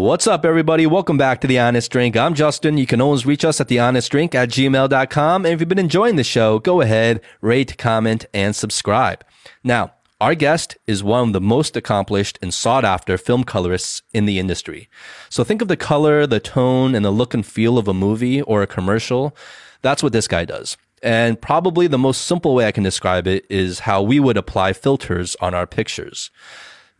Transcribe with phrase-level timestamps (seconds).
[0.00, 0.86] What's up, everybody?
[0.86, 2.16] Welcome back to The Honest Drink.
[2.16, 2.78] I'm Justin.
[2.78, 5.44] You can always reach us at thehonestdrink at gmail.com.
[5.44, 9.22] And if you've been enjoying the show, go ahead, rate, comment, and subscribe.
[9.62, 14.24] Now, our guest is one of the most accomplished and sought after film colorists in
[14.24, 14.88] the industry.
[15.28, 18.40] So think of the color, the tone, and the look and feel of a movie
[18.40, 19.36] or a commercial.
[19.82, 20.78] That's what this guy does.
[21.02, 24.72] And probably the most simple way I can describe it is how we would apply
[24.72, 26.30] filters on our pictures.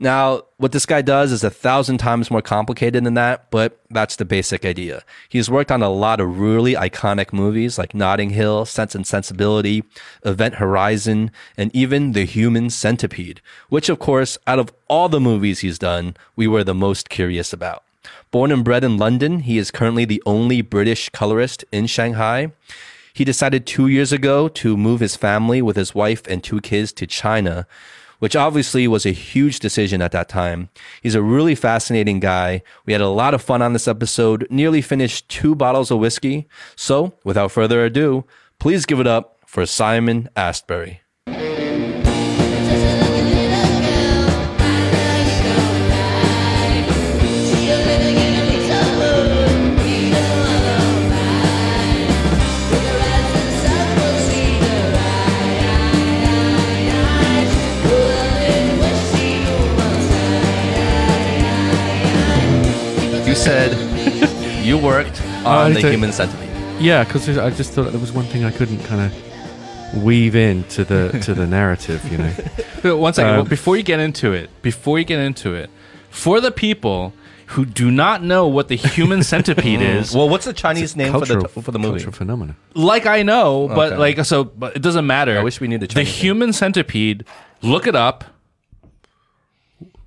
[0.03, 4.17] Now, what this guy does is a thousand times more complicated than that, but that's
[4.17, 5.04] the basic idea.
[5.29, 9.85] He's worked on a lot of really iconic movies like Notting Hill, Sense and Sensibility,
[10.25, 15.59] Event Horizon, and even The Human Centipede, which, of course, out of all the movies
[15.59, 17.85] he's done, we were the most curious about.
[18.31, 22.53] Born and bred in London, he is currently the only British colorist in Shanghai.
[23.12, 26.90] He decided two years ago to move his family with his wife and two kids
[26.95, 27.67] to China,
[28.21, 30.69] which obviously was a huge decision at that time.
[31.03, 32.62] He's a really fascinating guy.
[32.87, 36.48] We had a lot of fun on this episode, nearly finished two bottles of whiskey.
[36.77, 38.25] So, without further ado,
[38.59, 41.01] please give it up for Simon Astbury.
[63.45, 66.49] Said you worked on I the don't- human centipede.
[66.81, 70.85] Yeah, because I just thought there was one thing I couldn't kind of weave into
[70.85, 72.33] the to the narrative, you know.
[72.83, 75.69] But one second, Um, well, before you get into it, before you get into it,
[76.09, 77.13] for the people
[77.49, 81.27] who do not know what the human centipede is, Well, what's the Chinese name for
[81.27, 81.93] the for the movie?
[81.99, 82.57] cultural phenomenon.
[82.75, 83.97] like I know, but Okay.
[84.17, 85.39] like so, but it doesn't matter.
[85.39, 86.23] I wish we knew the the Chinese name.
[86.23, 87.25] human centipede.
[87.61, 88.25] Look it up.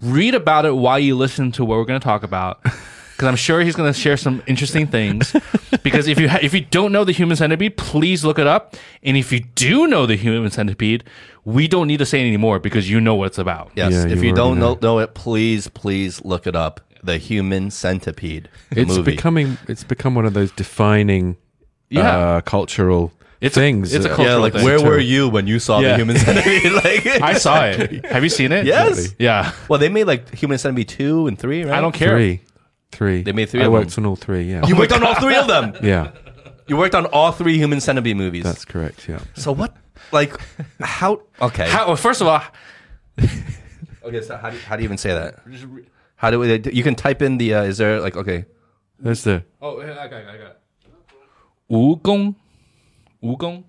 [0.02, 2.60] Read about it while you listen to what we're going to talk about,
[3.24, 5.34] because I'm sure he's going to share some interesting things.
[5.84, 8.76] because if you ha- if you don't know the human centipede, please look it up.
[9.02, 11.06] And if you do know the human centipede,
[11.46, 13.72] we don't need to say it anymore because you know what it's about.
[13.76, 13.94] Yes.
[13.94, 14.74] Yeah, if you you don't already know.
[14.74, 14.80] know.
[14.96, 16.82] know it, please, please look it up.
[17.02, 19.12] The Human Centipede It's movie.
[19.12, 21.36] becoming it's become one of those defining
[21.90, 22.18] Yeah.
[22.18, 23.12] uh, cultural
[23.42, 23.94] It's a- things.
[23.94, 24.64] it's a cultural yeah, like thing.
[24.64, 25.90] where were you when you saw Yeah.
[25.92, 26.72] the Human Centipede?
[26.84, 28.06] like I saw it.
[28.14, 28.66] Have you seen it?
[28.66, 29.16] Yes.
[29.20, 29.52] Yeah.
[29.70, 31.74] Well, they made like Human Centipede two and three, right?
[31.78, 32.16] I don't care.
[32.16, 32.40] Three,
[32.93, 33.23] three.
[33.23, 34.05] They made three I of worked them.
[34.05, 34.43] on all three.
[34.51, 35.75] Yeah, You worked on all three of them.
[35.83, 36.13] yeah,
[36.67, 38.45] You worked on all three Human Centipede movies.
[38.45, 39.09] that's correct.
[39.09, 39.21] Yeah.
[39.35, 39.77] so what?
[40.13, 40.33] Like
[40.81, 41.23] how?
[41.41, 41.69] Okay.
[41.69, 42.43] How, well, first of all,
[44.05, 44.23] Okay.
[44.23, 45.41] So how do you, how do you even say that?
[46.17, 46.61] How do we?
[46.73, 47.55] You can type in the.
[47.55, 48.47] Uh, is there like okay?
[48.99, 50.51] There's the oh, I got, it, I got.
[50.53, 50.61] it.
[51.71, 52.35] 蜈蚣，
[53.23, 53.65] 蜈蚣。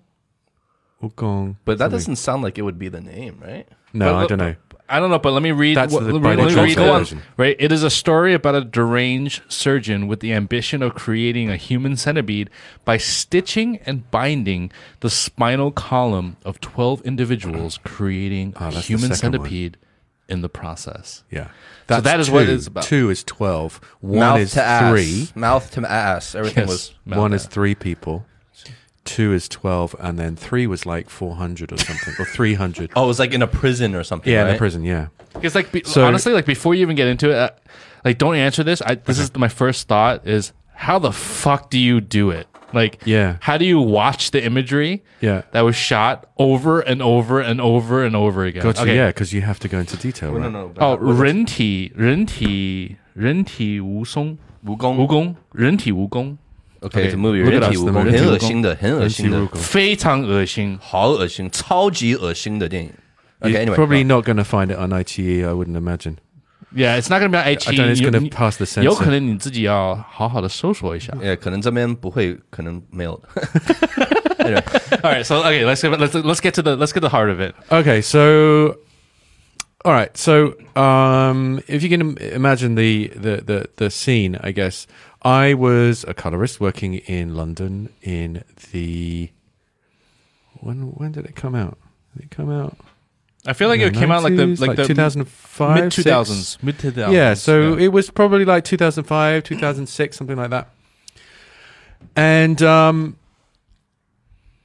[1.02, 1.56] Wukong.
[1.64, 1.96] But that something.
[1.98, 3.66] doesn't sound like it would be the name, right?
[3.92, 4.54] No, But- I don't know.
[4.87, 5.75] I don't know, but let me read.
[5.77, 7.21] That's what- the- let me, let me read translation the version.
[7.37, 11.55] Right, it is a story about a deranged surgeon with the ambition of creating a
[11.57, 12.49] human centipede
[12.85, 19.31] by stitching and binding the spinal column of twelve individuals, creating Ah, a human second
[19.39, 19.41] one.
[19.41, 19.77] centipede
[20.29, 21.23] in the process.
[21.31, 21.47] Yeah.
[21.89, 22.51] So that is what two.
[22.53, 22.83] it's about.
[22.83, 23.79] Two is twelve.
[24.01, 24.91] One Mouth is to ass.
[24.91, 25.27] three.
[25.35, 26.35] Mouth to ass.
[26.35, 26.69] Everything Yes.
[26.69, 26.93] was.
[27.05, 28.25] Mouth One to is three people
[29.14, 32.90] Two is twelve, and then three was like four hundred or something, or three hundred.
[32.94, 34.30] Oh, it was like in a prison or something.
[34.32, 34.54] yeah, in right?
[34.56, 34.84] a prison.
[34.84, 35.08] Yeah.
[35.32, 37.50] Because like be, So- honestly, like before you even get into it, uh,
[38.04, 38.82] like don't answer this.
[38.82, 42.46] I this is my first thought is how the fuck do you do it?
[42.72, 43.36] Like Yeah.
[43.40, 45.02] how do you watch the imagery?
[45.20, 45.42] Yeah.
[45.52, 48.62] that was shot over and over and over and over again.
[48.62, 48.82] Gotcha.
[48.82, 48.96] Okay.
[48.96, 50.30] Yeah, because you have to go into detail.
[50.32, 50.52] No, right?
[50.52, 50.72] no, no.
[50.78, 56.36] Oh, what was- 人体人体人体蜈蚣蜈蚣蜈蚣人体蜈蚣
[56.84, 57.42] Okay, it's a movie.
[57.44, 58.18] Look at 人体 us, 蜈 the 蚣 movie.
[58.18, 59.56] 很恶心的，很恶心的， Wukong.
[59.56, 60.78] 非常恶心。
[60.80, 62.90] 好恶心，超级恶心的电影。
[63.40, 65.44] Okay, You're anyway, probably go not going to find it on ITE.
[65.46, 66.16] I wouldn't imagine.
[66.74, 67.76] Yeah, it's not gonna be on I iQIYI.
[67.76, 67.92] don't know.
[67.92, 69.04] It's 有 going to pass the 有 censor.
[69.04, 71.12] 可能你自己要好好的搜索一下。
[71.14, 71.20] on.
[71.20, 73.20] Yeah，可能这边不会，可能没有。
[74.38, 74.62] anyway,
[75.02, 77.10] All right, so okay, let's get, let's let's get to the let's get to the
[77.10, 77.54] heart of it.
[77.70, 78.76] Okay, so
[79.84, 84.52] all right, so um, if you can im- imagine the, the the the scene, I
[84.52, 84.86] guess
[85.25, 89.31] I was a colorist working in London in the
[90.59, 91.79] when when did it come out?
[92.15, 92.77] Did it come out?
[93.47, 96.57] I feel like it came out like the 90s, like, the 2005, mid two thousands,
[96.63, 97.13] mid two thousands.
[97.15, 100.69] Yeah, so it was probably like 2005, 2006, something like that.
[102.15, 103.17] And um,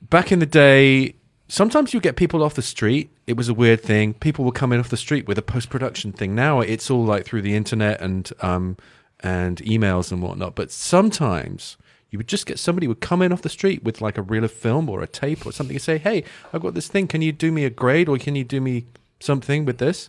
[0.02, 1.14] back in the day,
[1.48, 3.10] sometimes you get people off the street.
[3.26, 4.14] It was a weird thing.
[4.14, 6.34] People were coming off the street with a post production thing.
[6.34, 8.76] Now it's all like through the internet and um,
[9.20, 10.54] and emails and whatnot.
[10.54, 11.76] But sometimes
[12.10, 14.44] you would just get somebody would come in off the street with like a reel
[14.44, 17.06] of film or a tape or something and say, "Hey, I've got this thing.
[17.06, 18.86] Can you do me a grade or can you do me
[19.20, 20.08] something with this?"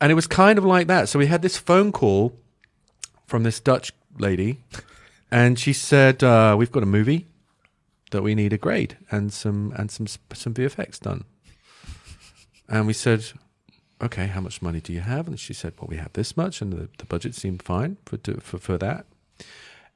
[0.00, 1.08] And it was kind of like that.
[1.08, 2.38] So we had this phone call
[3.26, 4.58] from this Dutch lady,
[5.30, 7.26] and she said, uh, "We've got a movie
[8.10, 11.24] that we need a grade and some and some some VFX done."
[12.68, 13.24] And we said,
[14.02, 16.60] "Okay, how much money do you have?" And she said, "Well, we have this much,
[16.62, 19.06] and the, the budget seemed fine for for for that."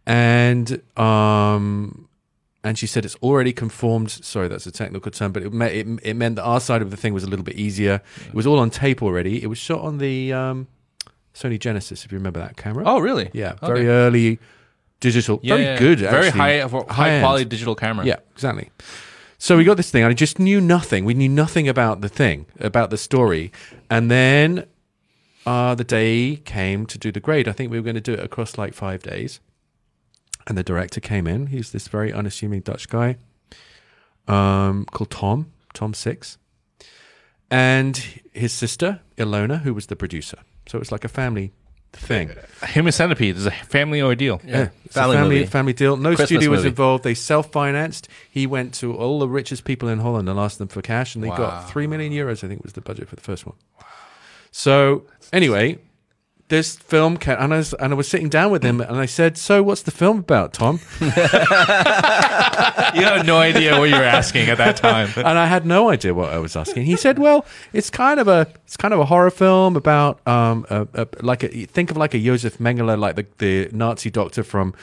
[0.07, 2.09] And um,
[2.65, 4.11] and she said it's already conformed.
[4.11, 6.91] Sorry, that's a technical term, but it, me- it, it meant that our side of
[6.91, 8.01] the thing was a little bit easier.
[8.27, 9.43] It was all on tape already.
[9.43, 10.67] It was shot on the um,
[11.35, 12.85] Sony Genesis, if you remember that camera.
[12.87, 13.31] Oh, really?
[13.33, 13.67] yeah, Okay.
[13.67, 14.39] very early
[15.01, 16.41] digital, Yeah, very yeah, good, very actually.
[16.41, 17.23] high, high, High-end.
[17.23, 18.05] quality digital camera.
[18.05, 18.71] Yeah, exactly.
[19.43, 21.07] So we got this thing, I just knew nothing.
[21.07, 23.51] We knew nothing about the thing, about the story,
[23.89, 24.67] and then
[25.47, 27.49] uh, the day came to do the grade.
[27.49, 29.41] I think we were going to do it across like five days.
[30.47, 31.47] And the director came in.
[31.47, 33.17] He's this very unassuming Dutch guy
[34.29, 36.37] um, called Tom, Tom Six,
[37.51, 37.97] and
[38.35, 40.41] his sister Ilona, who was the producer.
[40.69, 41.55] So it was like a family
[41.93, 42.31] thing.
[42.69, 44.41] Human Centipede is a family ordeal.
[44.45, 45.47] Yeah, it's a Family family movie.
[45.47, 45.97] family deal.
[45.97, 46.69] No Christmas studio was movie.
[46.71, 47.05] involved.
[47.05, 48.09] They self-financed.
[48.31, 51.25] He went to all the richest people in Holland and asked them for cash, and
[51.25, 51.37] they Wow.
[51.37, 52.45] got three million euros.
[52.45, 53.57] I think was the budget for the first one.
[54.51, 55.79] So anyway,
[56.51, 59.39] this film and I was and I was sitting down with him, and I said,
[59.39, 60.81] "So what's the film about, Tom?"
[62.93, 65.11] You have no idea what you were asking at that time.
[65.17, 66.85] and I had no idea what I was asking.
[66.85, 70.67] He said, "Well, it's kind of a it's kind of a horror film about um
[70.71, 74.43] a, a, like a think of like a Josef Mengele, like the the Nazi doctor
[74.43, 74.75] from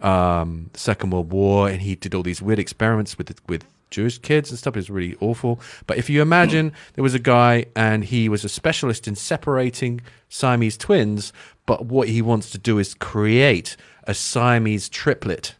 [0.00, 4.50] um Second World War, and he did all these weird experiments with with Jewish kids
[4.50, 4.76] and stuff.
[4.76, 5.60] is really awful.
[5.86, 10.00] But if you imagine there was a guy and he was a specialist in separating
[10.28, 11.32] Siamese twins,
[11.66, 15.54] but what he wants to do is create a Siamese triplet."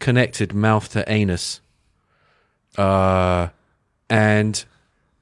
[0.00, 1.60] connected mouth to anus.
[2.76, 3.48] Uh,
[4.08, 4.64] and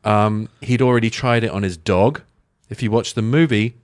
[0.05, 2.23] um, he'd already tried it on his dog.
[2.71, 3.75] If you watch the movie,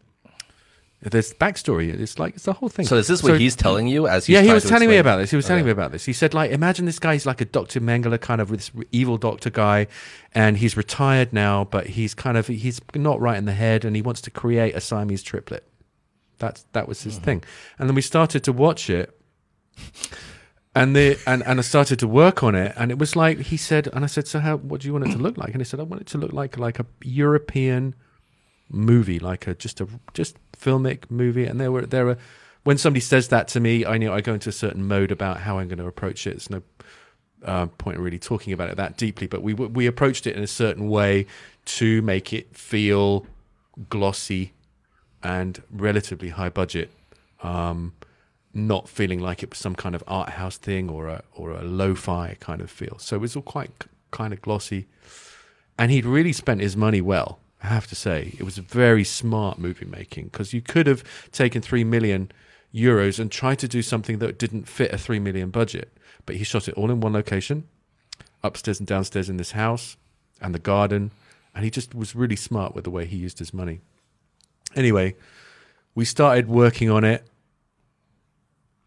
[1.10, 1.92] there's backstory.
[1.92, 2.86] It's like it's the whole thing.
[2.86, 5.18] So is this what he's telling you as he's yeah, he was telling me about
[5.18, 5.30] this.
[5.30, 5.66] He was telling Okay.
[5.66, 6.04] me about this.
[6.04, 7.80] He said, like, imagine this guy's like a Dr.
[7.80, 9.86] Mengele kind of this evil doctor guy,
[10.34, 13.94] and he's retired now, but he's kind of he's not right in the head, and
[13.94, 15.68] he wants to create a Siamese triplet.
[16.38, 17.24] That's that was his hmm.
[17.24, 17.44] thing.
[17.78, 19.18] And then we started to watch it,
[20.74, 23.56] and the and, and I started to work on it, and it was like he
[23.56, 24.56] said, and I said, so how?
[24.56, 25.50] What do you want it to look like?
[25.50, 27.94] And he said, I want it to look like like a European
[28.70, 31.46] movie, like a just a just filmic movie.
[31.46, 32.18] And there were there were
[32.64, 35.40] when somebody says that to me, I know I go into a certain mode about
[35.40, 36.30] how I'm going to approach it.
[36.30, 36.62] There's no
[37.44, 40.42] uh, point in really talking about it that deeply, but we we approached it in
[40.42, 41.26] a certain way
[41.66, 43.26] to make it feel
[43.88, 44.52] glossy
[45.22, 46.90] and relatively high budget.
[47.42, 47.92] Um,
[48.56, 51.62] not feeling like it was some kind of art house thing or a or a
[51.62, 52.98] lo-fi kind of feel.
[52.98, 53.70] So it was all quite
[54.10, 54.86] kind of glossy,
[55.78, 57.40] and he'd really spent his money well.
[57.64, 61.02] I have to say, it was a very smart movie making because you could have
[61.32, 62.30] taken three million
[62.74, 65.96] euros and tried to do something that didn't fit a three million budget,
[66.26, 67.66] but he shot it all in one location,
[68.42, 69.96] upstairs and downstairs in this house
[70.42, 71.10] and the garden,
[71.54, 73.80] and he just was really smart with the way he used his money.
[74.76, 75.16] Anyway,
[75.94, 77.26] we started working on it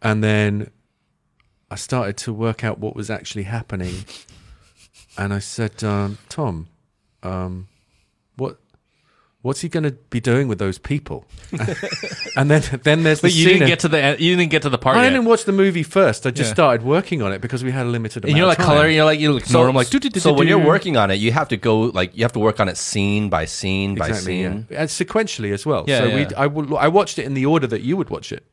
[0.03, 0.69] and then
[1.71, 4.05] I started to work out what was actually happening.
[5.17, 6.67] And I said, um, Tom,
[7.23, 7.67] um,
[9.47, 11.25] what's he going to be doing with those people?
[12.35, 14.51] and then then there's the But you scene didn't of- get to the you didn't
[14.51, 15.09] get to the part I yet.
[15.11, 16.27] didn't watch the movie first.
[16.27, 16.53] I just Yeah.
[16.53, 18.29] started working on it because we had a limited amount.
[18.31, 18.67] and you're of like time.
[18.67, 18.87] color.
[18.89, 19.79] You're like you look So, normal.
[19.81, 22.15] Like do, do, do, so when you're working on it, you have to go like
[22.17, 24.51] you have to work on it scene by scene by exactly, yeah.
[24.51, 24.67] scene.
[24.71, 25.85] and sequentially as well.
[25.87, 26.15] Yeah, so yeah.
[26.15, 28.43] we I, I watched it in the order that you would watch it.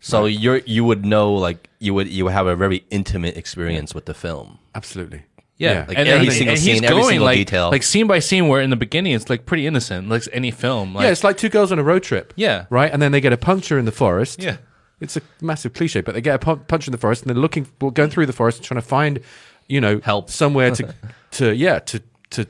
[0.00, 3.94] So you're you would know like you would you would have a very intimate experience
[3.94, 4.58] with the film.
[4.74, 5.22] Absolutely.
[5.58, 7.70] Yeah, Like and, every single scene, every going single like, detail.
[7.70, 8.48] like scene by scene.
[8.48, 10.94] Where in the beginning it's like pretty innocent, like any film.
[10.94, 12.34] Like, yeah, it's like two girls on a road trip.
[12.36, 12.66] Yeah.
[12.68, 12.92] Right?
[12.92, 14.42] And then they get a puncture in the forest.
[14.42, 14.58] yeah,
[15.00, 17.40] It's a massive cliche, but they get a pu- punch in the forest and they're
[17.40, 19.20] looking, well, going through the forest, trying to find,
[19.66, 20.28] you know, Help.
[20.28, 20.94] somewhere to,
[21.32, 22.46] to yeah, to to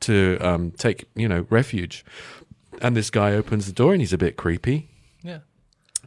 [0.00, 2.04] to um, take, you know, refuge.
[2.80, 4.88] And this guy opens the door and he's a bit creepy,
[5.22, 5.38] yeah.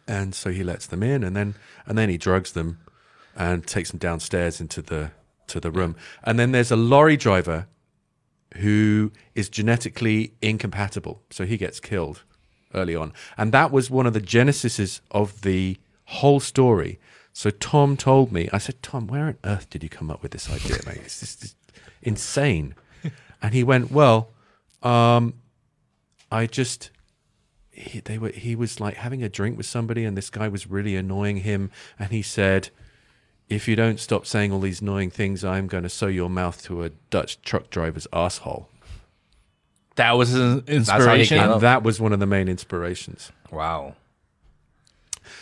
[0.08, 2.78] and so he lets them in, and then and then he drugs them,
[3.36, 5.12] and takes them downstairs into the
[5.48, 7.68] to the room, and then there's a lorry driver
[8.58, 12.24] who is genetically incompatible, so he gets killed
[12.74, 17.00] early on, and that was one of the genesises of the whole story.
[17.34, 20.32] So Tom told me, I said, Tom, where on earth did you come up with
[20.32, 21.02] this idea, mate?
[21.04, 21.56] It's just it's
[22.02, 22.74] insane.
[23.42, 24.30] and he went, well,
[24.82, 25.36] um,
[26.32, 26.90] I just
[27.72, 30.68] he, they were he was like having a drink with somebody and this guy was
[30.68, 32.70] really annoying him and he said
[33.50, 36.62] if you don't stop saying all these annoying things i'm going to sew your mouth
[36.64, 38.68] to a dutch truck driver's asshole
[39.96, 41.40] That was an inspiration.
[41.40, 43.96] and that was one of the main inspirations Wow.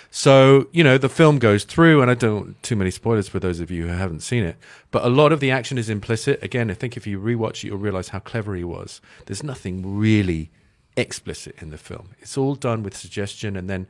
[0.09, 3.59] So, you know, the film goes through, and I don't too many spoilers for those
[3.59, 4.55] of you who haven't seen it,
[4.91, 6.41] but a lot of the action is implicit.
[6.41, 9.01] Again, I think if you rewatch it, you'll realize how clever he was.
[9.25, 10.51] There's nothing really
[10.95, 13.88] explicit in the film, it's all done with suggestion, and then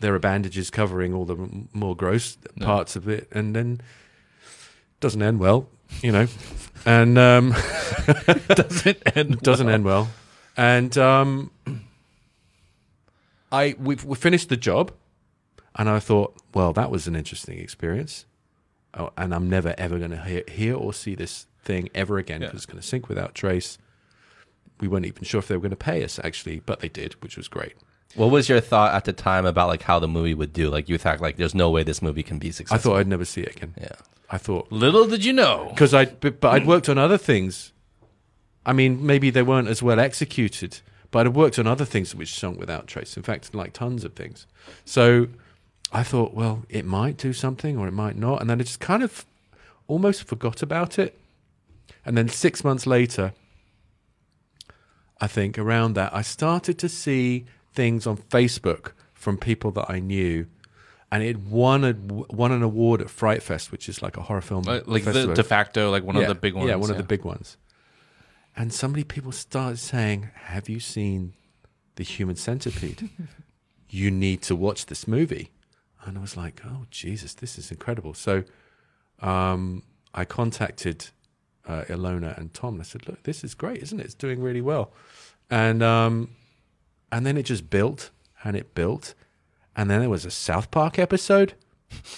[0.00, 3.80] there are bandages covering all the m- more gross parts of it, and then
[5.00, 5.68] doesn't end well,
[6.02, 6.26] you know,
[6.84, 7.50] and um,
[8.48, 9.38] Doesn't end.
[9.42, 10.08] doesn't end well.
[10.56, 11.50] And um,
[13.52, 14.92] I we we finished the job,
[15.76, 18.26] and I thought, well, that was an interesting experience,
[18.94, 22.40] oh, and I'm never ever going to hear, hear or see this thing ever again
[22.40, 22.48] Yeah.
[22.48, 23.78] because it's going to sink without trace.
[24.80, 27.14] We weren't even sure if they were going to pay us actually, but they did,
[27.22, 27.74] which was great.
[28.16, 30.70] What was your thought at the time about like how the movie would do?
[30.70, 32.74] Like you thought like there's no way this movie can be successful.
[32.74, 32.92] I successful.
[32.92, 33.74] thought I'd never see it again.
[33.80, 33.92] yeah.
[34.30, 35.68] I thought Little did you know.
[35.70, 37.72] because I but, but I'd worked on other things.
[38.64, 40.80] I mean, maybe they weren't as well executed,
[41.12, 43.16] but I'd worked on other things which sunk without trace.
[43.16, 44.46] In fact, like tons of things.
[44.84, 45.28] So
[45.92, 48.80] I thought, well, it might do something or it might not, and then I just
[48.80, 49.24] kind of
[49.86, 51.16] almost forgot about it.
[52.04, 53.32] And then six months later,
[55.20, 60.00] I think around that, I started to see things on Facebook from people that I
[60.00, 60.46] knew.
[61.12, 64.40] And it won a won an award at Fright Fest, which is like a horror
[64.40, 66.68] film Like, like the de facto, like one yeah, of the big ones.
[66.68, 67.56] Yeah, one of the big ones.
[68.56, 71.34] And somebody people started saying, "Have you seen
[71.94, 73.08] the Human Centipede?
[73.88, 75.50] you need to watch this movie."
[76.04, 78.42] And I was like, "Oh Jesus, this is incredible!" So,
[79.20, 81.10] um, I contacted
[81.68, 82.74] uh, Ilona and Tom.
[82.74, 84.06] And I said, "Look, this is great, isn't it?
[84.06, 84.92] It's doing really well."
[85.50, 86.30] And um,
[87.12, 88.10] and then it just built
[88.44, 89.14] and it built,
[89.76, 91.54] and then there was a South Park episode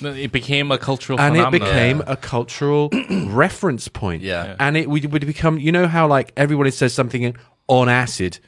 [0.00, 1.68] It became a cultural and it phenomenon.
[1.68, 2.90] became a cultural
[3.26, 4.22] reference point.
[4.22, 4.56] Yeah.
[4.58, 5.58] and it would, would become.
[5.58, 8.38] You know how like everybody says something on acid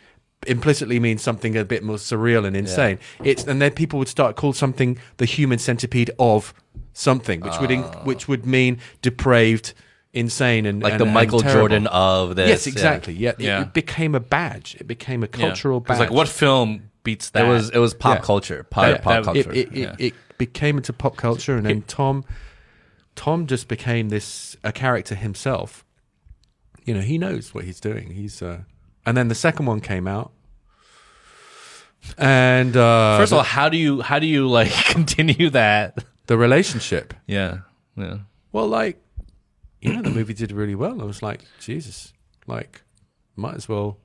[0.47, 2.99] implicitly means something a bit more surreal and insane.
[3.23, 6.55] It's and then people would start call something the human centipede of
[6.93, 8.03] something, which would in, ah.
[8.05, 9.75] which would mean depraved,
[10.13, 11.61] insane, and Like and- the and Michael terrible.
[11.61, 12.49] Jordan of this.
[12.49, 13.15] Yes, exactly.
[13.15, 13.63] Yeah, It- Yeah.
[13.63, 14.77] It, became a badge.
[14.81, 15.47] It became a Yeah.
[15.47, 16.09] cultural 'Cause, badge.
[16.09, 17.45] Like what film beats that?
[17.45, 18.25] It was it was pop Yeah.
[18.25, 18.67] culture.
[18.69, 19.53] Pop, Yeah, pop that- culture.
[19.53, 19.95] it, it, yeah.
[19.99, 22.25] it, it became into pop culture and then tom
[23.15, 25.85] tom just became this a character himself
[26.87, 28.61] you know he knows what he's doing he's uh
[29.05, 30.33] and then the second one came out
[32.17, 36.03] and uh First of all, how do you how do you like continue that?
[36.27, 37.59] the relationship Yeah,
[37.97, 38.19] yeah.
[38.53, 38.99] well like
[39.81, 41.01] you know the movie did really well.
[41.01, 42.13] I was like jesus
[42.47, 42.83] like
[43.37, 43.97] might as well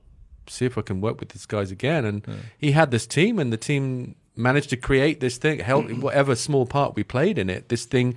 [0.48, 2.06] see if i can work with these guys again.
[2.06, 2.26] And
[2.58, 6.02] he had this team and the team managed to create this thing help mm-hmm.
[6.02, 7.70] whatever small part we played in it.
[7.70, 8.16] This thing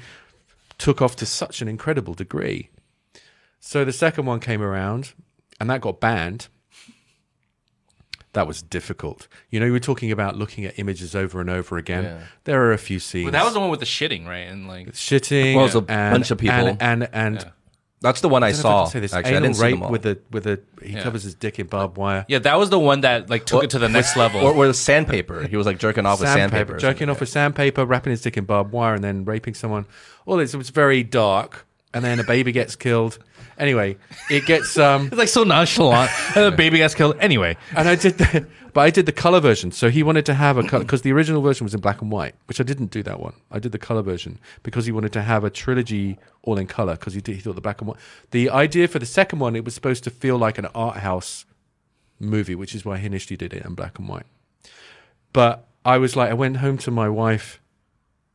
[0.77, 2.71] took off to such an incredible degree.
[3.61, 5.13] So the second one came around
[5.61, 6.49] and that got banned
[8.35, 11.77] that was difficult you know you were talking about looking at images over and over
[11.79, 12.19] again Yeah.
[12.45, 14.47] there are a few scenes But that was the one with the shitting, right?
[14.49, 16.55] And like, shitting Well, it was a and, bunch of people.
[16.57, 17.51] and and, and Yeah.
[18.01, 18.83] That's the one I, I don't know if saw.
[18.85, 19.13] can say this.
[19.13, 19.91] Actually, I didn't see rape them all.
[19.91, 21.03] with a with a he Yeah.
[21.03, 22.25] covers his dick in barbed wire.
[22.29, 24.41] yeah, that was the one that like took it to the next level.
[24.41, 25.49] or, or the sandpaper.
[25.49, 26.75] He was like jerking off with sandpaper.
[26.77, 27.11] jerking something.
[27.11, 29.85] off with sandpaper, wrapping his dick in barbed wire, and then raping someone.
[30.27, 33.19] All this it was very dark, and then a baby gets killed.
[33.59, 33.97] Anyway,
[34.31, 37.17] it gets um, it's like so nonchalant, and the baby gets killed.
[37.21, 39.73] Anyway, and I did the, but I did the color version.
[39.73, 42.11] So he wanted to have a color because the original version was in black and
[42.11, 43.35] white, which I didn't do that one.
[43.51, 46.95] I did the color version because he wanted to have a trilogy all in color
[46.95, 47.99] because he did, he thought the black and white.
[48.31, 51.45] The idea for the second one, it was supposed to feel like an art house
[52.21, 54.27] movie, which is why he initially did it in black and white.
[55.33, 57.61] But I was like, I went home to my wife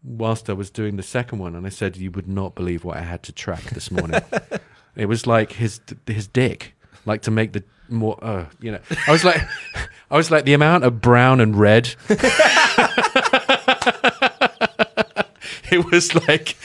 [0.03, 2.97] whilst I was doing the second one, and I said, "You would not believe what
[2.97, 4.21] I had to track this morning."
[4.95, 8.79] it was like his his dick, like to make the more, uh, you know.
[9.07, 9.41] I was like,
[10.11, 11.95] I was like the amount of brown and red.
[15.71, 16.55] it was like.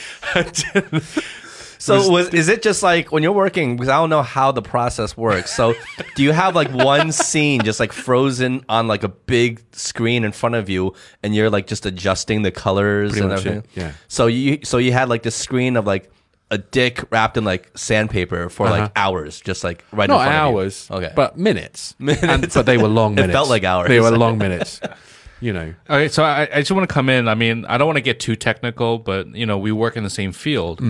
[1.81, 3.75] So was, is it just like when you're working?
[3.77, 5.55] Because I don't know how the process works.
[5.55, 5.73] So
[6.15, 10.31] do you have like one scene just like frozen on like a big screen in
[10.33, 10.93] front of you,
[11.23, 13.59] and you're like just adjusting the colors Pretty and much everything?
[13.75, 13.91] it, yeah.
[14.09, 16.11] So you so you had like the screen of like
[16.51, 18.91] a dick wrapped in like sandpaper for like Uh-huh.
[18.95, 21.05] hours, just like right not in front hours, of you.
[21.07, 21.95] Okay, but minutes.
[21.99, 22.23] Minutes.
[22.23, 23.33] And- but they were long It minutes.
[23.33, 23.87] felt like hours.
[23.87, 24.81] They were long minutes.
[25.41, 27.29] You know, Okay, so I, I just want to come in.
[27.29, 30.03] I mean, I don't want to get too technical, but you know, we work in
[30.03, 30.81] the same field.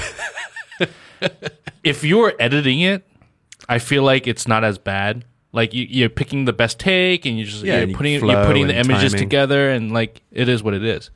[1.84, 3.06] if you're editing it,
[3.68, 5.24] I feel like it's not as bad.
[5.52, 8.12] Like you, you're picking the best take, and you're just Yeah, you're and you putting
[8.26, 9.28] you're putting the images timing.
[9.28, 11.10] together, and like it is what it is.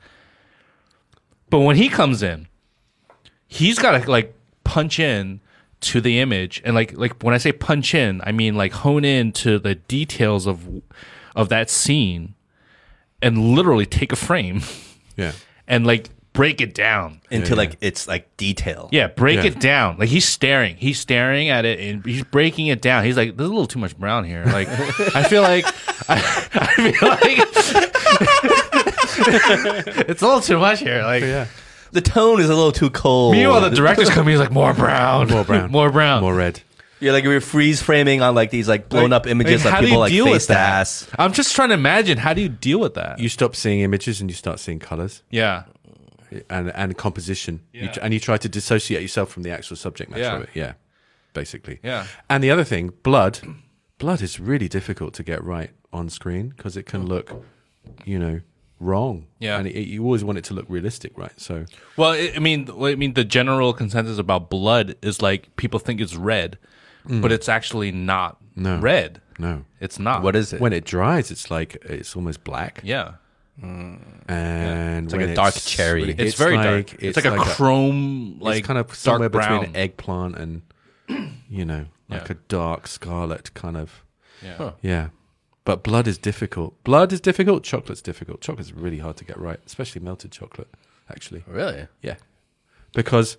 [1.49, 2.47] But when he comes in,
[3.47, 4.33] he's got to like
[4.63, 5.41] punch in
[5.81, 9.03] to the image and like like when I say punch in, I mean like hone
[9.03, 10.81] in to the details of
[11.35, 12.35] of that scene
[13.21, 14.61] and literally take a frame
[15.17, 15.31] Yeah.
[15.67, 17.21] and like break it down.
[17.29, 17.55] into yeah.
[17.55, 18.89] like it's like detail.
[18.91, 19.45] Yeah, break Yeah.
[19.51, 19.97] it down.
[19.97, 20.75] Like he's staring.
[20.77, 23.03] He's staring at it and he's breaking it down.
[23.03, 24.67] He's like, "There's a little too much brown here." Like,
[25.15, 25.65] I feel like,
[26.09, 26.15] I,
[26.53, 27.21] I feel like
[30.07, 31.03] it's a little too much here.
[31.03, 31.47] Like, Yeah.
[31.93, 33.35] The tone is a little too cold.
[33.35, 34.31] meanwhile, the director's coming.
[34.31, 35.69] He's like, "More brown, More brown.
[35.77, 36.61] more brown." More red.
[37.01, 39.73] You're like we're freeze framing on like these like blown Like- up images like, of
[39.73, 40.69] how do people you like deal face with to that?
[40.79, 41.07] ass.
[41.19, 43.19] I'm just trying to imagine how do you deal with that?
[43.19, 45.63] You stop seeing images and you start seeing colors yeah,
[46.49, 47.61] and and composition.
[47.73, 50.35] You tr- and you try to dissociate yourself from the actual subject matter Yeah.
[50.37, 50.49] of it.
[50.53, 50.73] Yeah.
[51.33, 51.79] Basically.
[51.83, 52.07] Yeah.
[52.29, 53.39] And the other thing, blood.
[53.97, 57.43] Blood is really difficult to get right on screen because it can look,
[58.03, 58.41] you know,
[58.79, 59.27] wrong.
[59.39, 59.59] Yeah.
[59.59, 61.39] And it, you always want it to look realistic, right?
[61.39, 61.65] So
[61.97, 66.01] Well, I I mean, I mean, the general consensus about blood is like people think
[66.01, 66.57] it's red,
[67.05, 68.63] but it's actually not Mm.
[68.63, 68.79] No.
[68.79, 69.21] red.
[69.39, 69.63] no.
[69.79, 70.23] It's not.
[70.23, 70.59] What is it?
[70.59, 72.81] When it dries, it's like it's almost black.
[72.83, 73.13] Yeah,
[73.61, 76.11] And It's like a dark cherry.
[76.11, 77.03] it's, it's very like, dark.
[77.03, 79.59] It's, like, a chrome, like it's kind of dark somewhere brown.
[79.61, 80.61] between eggplant and
[81.49, 82.31] you know like Yeah.
[82.31, 84.03] a dark scarlet kind of
[84.41, 84.71] Yeah.
[84.81, 85.07] yeah
[85.65, 89.59] but blood is difficult blood is difficult chocolate's difficult chocolate's really hard to get right
[89.65, 90.69] especially melted chocolate
[91.09, 91.87] actually oh, Really?
[92.01, 92.15] yeah
[92.93, 93.37] because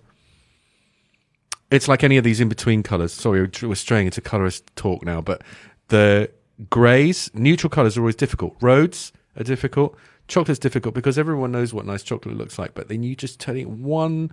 [1.71, 5.03] it's like any of these in between colors sorry we're we're straying into colorist talk
[5.03, 5.41] now but
[5.87, 6.29] the
[6.69, 11.85] grays neutral colors are always difficult roads are difficult chocolate's difficult because everyone knows what
[11.85, 14.31] nice chocolate looks like but then you just turn it one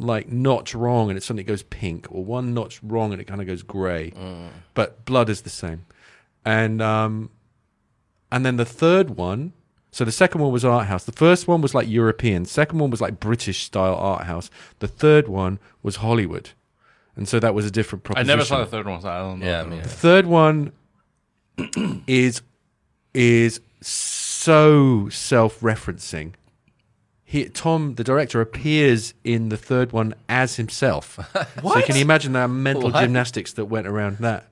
[0.00, 3.40] like notch wrong and it suddenly goes pink or one notch wrong and it kind
[3.40, 4.12] of goes gray.
[4.74, 5.84] But blood is the same.
[6.44, 7.30] And um
[8.32, 9.52] and then the third one
[9.92, 11.04] so the second one was art house.
[11.04, 12.46] The first one was like european.
[12.46, 14.50] Second one was like british style art house.
[14.78, 16.50] The third one was hollywood.
[17.16, 18.30] And so that was a different proposition.
[18.30, 19.46] I proposition never saw the third one, so I don't know.
[19.46, 20.72] Yeah, I mean, the third one
[22.06, 22.40] is
[23.12, 23.60] is
[24.40, 26.32] so self-referencing.
[27.24, 31.16] He, Tom, the director, appears in the third one as himself.
[31.62, 31.80] What?
[31.80, 33.00] So can you imagine that mental What?
[33.02, 34.46] gymnastics that went around that?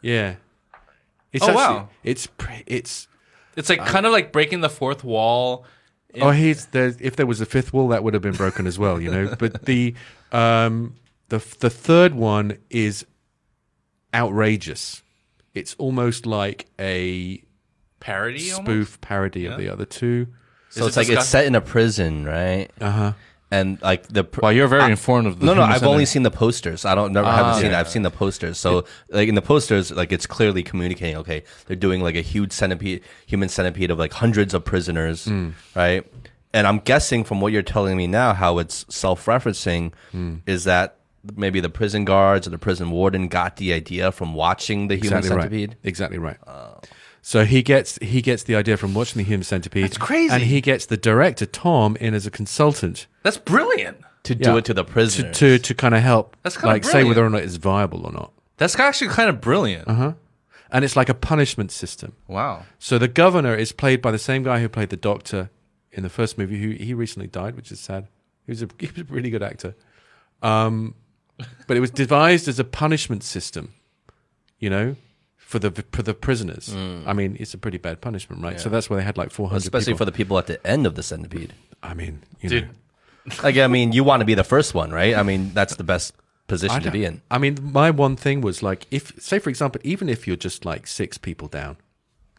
[0.00, 0.36] Yeah.
[1.32, 1.88] It's Oh, actually, wow.
[2.02, 2.28] It's
[2.66, 3.08] it's.
[3.56, 5.64] It's like kind of like breaking the fourth wall.
[6.20, 6.94] oh, he's there.
[6.98, 9.34] If there was a fifth wall, that would have been broken as well, you know.
[9.38, 9.94] But the
[10.32, 10.94] um
[11.28, 13.04] the the third one is
[14.14, 15.02] outrageous.
[15.54, 17.42] It's almost like a
[18.00, 18.66] Parody, almost?
[18.66, 20.26] spoof parody of the other two.
[20.70, 22.68] so Is it's it like it's set in a prison, right?
[22.80, 23.12] Uh huh.
[23.50, 25.46] And like the pr- Well, you're very informed of the.
[25.46, 26.84] no, no, I've only seen the posters.
[26.84, 27.70] I don't never haven't Ah, seen.
[27.70, 27.78] yeah.
[27.80, 28.58] I've seen the posters.
[28.58, 31.16] So like in the posters, like it's clearly communicating.
[31.18, 35.50] Okay, they're doing like a huge centipede, human centipede of like hundreds of prisoners, Hmm.
[35.76, 36.04] right?
[36.52, 40.36] And I'm guessing from what you're telling me now, how it's self-referencing, Hmm.
[40.46, 40.96] is that
[41.36, 45.18] maybe the prison guards or the prison warden got the idea from watching the human
[45.18, 45.68] Exactly centipede.
[45.70, 45.78] right.
[45.84, 46.36] Exactly right.
[47.28, 49.82] So he gets he gets the idea from watching the Human Centipede.
[49.82, 50.32] That's crazy.
[50.32, 53.96] And he gets the director Tom in as a consultant That's brilliant.
[54.22, 54.58] To do Yeah.
[54.58, 55.36] it to the to prisoners.
[55.38, 57.08] to, to kind of help, That's kinda like say brilliant.
[57.08, 58.30] whether or not it's viable or not.
[58.58, 59.88] That's actually kind of brilliant.
[59.88, 60.12] Uh-huh.
[60.70, 62.12] And it's like a punishment system.
[62.28, 62.62] Wow.
[62.78, 65.50] So the governor is played by the same guy who played the doctor
[65.90, 66.60] in the first movie.
[66.62, 68.06] Who he recently died, which is sad.
[68.46, 69.74] He was a he was a really good actor.
[70.42, 70.94] Um,
[71.66, 73.74] but it was devised as a punishment system,
[74.60, 74.94] you know,
[75.46, 76.70] for the for the prisoners.
[76.70, 77.06] Mm.
[77.06, 78.60] I mean, it's a pretty bad punishment, right?
[78.60, 79.58] So that's why they had like four hundred.
[79.62, 81.54] especially for the people at the end of the centipede.
[81.84, 84.90] I mean, you Dude, know, Like, I mean, you want to be the first one,
[84.90, 85.14] right?
[85.14, 86.14] I mean, that's the best
[86.48, 87.22] position to be in.
[87.30, 90.64] I mean, my one thing was like, if say for example, even if you're just
[90.64, 91.76] like six people down,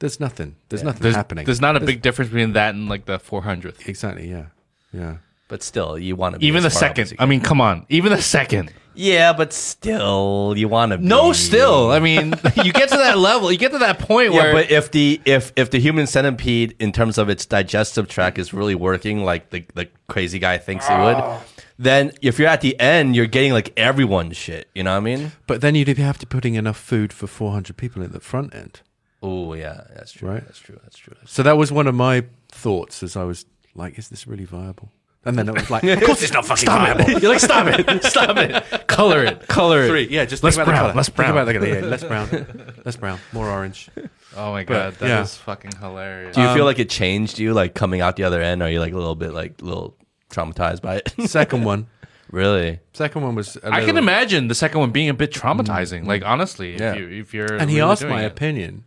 [0.02, 0.58] there's nothing.
[0.68, 1.46] There's nothing there's, happening.
[1.46, 3.88] there's not a big difference between that and like the 400th.
[3.88, 4.30] exactly.
[4.30, 4.48] Yeah.
[4.92, 5.18] Yeah.
[5.48, 7.12] But still, you want to be Even the as far up as second.
[7.20, 7.86] you I mean, come on.
[7.90, 8.72] Even the second.
[8.96, 10.98] Yeah, but still, you want to.
[10.98, 11.36] No, be.
[11.36, 11.92] still.
[11.92, 12.34] I mean,
[12.64, 13.52] you get to that level.
[13.52, 14.54] You get to that point Yeah, where.
[14.54, 18.54] but if the if if the human centipede, in terms of its digestive tract, is
[18.54, 21.44] really working like the the crazy guy thinks it would, oh.
[21.78, 24.68] then if you're at the end, you're getting like everyone's shit.
[24.74, 25.32] You know what I mean?
[25.46, 28.82] But then you'd have to putting enough food for 400 people at the front end.
[29.22, 30.30] Oh yeah, that's true.
[30.30, 30.44] Right.
[30.44, 30.80] That's true.
[30.84, 31.14] That's true.
[31.20, 34.46] That's So that was one of my thoughts as I was like, is this really
[34.46, 34.92] viable?
[35.28, 37.10] And then it was like, of course it's not fucking viable.
[37.20, 38.04] You're like, stop it.
[38.04, 38.88] Stop it.
[38.88, 39.48] Color it.
[39.48, 39.88] Color it.
[39.90, 40.96] Three, yeah, just Less think about brown, the color.
[40.96, 41.32] less Think brown.
[41.32, 41.68] about the color.
[41.68, 43.90] Yeah, less brown, less brown, more orange.
[44.36, 44.94] Oh my God.
[44.96, 45.44] that is yeah.
[45.46, 46.36] fucking hilarious.
[46.36, 48.64] Do you Um, feel like it changed you, like coming out the other end?
[48.64, 49.96] Are you like a little bit like a little
[50.32, 51.14] traumatized by it?
[51.30, 51.88] Second one,
[52.32, 52.80] really?
[52.94, 53.56] second one was.
[53.58, 56.06] a I can imagine the second one being a bit traumatizing.
[56.06, 56.96] Like, honestly, if, Yeah.
[56.96, 57.54] you, if you're.
[57.56, 58.28] And he asked my it.
[58.28, 58.84] opinion,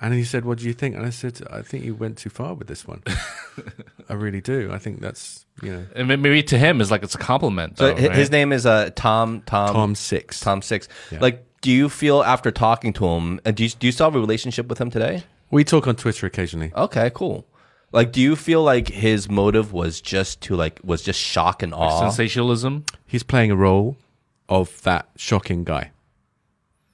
[0.00, 2.30] and he said, "What do you think?" And I said, "I think you went too
[2.30, 3.02] far with this one.
[4.08, 4.70] I really do.
[4.72, 7.78] I think that's you know And maybe to him is like it's a compliment.
[7.78, 8.16] So though, hi- right?
[8.16, 10.40] his name is uh Tom Tom Tom six.
[10.40, 10.88] Tom Six.
[11.10, 11.18] Yeah.
[11.20, 14.14] Like, do you feel after talking to him, and do you, do you still have
[14.14, 15.24] a relationship with him today?
[15.50, 16.72] We talk on Twitter occasionally.
[16.76, 17.46] Okay, cool.
[17.90, 21.74] Like, do you feel like his motive was just to like was just shock and
[21.74, 22.00] awe?
[22.00, 22.84] Sensationalism.
[23.06, 23.96] He's playing a role
[24.48, 25.90] of that shocking guy.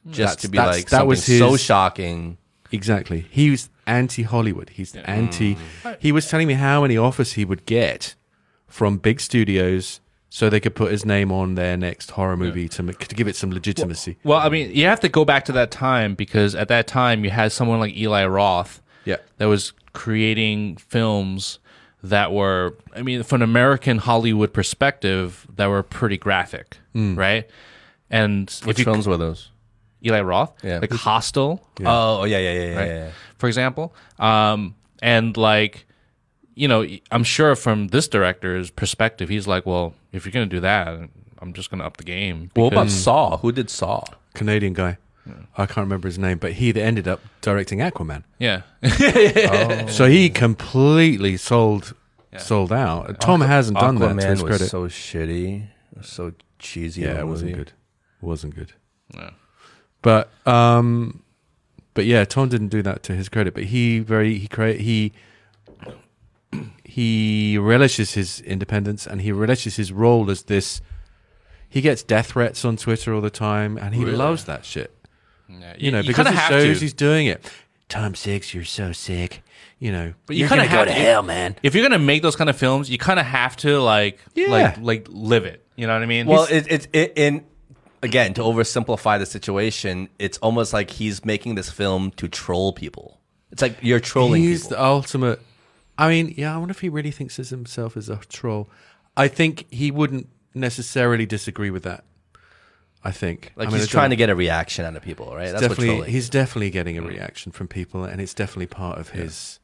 [0.07, 2.39] just That's- to be that's- like that something was so shocking.
[2.75, 3.27] Exactly.
[3.31, 4.71] He was anti Hollywood.
[4.71, 5.57] He's anti.
[5.99, 8.15] He was telling me how many offers he would get
[8.67, 12.83] from big studios so they could put his name on their next horror movie to,
[12.83, 14.17] make, to give it some legitimacy.
[14.25, 17.25] Well, I mean, you have to go back to that time because at that time
[17.25, 19.19] you had someone like Eli Roth Yeah.
[19.39, 21.61] that was creating films
[22.03, 27.17] that were, I mean, from an American Hollywood perspective, that were pretty graphic, mm.
[27.17, 27.49] right?
[28.11, 29.51] And Which if you, films were those?
[30.05, 30.79] Eli Roth, Yeah.
[30.81, 32.89] like Hostel, Oh, oh, yeah, yeah, yeah, yeah, right?
[32.89, 33.11] yeah.
[33.39, 35.87] For example, um, and like,
[36.55, 40.61] you know, I'm sure from this director's perspective, he's like, well, if you're gonna do
[40.61, 40.89] that,
[41.41, 42.51] I'm just gonna up the game.
[42.57, 43.39] Well, what about Saw?
[43.39, 44.05] Who did Saw?
[44.35, 44.99] Canadian guy.
[45.57, 48.25] I can't remember his name, but he ended up directing Aquaman.
[48.39, 48.61] yeah,
[49.89, 51.95] So he completely sold
[52.37, 53.21] sold out.
[53.21, 54.69] Tom hasn't done that to Aquaman his was credit.
[54.69, 55.67] so shitty,
[56.03, 57.03] so cheesy.
[57.03, 57.65] yeah, it wasn't movie.
[57.65, 57.73] good.
[58.23, 58.73] It wasn't good.
[59.15, 59.31] Yeah.
[60.05, 61.23] But um,
[61.95, 63.55] but yeah, Tom didn't do that to his credit.
[63.55, 65.13] But he very he create he
[66.85, 70.81] he relishes his independence and he relishes his role as this.
[71.69, 74.93] He gets death threats on Twitter all the time, and he loves that shit.
[75.49, 76.85] Yeah, You know, you because kinda it have shows to.
[76.85, 77.51] he's doing it.
[77.89, 79.43] Tom Six, you're so sick.
[79.81, 81.57] You know, But you you're kinda gonna go have to to- hell, man.
[81.63, 84.49] if you're gonna make those kind of films, you kind of have to like, Yeah.
[84.51, 85.65] like, like live it.
[85.77, 86.27] You know what I mean?
[86.27, 87.45] Well, it, it, it, in
[88.05, 93.21] again to oversimplify the situation, it's almost like he's making this film to troll people.
[93.51, 94.77] It's like you're trolling He's people.
[94.77, 95.41] the ultimate.
[95.97, 98.69] I mean, yeah, I wonder if he really thinks of himself as a troll.
[99.17, 102.05] I think he wouldn't necessarily disagree with that.
[103.07, 103.53] I think.
[103.55, 105.53] like I mean, he's trying to get a reaction out of people, right?
[105.53, 106.11] That's what definitely, trolling.
[106.11, 107.09] he's definitely getting a mm.
[107.09, 109.61] reaction from people, and it's definitely part of his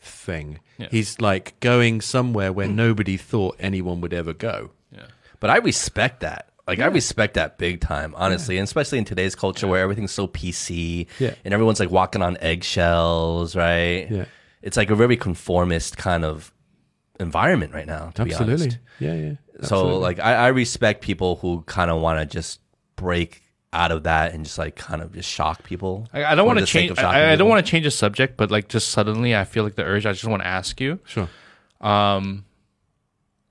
[0.00, 0.60] thing.
[0.78, 0.88] Yeah.
[0.90, 2.74] He's like going somewhere where mm.
[2.74, 4.70] nobody thought anyone would ever go.
[4.92, 5.06] yeah.
[5.40, 6.48] But I respect that.
[6.66, 10.26] Like I respect that big time, honestly, and especially in today's culture where everything's so
[10.26, 11.34] PC Yeah.
[11.44, 14.08] and everyone's like walking on eggshells, right?
[14.10, 14.24] Yeah.
[14.62, 16.52] It's like a very conformist kind of
[17.20, 18.10] environment right now.
[18.16, 18.64] To be Absolutely.
[18.64, 18.78] honest.
[18.98, 19.32] Yeah, yeah.
[19.62, 22.60] So like I, I respect people who kind of want to just
[22.96, 26.08] break out of that and just like kind of just shock people.
[26.12, 26.98] I, I don't want to change.
[26.98, 29.76] I, I don't want to change the subject, but like just suddenly, I feel like
[29.76, 30.04] the urge.
[30.04, 31.28] I just want to ask you, sure.
[31.80, 32.44] um,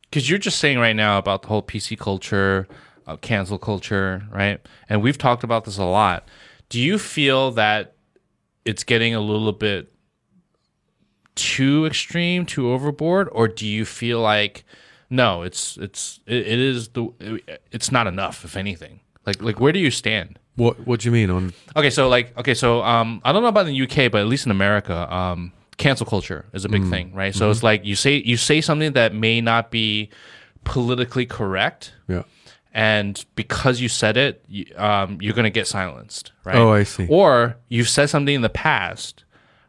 [0.02, 2.68] because you're just saying right now about the whole PC culture,
[3.08, 4.60] uh, cancel culture, right?
[4.90, 6.28] And we've talked about this a lot.
[6.70, 7.96] Do you feel that
[8.66, 9.92] it's getting a little bit
[11.36, 14.64] too extreme, too overboard, or do you feel like
[15.10, 17.40] no, it's it's it, it is the
[17.72, 19.02] it's not enough, if anything?
[19.26, 20.40] Like like where do you stand?
[20.56, 21.54] What What do you mean on?
[21.76, 24.28] Okay, so like, okay, so um, I don't know about in the UK, but at
[24.28, 27.36] least in America, um, cancel culture is a big thing, right?
[27.36, 30.10] So it's like you say you say something that may not be
[30.64, 32.24] politically correct, Yeah.
[32.76, 36.56] And because you said it, you, um, you're gonna get silenced, right?
[36.58, 37.08] Oh, I see.
[37.10, 39.24] Or you've said something in the past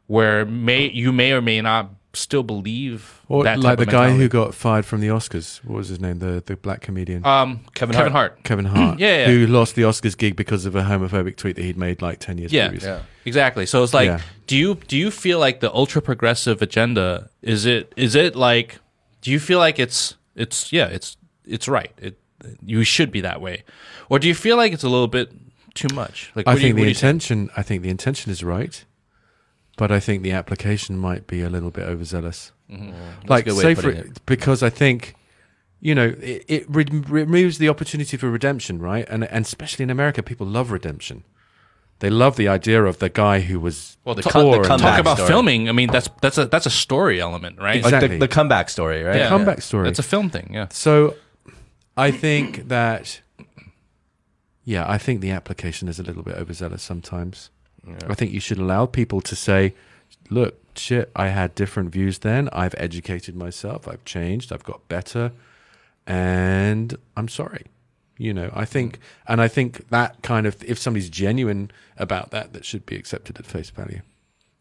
[0.08, 4.10] where may you may or may not still believe Or that like the of guy
[4.10, 5.62] who got fired from the Oscars.
[5.64, 6.18] What was his name?
[6.18, 7.24] The the black comedian.
[7.26, 8.32] um Kevin Kevin, Hart.
[8.32, 8.42] Hart.
[8.44, 9.26] Kevin Hart, Yeah, yeah.
[9.26, 12.38] who lost the Oscars gig because of a homophobic tweet that he'd made like ten
[12.38, 12.90] years Yeah, previously.
[12.90, 13.02] Yeah.
[13.24, 13.66] exactly.
[13.66, 14.20] So it's like, Yeah.
[14.46, 18.78] do you do you feel like the ultra progressive agenda is it is it like
[19.20, 21.16] do you feel like it's it's yeah it's
[21.46, 22.18] it's right it
[22.64, 23.64] you should be that way,
[24.08, 25.32] or do you feel like it's a little bit
[25.74, 26.30] too much?
[26.34, 27.02] Like I what do you- think the do you think?
[27.04, 27.50] intention.
[27.56, 28.84] I think the intention is right,
[29.76, 32.52] but I think the application might be a little bit overzealous.
[32.70, 33.28] Mm-hmm.
[33.28, 34.24] Like a say for it.
[34.26, 35.14] because I think.
[35.78, 39.06] You know, it, it re- removes the opportunity for redemption, right?
[39.10, 41.22] And and especially in America, people love redemption.
[41.98, 44.92] They love the idea of the guy who was Well, the poor co- the comeback
[44.92, 45.28] Talk about story.
[45.28, 45.68] filming.
[45.68, 47.82] I mean, that's that's a that's a story element, right?
[47.84, 48.08] Like Exactly.
[48.08, 49.16] the, the comeback story, right?
[49.16, 49.28] Yeah.
[49.28, 49.88] comeback story.
[49.90, 50.50] It's a film thing.
[50.52, 50.68] Yeah.
[50.70, 51.14] So
[51.96, 53.20] I think that,
[54.64, 57.50] yeah, I think the application is a little bit overzealous sometimes.
[58.08, 59.74] I think you should allow people to say,
[60.28, 62.48] look, shit, I had different views then.
[62.52, 63.86] I've educated myself.
[63.86, 64.52] I've changed.
[64.52, 65.32] I've got better.
[66.06, 67.66] And I'm sorry.
[68.18, 72.52] You know, I think, and I think that kind of, if somebody's genuine about that,
[72.54, 74.00] that should be accepted at face value.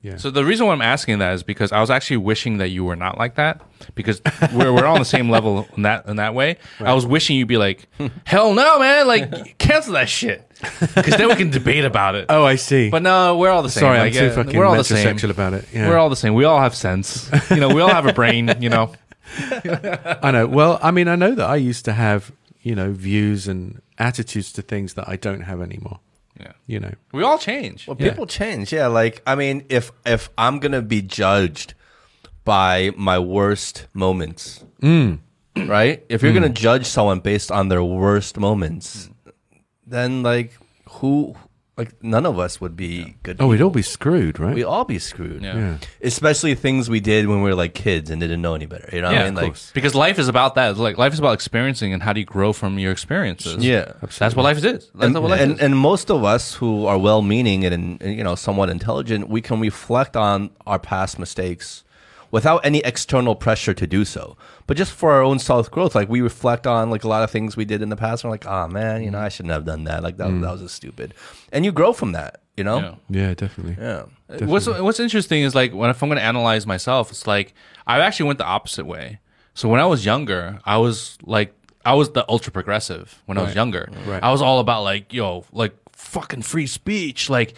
[0.06, 0.18] Yeah.
[0.18, 2.86] So the reason why I'm asking that is because I was actually wishing that you
[2.86, 3.62] were not like that
[3.96, 4.22] because
[4.54, 6.58] we're we're all on the same level in that in that way.
[6.80, 7.88] I was wishing you'd be like,
[8.24, 10.48] hell no, man, like cancel that shit
[10.96, 12.28] because then we can debate about it.
[12.30, 12.92] oh, I see.
[12.92, 13.82] But no, we're all the same.
[13.82, 15.18] Sorry, I'm too yeah, fucking we're all the same.
[15.32, 15.66] about it.
[15.74, 15.90] Yeah.
[15.90, 16.36] We're all the same.
[16.36, 17.28] We all have sense.
[17.50, 18.54] You know, we all have a brain.
[18.60, 18.94] You know.
[19.40, 20.46] I know.
[20.46, 24.54] Well, I mean, I know that I used to have, you know, views and attitudes
[24.54, 26.00] to things that I don't have anymore.
[26.40, 26.52] Yeah.
[26.68, 27.88] You know, We all change.
[27.88, 28.10] Well, Yeah.
[28.10, 28.74] people change.
[28.74, 31.74] Yeah, like I mean, if if I'm gonna be judged
[32.44, 35.20] by my worst moments, mm.
[35.56, 36.04] right?
[36.10, 36.36] If you're mm.
[36.36, 39.10] gonna judge someone based on their worst moments,
[39.86, 40.58] then like
[40.90, 41.36] who,
[41.78, 43.38] like none of us would be good.
[43.40, 44.56] oh, we'd all be screwed, right?
[44.56, 45.42] We'd all be screwed.
[45.44, 45.56] Yeah.
[45.58, 48.90] yeah, Especially things we did when we were like kids and didn't know any better.
[48.94, 49.30] You know what I mean?
[49.30, 49.72] of Like, course.
[49.74, 50.78] Because life is about that.
[50.78, 53.64] Like life is about experiencing and how do you grow from your experiences.
[53.66, 53.92] yeah.
[54.20, 54.64] That's what life is.
[54.64, 55.60] That's and, what life and, is.
[55.60, 59.60] and most of us who are well-meaning and, and you know somewhat intelligent, we can
[59.60, 61.84] reflect on our past mistakes
[62.32, 64.38] without any external pressure to do so.
[64.68, 67.32] But just for our own self growth, like we reflect on like a lot of
[67.32, 68.24] things we did in the past.
[68.24, 69.26] And we're like, oh man, you know, mm-hmm.
[69.26, 70.04] I shouldn't have done that.
[70.04, 70.42] Like that, mm.
[70.42, 71.14] that was just stupid.
[71.52, 72.42] And you grow from that.
[72.58, 72.98] You know.
[73.10, 73.28] Yeah.
[73.28, 73.76] yeah, definitely.
[73.78, 74.06] Yeah.
[74.46, 77.54] What's What's interesting is like when if I'm going to analyze myself, it's like
[77.86, 79.20] I actually went the opposite way.
[79.54, 81.54] So when I was younger, I was like
[81.86, 83.90] I was the ultra progressive when I was younger.
[84.06, 84.24] Right.
[84.24, 87.56] I was all about like yo like fucking free speech, like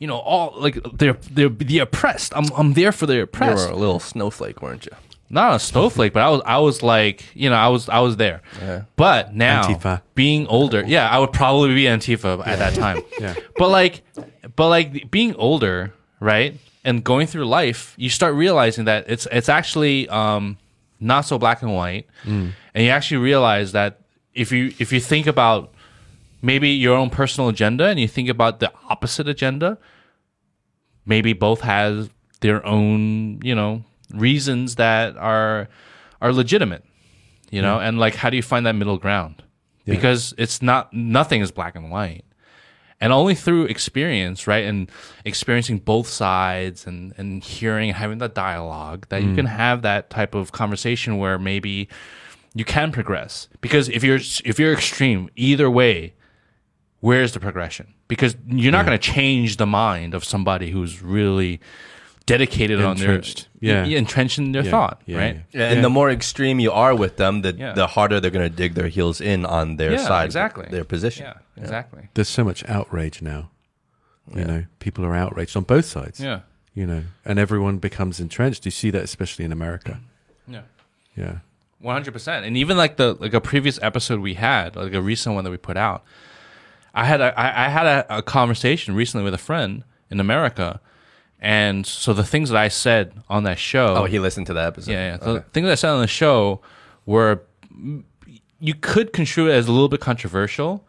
[0.00, 2.32] you know all like they're they're the oppressed.
[2.34, 3.68] I'm I'm there for the You oppressed.
[3.68, 4.92] were a little snowflake, weren't you?
[5.32, 8.16] Not a snowflake, but I was I was like you know I was I was
[8.16, 8.42] there.
[8.60, 8.82] Yeah.
[8.96, 10.02] But now Antifa.
[10.16, 13.02] being older, yeah, I would probably be Antifa at that time.
[13.20, 13.34] Yeah.
[13.56, 14.02] But like,
[14.56, 19.48] but like being older, right, and going through life, you start realizing that it's it's
[19.48, 20.56] actually um,
[20.98, 24.00] not so black and white, and you actually realize that
[24.34, 25.72] if you if you think about
[26.42, 29.78] maybe your own personal agenda and you think about the opposite agenda,
[31.04, 35.68] maybe both has their own you know reasons that are
[36.20, 36.84] are legitimate
[37.50, 37.78] you know?
[37.78, 39.42] And like how do you find that middle ground?
[39.84, 42.24] Because it's not nothing is black and white.
[43.00, 44.90] And only through experience right and
[45.24, 49.56] experiencing both sides and and hearing and having that dialogue that you can mm.
[49.56, 51.88] have that type of conversation where maybe
[52.54, 53.48] you can progress.
[53.60, 56.14] Because if you're if you're extreme either way
[57.00, 61.60] where's the progression because you're not going to change the mind of somebody who's really
[62.26, 63.48] dedicated on their Entrenched.
[63.60, 63.84] Yeah.
[63.84, 64.70] entrenched in their Yeah.
[64.70, 65.70] thought Yeah, right yeah.
[65.72, 67.72] And the more extreme you are with them, the Yeah.
[67.72, 70.66] the harder they're going to dig their heels in on their Yeah, side, exactly.
[70.70, 71.24] their position.
[71.26, 73.50] yeah exactly There's so much outrage now.
[74.34, 76.20] You know, people are outraged on both sides.
[76.20, 76.40] yeah
[76.74, 78.64] You know, and everyone becomes entrenched.
[78.64, 79.98] You see that especially in America.
[80.46, 80.62] yeah
[81.16, 81.36] Yeah.
[81.80, 85.00] One hundred percent, and even like the like a previous episode we had, like a
[85.02, 86.04] recent one that we put out,
[86.94, 90.80] I had a I, I had a, a conversation recently with a friend in America,
[91.40, 94.66] and so the things that I said on that show, Oh, he listened to that
[94.66, 94.92] episode.
[94.92, 95.44] yeah, yeah, the Okay.
[95.52, 96.60] things that I said on the show
[97.06, 97.42] were
[98.60, 100.86] you could construe it as a little bit controversial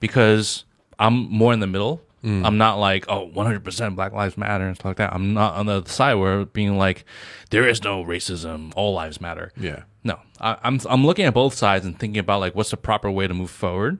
[0.00, 0.64] because
[0.98, 2.02] I'm more in the middle.
[2.24, 2.46] Mm.
[2.46, 5.12] I'm not like, oh, 100% Black Lives Matter and stuff like that.
[5.12, 7.04] I'm not on the side where being like,
[7.50, 9.50] there is no racism, all lives matter.
[9.56, 9.82] Yeah.
[10.04, 13.10] No, I, I'm I'm looking at both sides and thinking about like what's the proper
[13.10, 13.98] way to move forward,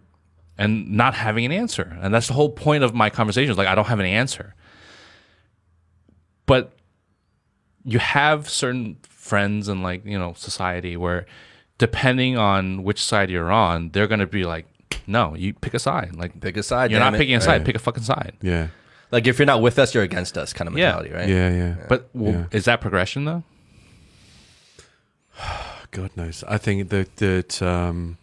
[0.59, 1.97] and not having an answer.
[2.01, 3.51] And that's the whole point of my conversation.
[3.51, 4.55] Is like I don't have an answer.
[6.47, 6.73] But
[7.85, 11.27] you have certain friends and like you know society where,
[11.79, 14.67] depending on which side you're on, they're gonna be like,
[15.07, 16.15] no, you pick a side.
[16.17, 16.91] Like Pick a side.
[16.91, 17.19] you're damn not it.
[17.19, 17.61] picking a side.
[17.63, 17.67] Yeah.
[17.67, 18.35] Pick a fucking side.
[18.43, 18.69] Yeah.
[19.11, 20.87] Like if you're not with us, you're against us, kind of Yeah.
[20.97, 21.29] mentality, right?
[21.29, 21.51] Yeah.
[21.51, 21.75] Yeah.
[21.79, 21.87] yeah.
[21.89, 22.45] But w- Yeah.
[22.51, 23.43] is that progression though?
[25.91, 26.45] God knows.
[26.49, 28.17] I think that that um,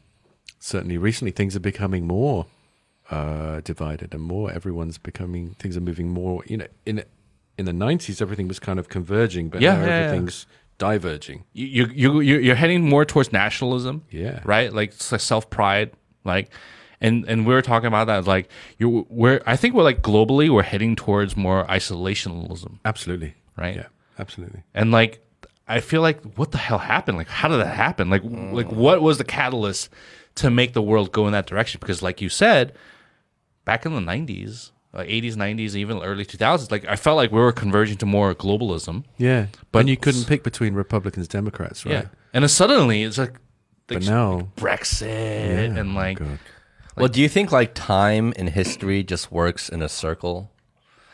[0.59, 2.45] certainly recently things are becoming more
[3.09, 4.51] uh, divided and more.
[4.51, 6.43] Everyone's becoming things are moving more.
[6.45, 7.03] You know, in
[7.57, 9.93] in the nineties, everything was kind of converging, but Yeah, now yeah, yeah.
[10.05, 10.45] everything's
[10.77, 11.43] diverging.
[11.53, 14.03] You you you you're heading more towards nationalism.
[14.11, 14.41] Yeah.
[14.45, 14.71] right?
[14.71, 15.91] Like self pride,
[16.23, 16.51] like,
[17.01, 18.27] and and we were talking about that.
[18.27, 23.33] Like, you we're I think we're like globally we're heading towards more isolationism, Absolutely.
[23.57, 23.75] right?
[23.75, 23.87] Yeah.
[24.19, 24.63] Absolutely.
[24.73, 25.25] And like,
[25.67, 27.17] I feel like what the hell happened?
[27.17, 28.09] Like, how did that happen?
[28.09, 29.89] Like, like what was the catalyst
[30.39, 31.79] to make the world go in that direction?
[31.79, 32.73] Because, like you said,
[33.65, 34.71] back in the '90s.
[34.91, 38.33] Like 80s, 90s, even early 2000s, like I felt like we were converging to more
[38.33, 39.03] globalism.
[39.19, 39.45] Yeah.
[39.51, 41.93] But- But and you couldn't pick between Republicans, Democrats, right?
[41.93, 43.33] Yeah, and then suddenly it's like,
[43.85, 46.39] But like now, Brexit Yeah, and like God.
[46.97, 50.49] well, do you think like time in history just works in a circle?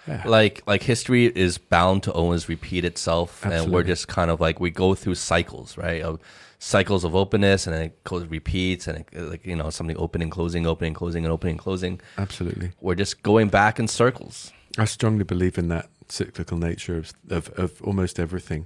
[0.07, 0.23] Yeah.
[0.25, 4.57] Like like history is bound to always repeat itself, and we're just kind of like
[4.61, 6.01] we go through cycles, right?
[6.01, 6.21] Of
[6.65, 10.31] cycles of openness, and then it goes repeats, and it, like you know something opening,
[10.31, 12.01] closing, opening, closing, and opening, closing.
[12.17, 12.71] Absolutely.
[12.81, 14.51] We're just going back in circles.
[14.77, 18.65] I strongly believe in that cyclical nature of of, of almost everything.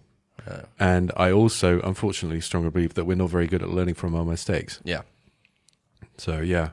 [0.80, 4.26] And I also, unfortunately, strongly believe that we're not very good at learning from our
[4.26, 4.80] mistakes.
[4.84, 5.02] Yeah.
[6.18, 6.70] So yeah,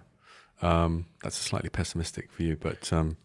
[0.62, 3.16] um, that's a slightly pessimistic view, but um,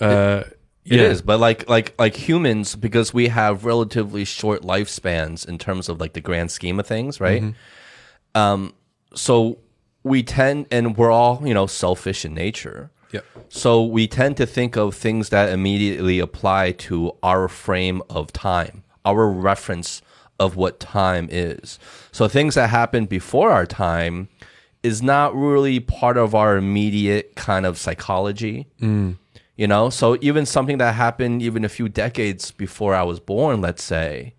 [0.00, 1.02] uh, It yeah.
[1.02, 6.00] is, but like like like humans, because we have relatively short lifespans in terms of
[6.00, 7.42] like the grand scheme of things, right?
[8.34, 8.74] Um,
[9.14, 9.58] so
[10.02, 12.90] we tend, and we're all you know selfish in nature.
[13.12, 13.20] Yeah.
[13.48, 18.82] So we tend to think of things that immediately apply to our frame of time,
[19.04, 20.02] our reference
[20.40, 21.78] of what time is.
[22.10, 24.28] So things that happened before our time
[24.82, 28.66] is not really part of our immediate kind of psychology.
[29.54, 33.60] You know, so even something that happened even a few decades before I was born,
[33.60, 34.34] let's say,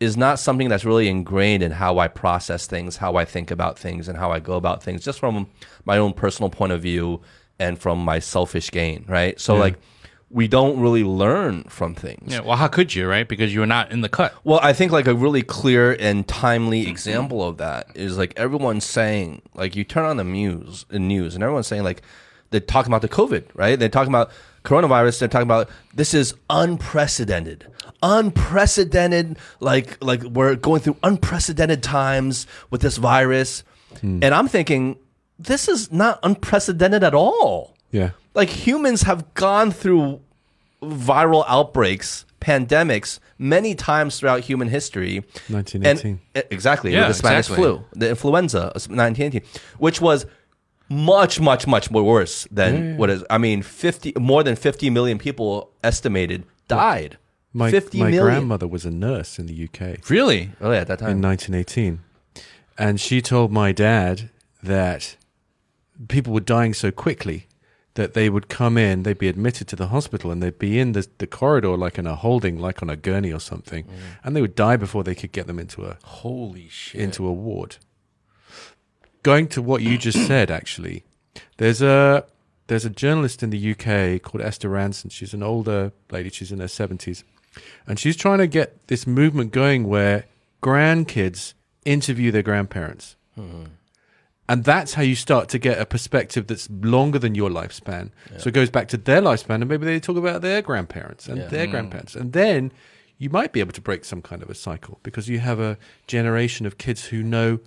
[0.00, 3.78] is not something that's really ingrained in how I process things, how I think about
[3.78, 5.46] things, and how I go about things, just from
[5.84, 7.20] my own personal point of view
[7.58, 9.38] and from my selfish gain, right?
[9.38, 9.76] So, like,
[10.30, 12.32] we don't really learn from things.
[12.32, 12.40] Yeah.
[12.40, 13.28] Well, how could you, right?
[13.28, 14.32] Because you're not in the cut.
[14.44, 18.84] Well, I think like a really clear and timely example of that is like everyone's
[18.84, 22.00] saying, like you turn on the news, the news, and everyone's saying like
[22.50, 23.78] they're talking about the COVID, right?
[23.78, 24.30] They're talking about
[24.64, 25.20] coronavirus.
[25.20, 27.66] They're talking about this is unprecedented,
[28.02, 29.38] unprecedented.
[29.60, 33.62] Like like we're going through unprecedented times with this virus,
[34.00, 34.20] hmm.
[34.22, 34.96] and I'm thinking
[35.38, 38.10] this is not unprecedented at all Yeah.
[38.34, 40.20] like humans have gone through
[40.82, 45.24] viral outbreaks, pandemics many times throughout human history.
[45.48, 46.20] 1918.
[46.34, 47.64] And, exactly, Yeah, with the Spanish exactly.
[47.64, 49.42] flu, the influenza uh, of 1918,
[49.78, 50.26] which was
[50.90, 53.24] much, much, much more worse than what is.
[53.30, 57.16] I mean, 50 more than 50 million people estimated died.
[57.52, 58.24] My, Fifty my million.
[58.24, 60.52] grandmother was a nurse in the UK Really?
[60.60, 61.10] Oh yeah, at that time.
[61.10, 62.00] in 1918.
[62.78, 64.30] And she told my dad
[64.62, 65.16] that
[66.08, 67.46] people were dying so quickly
[67.94, 70.92] that they would come in, they'd be admitted to the hospital, and they'd be in
[70.92, 73.90] the, the corridor like in a holding, like on a gurney or something, mm.
[74.22, 77.00] and they would die before they could get them into a Holy shit.
[77.00, 77.76] into a ward.
[79.22, 81.04] Going to what you just said, actually,
[81.58, 82.24] there's a
[82.68, 85.10] there's a journalist in the UK called Esther Rantzen.
[85.10, 86.30] She's an older lady.
[86.30, 87.24] She's in her seventies,
[87.86, 90.24] and she's trying to get this movement going where
[90.62, 91.54] grandkids
[91.84, 93.16] interview their grandparents.
[93.38, 93.64] Mm-hmm.
[94.48, 98.10] And that's how you start to get a perspective that's longer than your lifespan.
[98.38, 101.38] So it goes back to their lifespan, and maybe they talk about their grandparents and
[101.38, 101.46] Yeah.
[101.46, 101.70] their mm.
[101.70, 102.16] grandparents.
[102.16, 102.72] And then
[103.16, 105.78] you might be able to break some kind of a cycle because you have a
[106.08, 107.60] generation of kids who know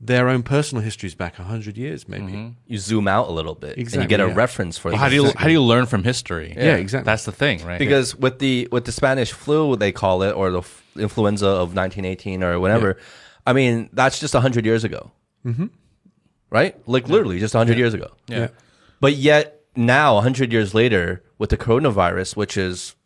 [0.00, 2.56] their own personal histories back 100 years, maybe.
[2.66, 4.34] You zoom out a little bit, and you Exactly, get a yeah.
[4.34, 6.54] reference for Well, how do you how do you learn from history?
[6.56, 7.04] Yeah, exactly.
[7.04, 7.78] That's the thing, right?
[7.78, 10.62] because with the with the Spanish flu they call it or the
[10.96, 12.96] influenza of 1918 or whatever
[13.46, 15.10] I mean that's just 100 years ago
[15.44, 15.66] mm-hmm.
[16.50, 18.48] right like literally just 100 years ago yeah.
[19.00, 22.96] but yet now 100 years later with the coronavirus which is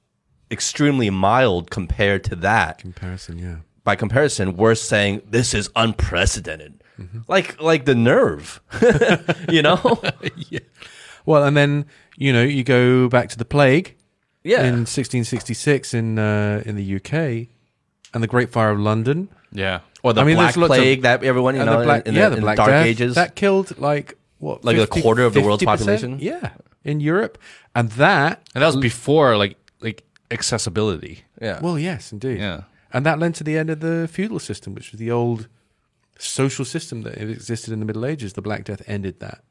[0.51, 3.57] extremely mild compared to that Comparison, yeah.
[3.83, 6.83] by comparison we're saying this is unprecedented
[7.29, 8.61] like like the nerve
[9.51, 10.01] you know
[10.51, 10.61] yeah.
[11.27, 11.87] Well, and then,
[12.19, 13.97] you know, you go back to the plague
[14.43, 17.49] yeah in 1666 in, uh, in the UK
[18.13, 19.29] and the Great Fire of London.
[19.51, 19.81] Yeah.
[20.03, 22.03] or the I mean, black there's lots of- plague that everyone you know the black,
[22.07, 24.65] in, in yeah, the, the in Black dark Death, ages That killed like, what?
[24.65, 26.19] Like a quarter of the world's population?
[26.21, 26.51] Yeah,
[26.85, 27.39] in Europe.
[27.75, 31.25] And that, And that was before like like accessibility.
[31.41, 32.39] yeah well, yes, indeed.
[32.39, 32.63] Yeah.
[32.93, 35.49] And that led to the end of the feudal system, which was the old
[36.19, 38.33] social system that existed in the Middle Ages.
[38.35, 39.43] The Black Death ended that.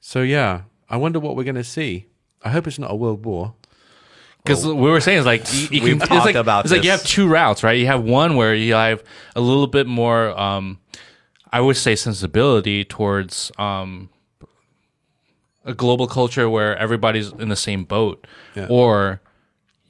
[0.00, 2.06] So, yeah, I wonder what we're going to see.
[2.42, 3.54] I hope it's not a world war.
[4.42, 6.72] Because we were saying it's like you, you We've can, talked it's like, about it's
[6.72, 7.78] like you have two routes, right?
[7.78, 9.04] You have one where you have
[9.36, 10.78] a little bit more, um,
[11.52, 14.08] I would say, sensibility towards um,
[15.66, 18.66] a global culture where everybody's in the same boat, Yeah.
[18.70, 19.20] or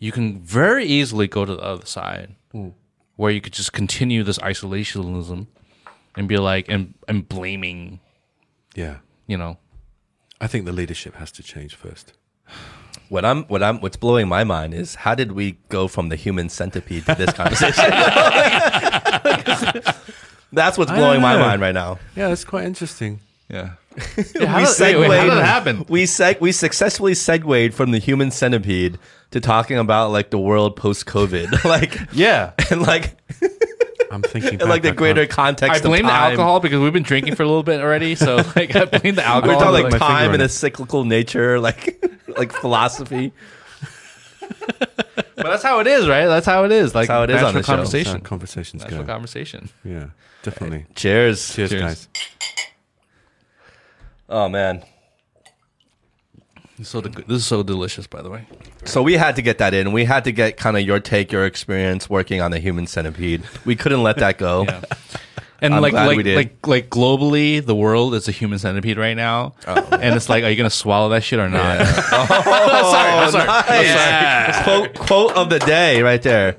[0.01, 2.70] you can very easily go to the other side, Hmm.
[3.20, 5.46] Where you could just continue this isolationism
[6.16, 8.00] and be like and and blaming,
[8.74, 8.96] Yeah.
[9.26, 9.59] you know.
[10.40, 12.14] I think the leadership has to change first.
[13.11, 16.16] What I'm, what I'm, what's blowing my mind is how did we go from the
[16.16, 17.85] human centipede to this conversation?
[20.52, 21.98] That's what's blowing my mind right now.
[22.16, 23.20] Yeah, it's quite interesting.
[23.50, 23.74] Yeah.
[23.96, 25.85] We how did- wait, wait, how did that happen?
[25.88, 28.98] We seg- we successfully segued from the human centipede
[29.33, 32.53] to talking about like the world post COVID, like Yeah.
[32.70, 33.16] and like
[34.12, 35.85] I'm thinking and like the greater can't- context.
[35.85, 38.14] I blame of the alcohol because we've been drinking for a little bit already.
[38.14, 39.61] So like I blame the We're alcohol.
[39.61, 42.04] talking my like time and a cyclical nature, like
[42.37, 43.33] like philosophy.
[44.69, 46.27] but that's how it is, right?
[46.27, 46.94] That's how it is.
[46.94, 47.54] Like how it is on the show.
[47.54, 48.12] That's conversation.
[48.12, 49.12] how conversations Natural go.
[49.12, 49.69] conversation.
[49.85, 50.06] Yeah,
[50.42, 50.87] definitely.
[50.94, 51.54] Cheers.
[51.54, 51.83] Cheers, Cheers.
[51.83, 52.08] guys.
[54.31, 54.83] Oh man.
[56.78, 58.46] This is so de- this is so delicious, by the way.
[58.85, 59.92] So we had to get that in.
[59.92, 63.42] We had to get kind of your take, your experience working on the human centipede.
[63.66, 64.66] We couldn't let that go.
[65.62, 65.66] Yeah.
[65.66, 66.37] And I'm like glad like, we did.
[66.37, 70.48] like like globally, the world is a human centipede right now, and it's like, are
[70.48, 71.76] you gonna swallow that shit or not?
[71.83, 72.26] Oh,
[72.90, 73.46] sorry, I'm sorry.
[73.46, 73.85] nice.
[73.85, 74.64] Yeah.
[74.64, 76.56] Quote quote of the day right there.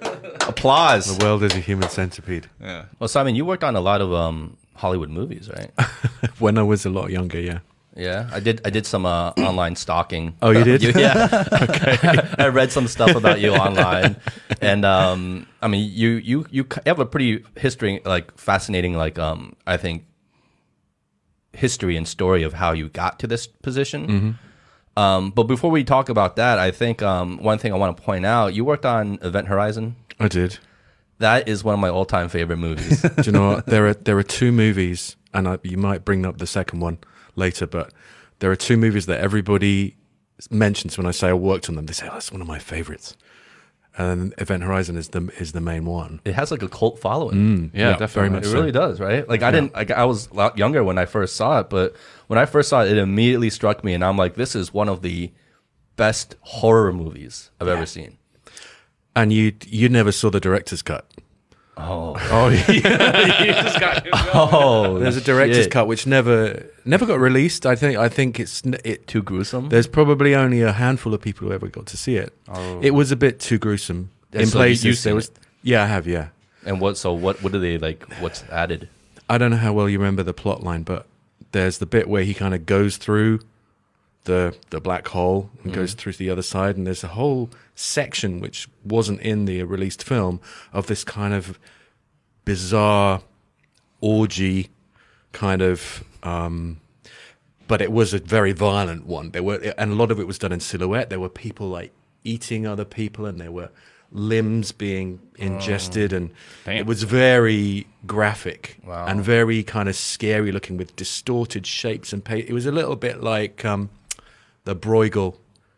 [0.48, 1.18] Applause.
[1.18, 2.48] The world is a human centipede.
[2.62, 2.86] Yeah.
[3.00, 5.72] Well, Simon, you worked on a lot of um, Hollywood movies, right?
[6.40, 7.60] When I was a lot younger, yeah.
[7.96, 8.62] Yeah, I did.
[8.64, 10.36] I did some uh, online stalking.
[10.42, 10.82] Oh, you did?
[10.82, 11.46] You, yeah.
[11.62, 12.20] okay.
[12.38, 14.16] I read some stuff about you online,
[14.62, 19.58] and um, I mean, you you you have a pretty history, like fascinating, like um,
[19.68, 20.06] I think
[21.52, 24.08] history and story of how you got to this position.
[24.08, 25.00] Mm-hmm.
[25.00, 28.02] Um, but before we talk about that, I think um, one thing I want to
[28.02, 29.98] point out: you worked on Event Horizon.
[30.18, 30.60] I did.
[31.22, 33.02] That is one of my all-time favorite movies.
[33.16, 33.66] Do you know what?
[33.66, 36.98] There are there are two movies, and I, you might bring up the second one
[37.36, 37.94] later, but
[38.40, 39.96] there are two movies that everybody
[40.50, 41.86] mentions when I say I worked on them.
[41.86, 43.16] They say oh, that's one of my favorites,
[43.98, 46.22] and Event Horizon is the is the main one.
[46.26, 47.38] it has like a cult following.
[47.38, 48.14] Mm, yeah, Yeah, definitely.
[48.14, 48.54] very much It so.
[48.54, 49.28] really does, right?
[49.30, 49.74] Like I didn't.
[49.76, 51.96] Like I was a lot younger when I first saw it, but
[52.28, 54.90] when I first saw it, it immediately struck me, and I'm like, this is one
[54.90, 55.32] of the
[55.98, 58.18] best horror movies I've ever seen.
[59.16, 61.06] And you you never saw the director's cut.
[61.78, 63.42] Oh, Oh, yeah.
[63.44, 65.72] You just got- oh, there's a director's shit.
[65.72, 67.66] cut which never never got released.
[67.66, 69.08] I think I think it's it.
[69.08, 69.70] Too gruesome.
[69.70, 72.34] There's probably only a handful of people who ever got to see it.
[72.48, 72.80] Oh.
[72.82, 75.04] It was a bit too gruesome in so places.
[75.04, 75.40] there was it?
[75.64, 76.30] yeah, I have yeah.
[76.66, 76.98] and what?
[76.98, 77.42] So what?
[77.44, 78.04] What do they like?
[78.20, 78.88] What's added?
[79.30, 81.06] I don't know how well you remember the plot line, but
[81.52, 83.40] there's the bit where he kind of goes through
[84.26, 85.82] the the black hole and mm-hmm.
[85.82, 87.50] goes through to the other side, and there's a whole
[87.82, 90.40] section which wasn't in the released film
[90.72, 91.58] of this kind of
[92.46, 93.22] bizarre
[94.02, 94.70] orgy
[95.32, 96.80] kind of um
[97.68, 100.38] but it was a very violent one there were and a lot of it was
[100.38, 101.92] done in silhouette there were people like
[102.24, 103.70] eating other people and there were
[104.12, 106.32] limbs being ingested and
[106.66, 106.78] Damn.
[106.78, 109.06] it was very graphic Wow.
[109.08, 112.98] and very kind of scary looking with distorted shapes and pa- it was a little
[112.98, 113.90] bit like um
[114.66, 115.38] the Bruegel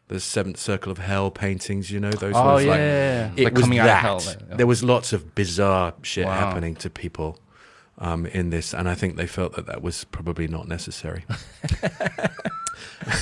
[0.10, 3.32] the seventh circle of hell paintings you know those Oh, ones yeah, like yeah, yeah.
[3.38, 4.02] it Like was coming out of that.
[4.02, 4.56] hell, like, yeah.
[4.58, 6.34] There was lots of bizarre shit Wow.
[6.40, 7.40] happening to people
[8.00, 11.24] um, in this, and I think they felt that that was probably not necessary.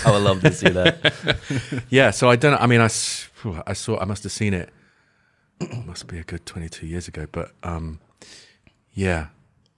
[0.06, 1.84] I would love to see that.
[1.90, 2.52] yeah, so I don't.
[2.54, 2.58] know.
[2.58, 4.00] I mean, I, s- phew, I saw.
[4.00, 4.70] I must have seen it.
[5.60, 8.00] it must be a good twenty-two years ago, but um,
[8.94, 9.28] yeah,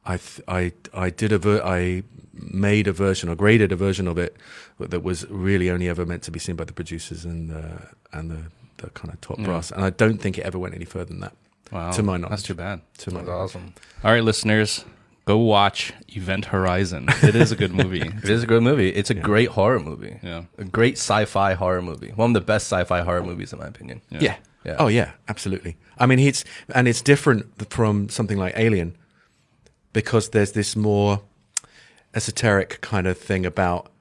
[0.06, 2.04] I th- I I did a ver- I
[2.34, 4.36] made a version or graded a version of it
[4.80, 7.64] that was really only ever meant to be seen by the producers and the
[8.12, 8.40] and the,
[8.78, 9.46] the kind of top Yeah.
[9.46, 11.34] brass, and I don't think it ever went any further than that.
[11.72, 12.30] Wow, To my knowledge.
[12.32, 12.82] that's too bad.
[13.00, 13.44] To my That's knowledge.
[13.50, 13.74] awesome.
[14.04, 14.86] All right, listeners,
[15.26, 17.08] go watch Event Horizon.
[17.24, 18.02] It is a good movie.
[18.24, 18.90] It is a good movie.
[18.90, 20.20] It's a great horror movie.
[20.22, 20.44] Yeah.
[20.58, 22.12] A great sci-fi horror movie.
[22.16, 24.02] One of the best sci-fi horror movies in my opinion.
[24.12, 24.36] Yeah.
[24.66, 24.76] Yeah.
[24.80, 25.76] Oh yeah, absolutely.
[25.98, 26.44] I mean, it's
[26.76, 28.96] and it's different from something like Alien
[29.94, 31.22] because there's this more
[32.16, 33.92] esoteric kind of thing about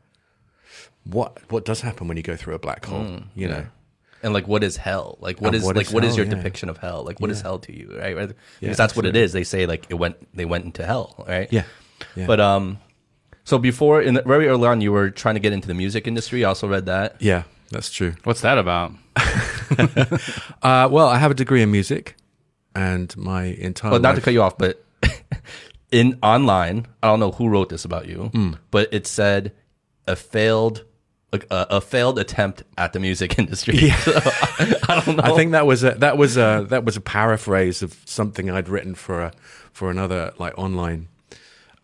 [1.05, 3.21] what what does happen when you go through a black hole.
[3.35, 3.67] you know,
[4.23, 5.19] And like, what is hell?
[5.21, 6.35] Like, what And is what like is what is hell, your yeah.
[6.37, 7.03] depiction of hell?
[7.05, 7.43] Like, what is Yeah.
[7.43, 7.97] hell to you?
[7.99, 8.15] Right?
[8.17, 8.29] right?
[8.29, 9.33] Because Yeah, that's what it is.
[9.33, 11.25] They say like it went they went into hell.
[11.27, 11.49] Right?
[11.53, 11.65] yeah,
[12.15, 12.27] yeah.
[12.27, 12.79] But um,
[13.45, 16.07] so before in the, very early on, you were trying to get into the music
[16.07, 16.45] industry.
[16.45, 17.17] I also read that.
[17.21, 18.15] yeah, that's true.
[18.25, 18.93] What's that about?
[20.63, 22.15] Uh, well, I have a degree in music,
[22.75, 24.85] and my entire Well, not to cut you off, but
[25.93, 28.53] in online, I don't know who wrote this about you, Hmm.
[28.71, 29.53] but it said
[30.07, 30.85] a failed.
[31.35, 33.75] Like a, a failed attempt at the music industry.
[33.79, 33.97] Yeah.
[33.97, 34.13] So,
[34.89, 35.23] I don't know.
[35.25, 38.69] I think that was a that was a that was a paraphrase of something I'd
[38.69, 39.33] written for a
[39.73, 41.09] for another like online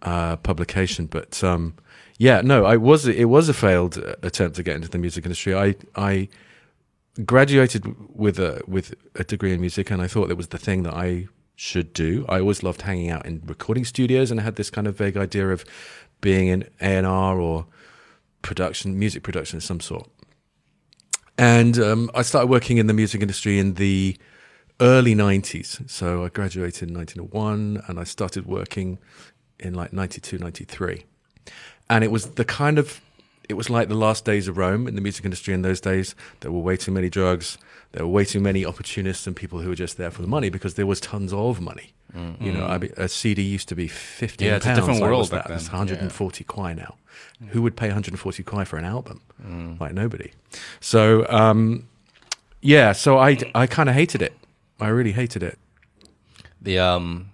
[0.02, 1.06] uh, publication.
[1.06, 1.72] But um,
[2.18, 5.24] yeah, no, I was it was a failed uh, attempt to get into the music
[5.24, 5.54] industry.
[5.54, 6.28] I I
[7.24, 7.84] graduated
[8.14, 10.92] with a with a degree in music, and I thought that was the thing that
[10.94, 11.28] I
[11.58, 12.24] should do.
[12.28, 15.16] I always loved hanging out in recording studios, and I had this kind of vague
[15.16, 15.64] idea of
[16.20, 17.66] being in A and R or
[18.42, 20.08] production, music production of some sort.
[21.36, 24.16] And um, I started working in the music industry in the
[24.80, 25.90] early 90s.
[25.90, 28.98] So I graduated in 1901 and I started working
[29.58, 31.04] in like 92, 93.
[31.90, 33.00] And it was the kind of,
[33.48, 36.14] it was like the last days of Rome in the music industry in those days.
[36.38, 37.58] There were way too many drugs.
[37.92, 40.50] There were way too many opportunists and people who were just there for the money
[40.50, 41.92] because there was tons of money.
[42.40, 45.10] You know, I mean, a CD used to be 15 Yeah, it's a different Like,
[45.10, 45.50] world that?
[45.50, 45.78] It's then.
[45.78, 46.96] 140 kwai now.
[47.50, 49.20] Who would pay 140 kwai for an album?
[49.80, 50.32] Like nobody.
[50.80, 51.86] So um,
[52.62, 54.32] yeah, so I I kind of hated it.
[54.80, 55.58] I really hated it.
[56.62, 57.30] the um,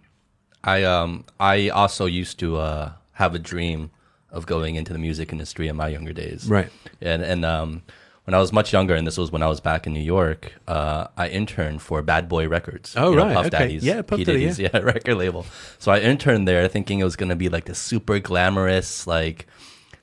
[0.64, 3.90] I um, I also used to uh have a dream
[4.30, 6.48] of going into the music industry in my younger days.
[6.48, 6.70] Right.
[7.00, 7.82] And and um,
[8.24, 10.54] when I was much younger, and this was when I was back in New York,
[10.66, 12.94] uh, I interned for Bad Boy Records.
[12.96, 13.58] Oh, you know, right, Puff okay.
[13.58, 14.24] Daddy's, Yeah, Puff P.
[14.24, 15.44] Daddy, Diddy's, yeah, record label.
[15.78, 19.46] So I interned there, thinking it was gonna be like the super glamorous, like,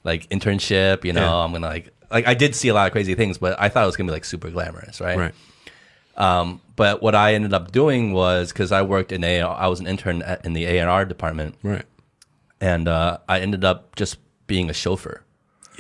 [0.04, 1.04] like internship.
[1.04, 1.36] You know, Yeah.
[1.46, 3.84] I'm gonna like, like I did see a lot of crazy things, but I thought
[3.84, 5.18] it was gonna be like super glamorous, right?
[5.18, 5.34] Right.
[6.18, 9.80] Um, but what I ended up doing was because I worked in a, I was
[9.80, 11.86] an intern at, in the A and R department, Right.
[12.60, 15.24] and uh, I ended up just being a chauffeur.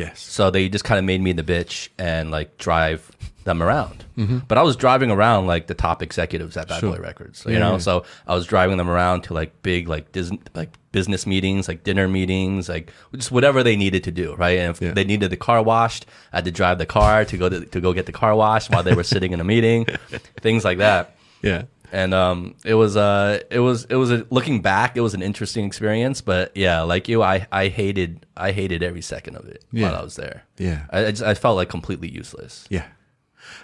[0.02, 0.20] Yes.
[0.22, 3.10] So they just kind of made me the bitch and like drive
[3.44, 4.06] them around.
[4.48, 6.92] But I was driving around like the top executives at Bad Sure.
[6.96, 7.72] Boy Records, you Yeah, know.
[7.72, 7.78] yeah.
[7.80, 11.84] So I was driving them around to like big like Disney, like business meetings, like
[11.84, 14.60] dinner meetings, like just whatever they needed to do, right?
[14.60, 14.92] And if Yeah.
[14.94, 17.82] they needed the car washed, I had to drive the car to go to, to
[17.82, 19.88] go get the car washed while they were sitting in a meeting,
[20.42, 21.64] things like that Yeah.
[21.92, 25.22] And um, it was uh, it was it was a, looking back, it was an
[25.22, 26.22] interesting experience.
[26.22, 29.90] But yeah, like you, I I hated I hated every second of it Yeah.
[29.92, 30.44] while I was there.
[30.58, 30.86] Yeah.
[30.90, 32.66] I I, just, I felt like completely useless.
[32.70, 32.86] Yeah.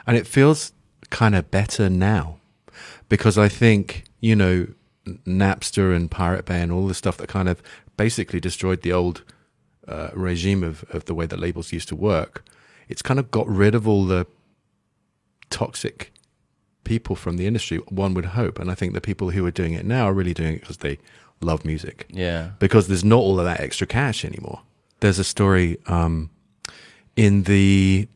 [0.05, 0.73] And it feels
[1.09, 2.39] kind of better now
[3.09, 4.67] because I think, you know,
[5.25, 7.61] Napster and Pirate Bay and all the stuff that kind of
[7.95, 9.23] basically destroyed the old
[9.87, 12.43] uh, regime of, of the way that labels used to work.
[12.89, 14.27] It's kind of got rid of all the
[15.49, 16.11] toxic
[16.87, 18.59] people from the industry, one would hope.
[18.59, 20.77] And I think the people who are doing it now are really doing it because
[20.77, 20.97] they
[21.41, 24.61] love music Yeah, because there's not all of that extra cash anymore.
[25.01, 26.29] There's a story um,
[27.15, 28.07] in the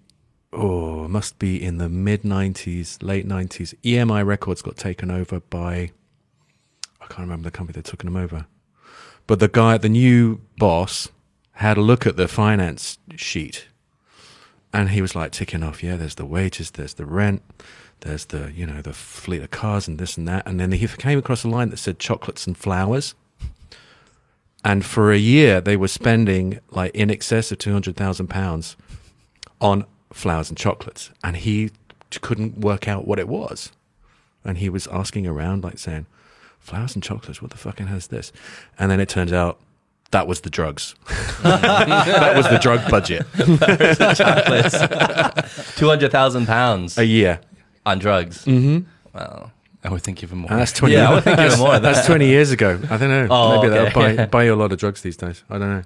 [0.54, 3.76] oh, must be in the mid '90s, late '90s.
[3.84, 5.92] EMI Records got taken over by
[7.02, 8.46] I can't remember the company that took them over,
[9.28, 11.10] but the guy, the new boss,
[11.54, 13.68] had a look at the finance sheet,
[14.72, 15.84] and he was like ticking off.
[15.84, 17.44] Yeah, there's the wages, there's the rent.
[18.02, 20.48] There's the, you know, the fleet of cars and this and that.
[20.48, 23.16] And then he came across a line that said chocolates and flowers.
[24.64, 28.76] And for a year, they were spending like in excess of two hundred thousand pounds
[29.60, 31.72] on flowers and chocolates, and he
[32.22, 33.72] couldn't work out what it was.
[34.44, 36.06] And he was asking around, like saying,
[36.60, 38.32] "Flowers and chocolates, what the fucking has this?"
[38.78, 39.60] And then it turns out
[40.12, 40.94] that was the drugs.
[41.42, 43.26] that was the drug budget.
[45.76, 47.40] two hundred thousand pounds A year.
[47.86, 48.46] On drugs.
[48.46, 48.88] Mm-hmm.
[49.18, 49.52] Wow.
[49.84, 50.52] I would think even more.
[50.52, 50.94] And that's twenty.
[50.94, 51.80] Yeah, I would think even more.
[51.80, 52.80] That's twenty years ago.
[52.90, 53.28] I don't know.
[53.32, 53.92] Oh, Maybe okay.
[53.92, 55.44] they'll buy, buy you a lot of drugs these days.
[55.50, 55.84] I don't know.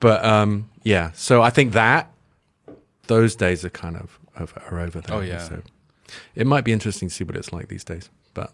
[0.00, 1.12] But um, yeah.
[1.14, 2.10] So I think that
[3.06, 5.16] those days are kind of over, are over there.
[5.16, 5.38] Oh, yeah.
[5.38, 5.62] So
[6.34, 8.10] it might be interesting to see what it's like these days.
[8.34, 8.52] But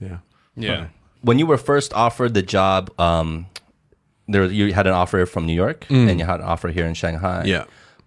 [0.00, 0.18] yeah.
[0.56, 0.88] yeah.
[1.22, 3.46] When you were first offered the job, um,
[4.28, 6.94] there you had an offer from New York and you had an offer here in
[6.94, 7.42] Shanghai.
[7.44, 7.48] Mm.
[7.48, 7.64] Yeah.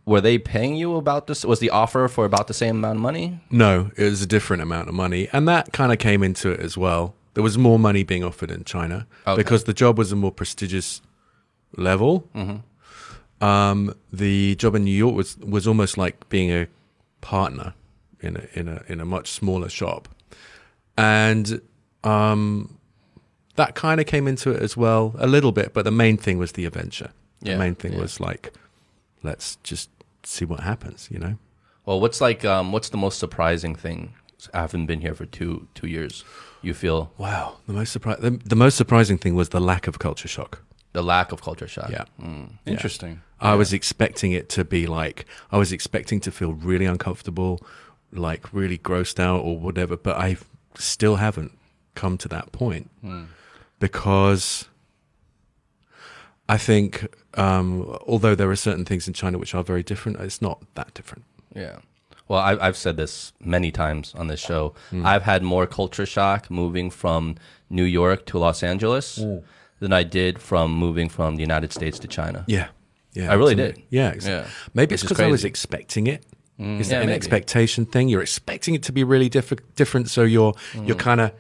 [0.10, 1.46] Were they paying you about this?
[1.46, 3.40] Was the offer for about the same amount of money?
[3.52, 6.60] No, it was a different amount of money, and that kind of came into it
[6.62, 7.14] as well.
[7.36, 9.40] There was more money being offered in China Okay.
[9.40, 11.02] because the job was a more prestigious
[11.78, 12.28] level.
[13.40, 16.66] Um, the job in New York was was almost like being a
[17.22, 17.76] partner
[18.20, 20.10] in a in a in a much smaller shop,
[20.98, 21.62] and
[22.04, 22.80] um,
[23.58, 25.76] that kind of came into it as well a little bit.
[25.76, 27.12] But the main thing was the adventure.
[27.42, 28.02] Yeah, the main thing yeah.
[28.02, 28.52] was like,
[29.22, 29.90] let's just
[30.24, 31.10] see what happens.
[31.12, 31.36] You know.
[31.86, 34.14] Well, what's like um, what's the most surprising thing?
[34.54, 36.24] I haven't been here for two two years.
[36.62, 39.98] You feel Wow, the most surpri- the, the most surprising thing was the lack of
[40.00, 40.62] culture shock.
[40.94, 41.90] the lack of culture shock.
[41.92, 42.06] Yeah.
[42.66, 43.22] Interesting.
[43.40, 47.60] I was expecting it to be like I was expecting to feel really uncomfortable,
[48.12, 50.38] like really grossed out or whatever, but I
[50.78, 51.52] still haven't
[51.96, 52.90] come to that point
[53.80, 54.69] because
[56.50, 60.42] I think um, although there are certain things in China which are very different, it's
[60.42, 61.24] not that different.
[61.56, 61.78] Yeah.
[62.28, 64.74] Well, I, I've said this many times on this show.
[64.90, 65.06] Hmm.
[65.06, 67.36] I've had more culture shock moving from
[67.70, 69.16] New York to Los Angeles
[69.80, 72.44] than I did from moving from the United States to China.
[72.48, 72.68] Yeah,
[73.14, 73.82] yeah, I really absolutely.
[73.82, 73.88] did.
[73.90, 74.48] Yeah, ex- Yeah.
[74.74, 76.24] maybe it's because I was expecting it.
[76.60, 77.16] Is Yeah, that an maybe.
[77.16, 78.10] expectation thing?
[78.10, 81.00] You're expecting it to be really diff- different, so you're you're Mm.
[81.10, 81.32] kind of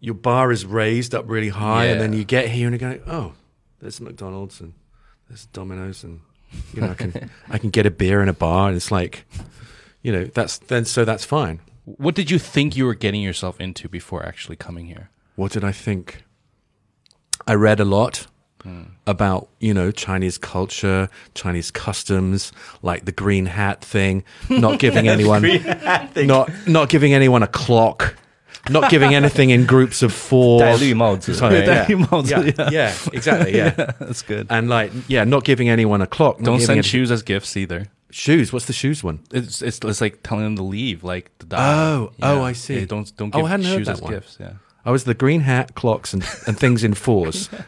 [0.00, 2.98] your bar is raised up really high, and then you get here and you go,
[3.06, 3.32] oh,
[3.80, 4.74] there's McDonald's and
[5.28, 6.20] there's Domino's, and
[6.72, 9.24] you know I can I can get a beer in a bar, and it's like,
[10.02, 11.60] you know, that's then so that's fine.
[11.84, 15.10] What did you think you were getting yourself into before actually coming here?
[15.36, 16.24] What did I think?
[17.46, 18.26] I read a lot
[18.62, 18.82] hmm.
[19.06, 22.52] about, you know, Chinese culture, Chinese customs,
[22.82, 25.42] like the green hat thing, not giving anyone
[26.16, 28.16] not not giving anyone a clock,
[28.69, 30.59] not giving anything in groups of four.
[30.59, 31.33] 戴 绿帽子。
[31.35, 31.65] Sorry, yeah.
[31.65, 32.69] 戴绿帽子, yeah, yeah.
[32.71, 33.71] yeah, exactly, yeah.
[33.99, 34.47] That's good.
[34.49, 36.39] And like, yeah, not giving anyone a clock.
[36.39, 37.87] not Don't giving send any- shoes as gifts either.
[38.11, 38.53] Shoes.
[38.53, 39.19] What's the shoes one?
[39.31, 41.57] It's, it's it's like telling them to leave, like to die.
[41.57, 42.79] Oh, oh, I see.
[42.79, 44.13] Yeah, don't don't Oh, give I hadn't heard shoes that as one.
[44.13, 44.37] gifts.
[44.39, 44.51] Yeah.
[44.85, 47.49] I was the green hat, clocks, and, and things in fours.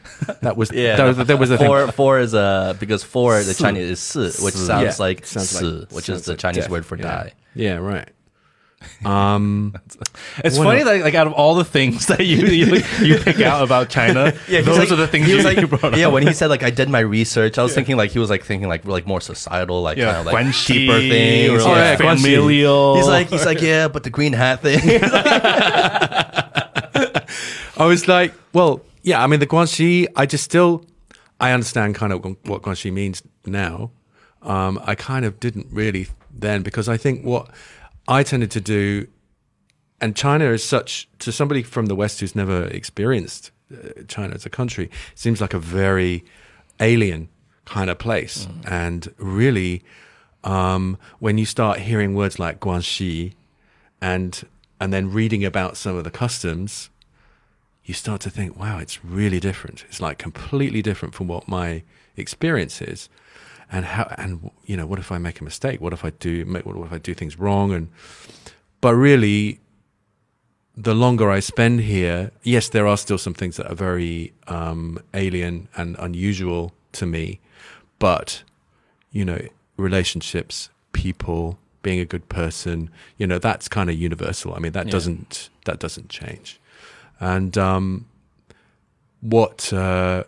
[0.42, 1.66] That was Yeah, That was, that was the thing.
[1.66, 1.88] four.
[1.94, 4.66] Four is uh because four the Chinese is 四, which Si.
[4.68, 6.70] sounds Yeah, like sounds 死, like- which sounds is the like Chinese death.
[6.70, 7.04] word for Yeah.
[7.04, 7.34] die.
[7.56, 8.10] Yeah, right.
[9.05, 9.75] Um,
[10.45, 13.63] It's funny that like out of all the things that you you, you pick out
[13.63, 16.07] about China, Yeah, those like, are the things he you, was like, you brought yeah.
[16.09, 16.13] up.
[16.13, 18.45] When he said like I did my research, I was thinking like he was like
[18.45, 21.51] thinking like like more societal, like Yeah, kind of like things.
[21.51, 22.97] or like yeah, familial.
[22.97, 24.81] He's like he's like yeah, but the green hat thing.
[27.77, 29.23] I was like, well, yeah.
[29.23, 30.07] I mean, the Guanxi.
[30.17, 30.85] I just still,
[31.41, 33.91] I understand kind of what Guanxi means now.
[34.43, 37.51] um, I kind of didn't really then because I think what
[38.11, 39.07] I tended to do,
[40.01, 44.45] and China is such to somebody from the West who's never experienced uh, China as
[44.45, 46.25] a country, seems like a very
[46.81, 47.29] alien
[47.67, 48.49] kind of place.
[48.67, 49.85] And really,
[50.43, 53.35] um, when you start hearing words like Guanxi,
[54.03, 54.45] and
[54.81, 56.91] and then reading about some of the customs,
[57.85, 59.85] you start to think, wow, it's really different.
[59.89, 61.85] It's like completely different from what my
[62.17, 63.09] experience is.
[63.73, 65.81] And how and you know, what if I make a mistake?
[65.81, 67.73] What if I do make what if I do things wrong?
[67.73, 67.89] And
[68.81, 69.61] but really
[70.77, 74.99] the longer I spend here, yes, there are still some things that are very um,
[75.15, 77.39] alien and unusual to me,
[77.99, 78.43] but
[79.13, 79.41] you know,
[79.77, 84.55] relationships, people, being a good person, you know, that's kind of universal.
[84.55, 84.93] I mean, that Yeah.
[84.93, 86.59] doesn't that doesn't change.
[87.21, 88.07] And um,
[89.21, 90.25] what uh,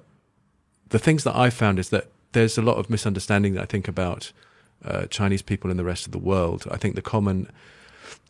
[0.90, 4.32] the things that I found is that there's a lot of misunderstanding I think about
[4.84, 6.66] uh, Chinese people in the rest of the world.
[6.70, 7.50] I think the common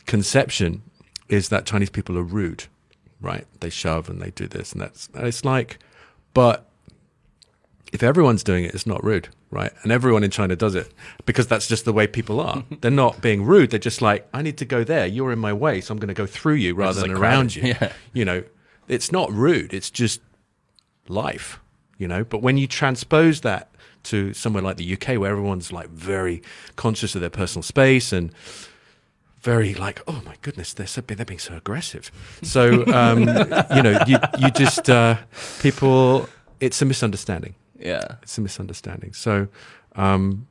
[0.06, 0.82] conception
[1.28, 2.64] is that Chinese people are rude,
[3.20, 3.46] right?
[3.60, 5.08] They shove and they do this and that's.
[5.14, 5.78] And it's like,
[6.34, 6.68] but
[7.92, 9.72] if everyone's doing it, it's not rude, right?
[9.82, 10.92] And everyone in China does it
[11.26, 12.64] because that's just the way people are.
[12.80, 13.70] They're not being rude.
[13.70, 15.06] They're just like, I need to go there.
[15.06, 17.54] You're in my way, so I'm going to go through you rather than like, around
[17.54, 17.62] you.
[17.68, 17.92] Yeah.
[18.12, 18.44] You know,
[18.88, 19.72] it's not rude.
[19.72, 20.20] It's just
[21.08, 21.60] life,
[21.98, 22.24] you know.
[22.24, 23.71] But when you transpose that
[24.04, 26.42] to somewhere like the UK, where everyone's like very
[26.76, 28.32] conscious of their personal space and
[29.40, 32.10] very like, oh my goodness, they're so they're being so aggressive.
[32.42, 33.20] So um,
[33.74, 35.16] you know, you you just uh,
[35.60, 36.28] people.
[36.60, 37.56] It's a misunderstanding.
[37.76, 38.16] Yeah.
[38.22, 39.12] It's a misunderstanding.
[39.14, 39.48] So,
[39.96, 40.46] um,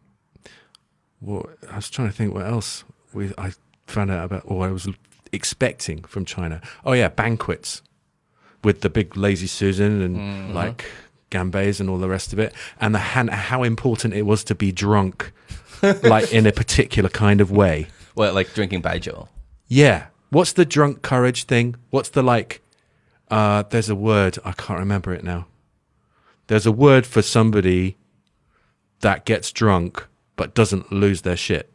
[1.21, 2.83] well, I was trying to think what else
[3.13, 3.53] we I
[3.87, 4.87] found out about, or I was
[5.31, 6.61] expecting from China.
[6.85, 7.81] Oh yeah, banquets
[8.63, 10.85] with the big lazy Susan and like
[11.31, 14.53] gambes and all the rest of it, and the han- how important it was to
[14.55, 15.31] be drunk,
[16.03, 17.87] like in a particular kind of way.
[18.13, 19.27] Well, like drinking baijiu?
[19.67, 20.07] Yeah.
[20.29, 21.75] What's the drunk courage thing?
[21.89, 22.61] What's the like?
[23.29, 25.47] Uh, there's a word I can't remember it now.
[26.47, 27.97] There's a word for somebody
[28.99, 30.05] that gets drunk
[30.35, 31.71] but doesn't lose their shit,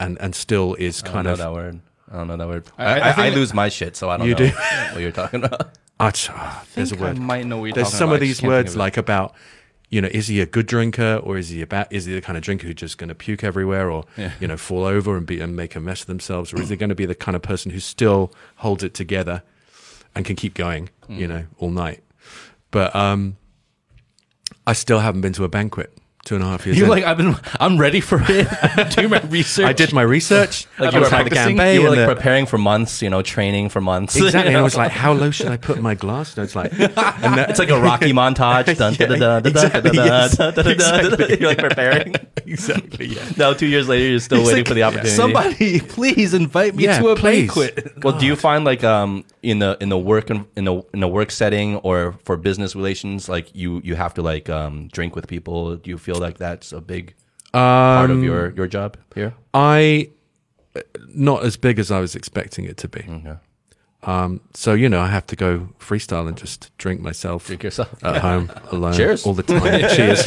[0.00, 1.38] and and still is I don't kind know of.
[1.38, 1.80] that word.
[2.10, 2.64] I don't know that word.
[2.78, 4.52] I- I, I I, I, lose my shit, so I don't You know do?
[4.92, 5.70] what you're talking about.
[6.00, 7.18] Ah, there's a think I word.
[7.18, 8.14] might know There's some about.
[8.16, 9.34] of these just can't think words of like about,
[9.90, 12.36] you know, is he a good drinker or is he about is he the kind
[12.36, 14.32] of drinker who's just going to puke everywhere or Yeah.
[14.40, 16.76] you know fall over and be and make a mess of themselves or is he
[16.76, 19.42] going to be the kind of person who still holds it together
[20.14, 21.28] and can keep going, you Mm.
[21.30, 22.02] know, all night.
[22.70, 23.36] But um,
[24.66, 25.92] I still haven't been to a banquet
[26.24, 26.76] two and a half years.
[26.76, 26.90] You're in.
[26.90, 27.34] like I've been.
[27.58, 28.96] I'm ready for it.
[28.96, 29.66] Do my research.
[29.66, 30.66] I did my research.
[30.78, 33.10] Like you were was had the practicing, you were like the- preparing for months, you
[33.10, 34.14] know, training for months.
[34.16, 34.40] exactly.
[34.42, 36.36] you And I was like, how low should I put my glass?
[36.36, 38.76] And it's like, and that, it's like a Rocky montage.
[38.76, 40.36] Dun, Yeah, exactly, yes.
[40.36, 40.54] dun.
[41.40, 42.14] You're like preparing.
[42.46, 43.06] exactly.
[43.06, 43.24] Yeah.
[43.36, 45.10] Now, two years later, you're still It's waiting like, for the opportunity.
[45.10, 47.46] Somebody, please invite me Yeah, to a please.
[47.46, 48.04] banquet.
[48.04, 51.08] Well, do you find like um in the in the work in the in the
[51.08, 55.26] work setting or for business relations, like you you have to like um drink with
[55.26, 55.76] people?
[55.76, 57.14] Do you feel like that's a big
[57.52, 59.34] part of Um, your your job here?
[59.54, 60.10] I
[61.14, 63.00] not as big as I was expecting it to be.
[63.00, 63.36] Okay.
[64.04, 67.88] Um, so you know, I have to go freestyle and just drink myself Drink yourself.
[68.04, 69.26] at home alone Cheers.
[69.26, 69.60] all the time.
[69.96, 70.26] Cheers.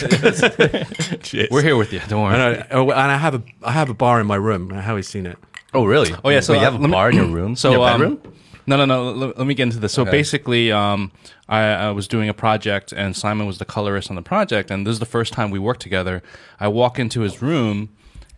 [1.23, 1.47] Cheers.
[1.51, 2.01] We're here with you.
[2.09, 2.33] Don't worry.
[2.35, 4.69] And I, oh, and I have a I have a bar in my room.
[4.71, 5.37] How he's seen it.
[5.73, 6.11] Oh, really?
[6.25, 7.55] Oh yeah, so you uh, have a bar in your room.
[7.61, 8.33] So in your um, bedroom?
[8.75, 9.11] No, no, no.
[9.11, 9.93] Let, let me get into this.
[9.93, 10.11] So Okay.
[10.11, 11.11] basically, um,
[11.47, 14.85] I, I was doing a project, and Simon was the colorist on the project, and
[14.85, 16.21] this is the first time we worked together.
[16.59, 17.89] I walk into his room,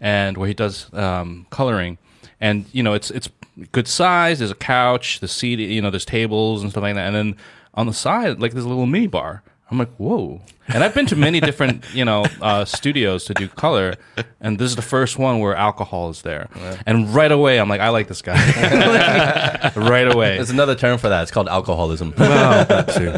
[0.02, 1.98] and where he does um, coloring,
[2.42, 3.30] and you know, it's it's
[3.72, 4.40] good size.
[4.40, 7.36] There's a couch, the seat, you know, there's tables and stuff like that, and then
[7.76, 9.44] on the side, like there's a little mini bar.
[9.72, 10.42] I'm like, whoa.
[10.68, 13.96] And I've been to many different, you know, uh, studios to do color,
[14.40, 16.50] and this is the first one where alcohol is there.
[16.86, 18.36] And right away, I'm like, I like this guy.
[19.76, 20.36] right away.
[20.36, 21.24] There's another term for that.
[21.24, 22.14] It's called alcoholism.
[22.18, 23.14] Well, that too.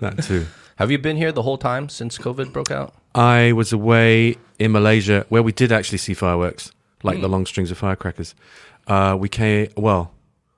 [0.00, 0.46] That too.
[0.76, 2.94] have you been here the whole time since COVID broke out?
[3.14, 6.70] I was away in Malaysia where we did actually see fireworks,
[7.02, 8.34] like the long strings of firecrackers.
[8.86, 9.68] Uh, we came.
[9.76, 10.12] Well,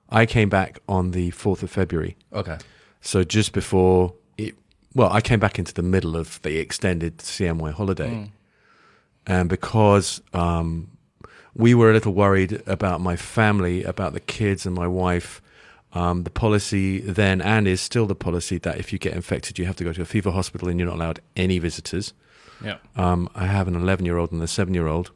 [0.09, 2.17] I came back on the fourth of February.
[2.33, 2.57] Okay.
[3.01, 4.18] So just before it,
[4.95, 8.31] well, I came back into the middle of the extended CNY holiday,
[9.27, 10.89] and because um,
[11.55, 15.41] we were a little worried about my family, about the kids and my wife.
[15.91, 19.65] Um, the policy then and is still the policy that if you get infected, you
[19.65, 22.13] have to go to a fever hospital and you're not allowed any visitors.
[22.63, 22.77] Yeah.
[22.95, 25.11] Um, I have an 11 year old and a 7 year old.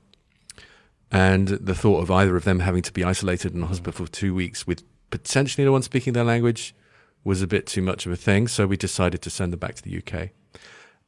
[1.11, 4.11] And the thought of either of them having to be isolated in a hospital for
[4.11, 6.74] two weeks with potentially no one speaking their language
[7.24, 8.47] was a bit too much of a thing.
[8.47, 10.30] So we decided to send them back to the UK.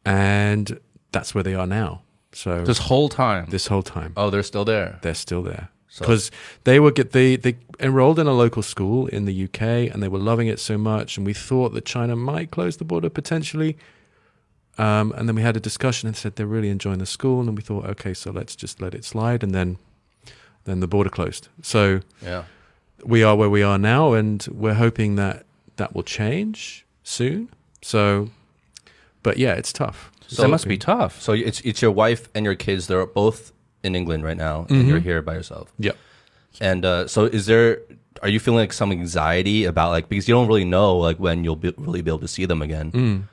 [0.05, 0.79] And
[1.11, 2.01] that's where they are now.
[2.31, 3.45] So This whole time.
[3.49, 4.99] this whole time, Oh, they're still there.
[5.01, 6.29] they're still there So- because
[6.65, 10.09] they were get they they enrolled in a local school in the UK and they
[10.09, 13.77] were loving it so much, and we thought that China might close the border potentially.
[14.77, 17.55] Um, and then we had a discussion and said they're really enjoying the school, and
[17.55, 19.77] we thought, okay, so let's just let it slide, and then
[20.65, 21.47] then the border closed.
[21.61, 22.43] So Yeah.
[23.05, 25.44] we are where we are now, and we're hoping that
[25.77, 27.49] that will change soon.
[27.81, 28.29] So,
[29.23, 30.11] but yeah, it's tough.
[30.27, 31.21] So that must be tough.
[31.21, 32.87] So it's it's your wife and your kids.
[32.87, 33.51] They're both
[33.83, 35.71] in England right now, and you're here by yourself.
[35.77, 35.97] Yep.
[36.59, 37.79] And uh, so, is there?
[38.23, 41.43] Are you feeling like some anxiety about like because you don't really know like when
[41.43, 43.27] you'll be, really be able to see them again?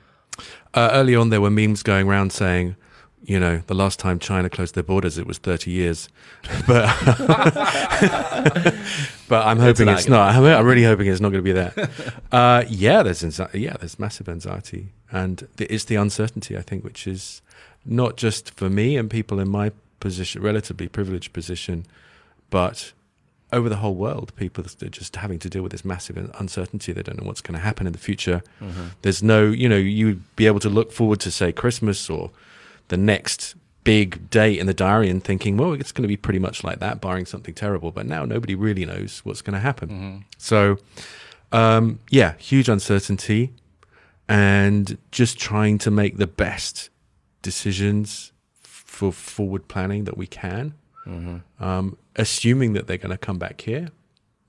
[0.73, 2.75] Uh, early on, there were memes going around saying,
[3.23, 6.09] you know, the last time China closed their borders, it was 30 years.
[6.67, 6.89] But,
[9.33, 10.35] but I'm hoping not it's not.
[10.35, 11.89] I'm, I'm really hoping it's not going to be that.
[12.31, 17.05] Uh, yeah, there's anxi- yeah, there's massive anxiety, and it's the uncertainty I think, which
[17.07, 17.41] is
[17.85, 21.85] not just for me and people in my position, relatively privileged position,
[22.49, 22.93] but
[23.51, 26.91] over the whole world, people are just having to deal with this massive uncertainty.
[26.91, 28.41] They don't know what's going to happen in the future.
[29.03, 32.31] There's no, you know, you'd be able to look forward to say Christmas or
[32.87, 36.39] the next big date in the diary and thinking, well, it's going to be pretty
[36.39, 37.91] much like that, barring something terrible.
[37.91, 39.89] But now nobody really knows what's going to happen.
[40.37, 40.77] So,
[41.51, 43.53] um, yeah, huge uncertainty
[44.27, 46.89] and just trying to make the best
[47.41, 48.31] decisions
[48.61, 50.73] for forward planning that we can.
[51.59, 53.89] Um, assuming that they're going to come back here.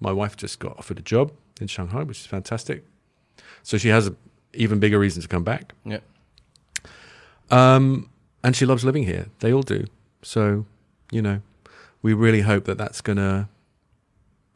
[0.00, 2.84] My wife just got offered a job in Shanghai, which is fantastic.
[3.62, 4.16] So she has an
[4.52, 5.72] even bigger reason to come back.
[5.84, 5.98] Yeah.
[7.50, 8.10] Um,
[8.44, 9.26] and she loves living here.
[9.40, 9.86] They all do.
[10.22, 10.66] So,
[11.10, 11.40] you know,
[12.02, 13.48] we really hope that that's gonna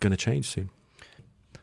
[0.01, 0.71] gonna change soon.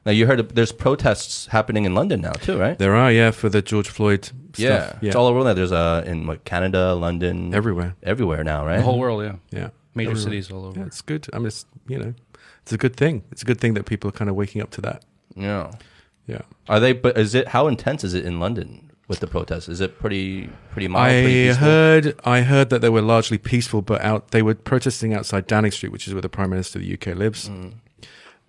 [0.05, 2.78] Now you heard there's protests happening in London now too, right?
[2.78, 4.34] There are, yeah, for the George Floyd stuff.
[4.57, 5.43] Yeah, yeah, it's all over.
[5.43, 5.53] There.
[5.53, 7.95] There's uh in like Canada, London, everywhere.
[8.03, 8.78] everywhere now, right?
[8.78, 9.36] The whole world, yeah.
[9.51, 10.23] Yeah, Major Everywhere.
[10.23, 10.80] cities all over.
[10.80, 11.28] Yeah, it's good.
[11.34, 12.13] I mean, it's you know,
[12.61, 13.23] it's a good thing.
[13.32, 15.03] It's a good thing that people are kind of waking up to that.
[15.36, 15.71] yeah.
[16.28, 16.41] Yeah.
[16.67, 16.93] Are they?
[16.93, 17.49] But is it?
[17.49, 19.70] How intense is it in London with the protests?
[19.70, 21.06] Is it pretty pretty mild?
[21.08, 21.66] I pretty peaceful?
[21.68, 25.72] heard I heard that they were largely peaceful, but out they were protesting outside Downing
[25.72, 27.74] Street, which is where the Prime Minister of the UK lives, Mm.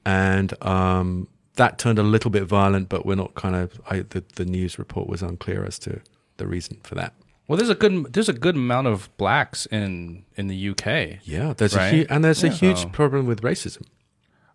[0.04, 2.88] and um, that turned a little bit violent.
[2.88, 6.00] But we're not kind of I, the the news report was unclear as to
[6.36, 7.14] the reason for that.
[7.48, 11.20] Well, there's a good there's a good amount of blacks in in the UK.
[11.24, 11.86] Yeah, there's Right.
[11.86, 13.82] a huge and there's a huge So- problem with racism.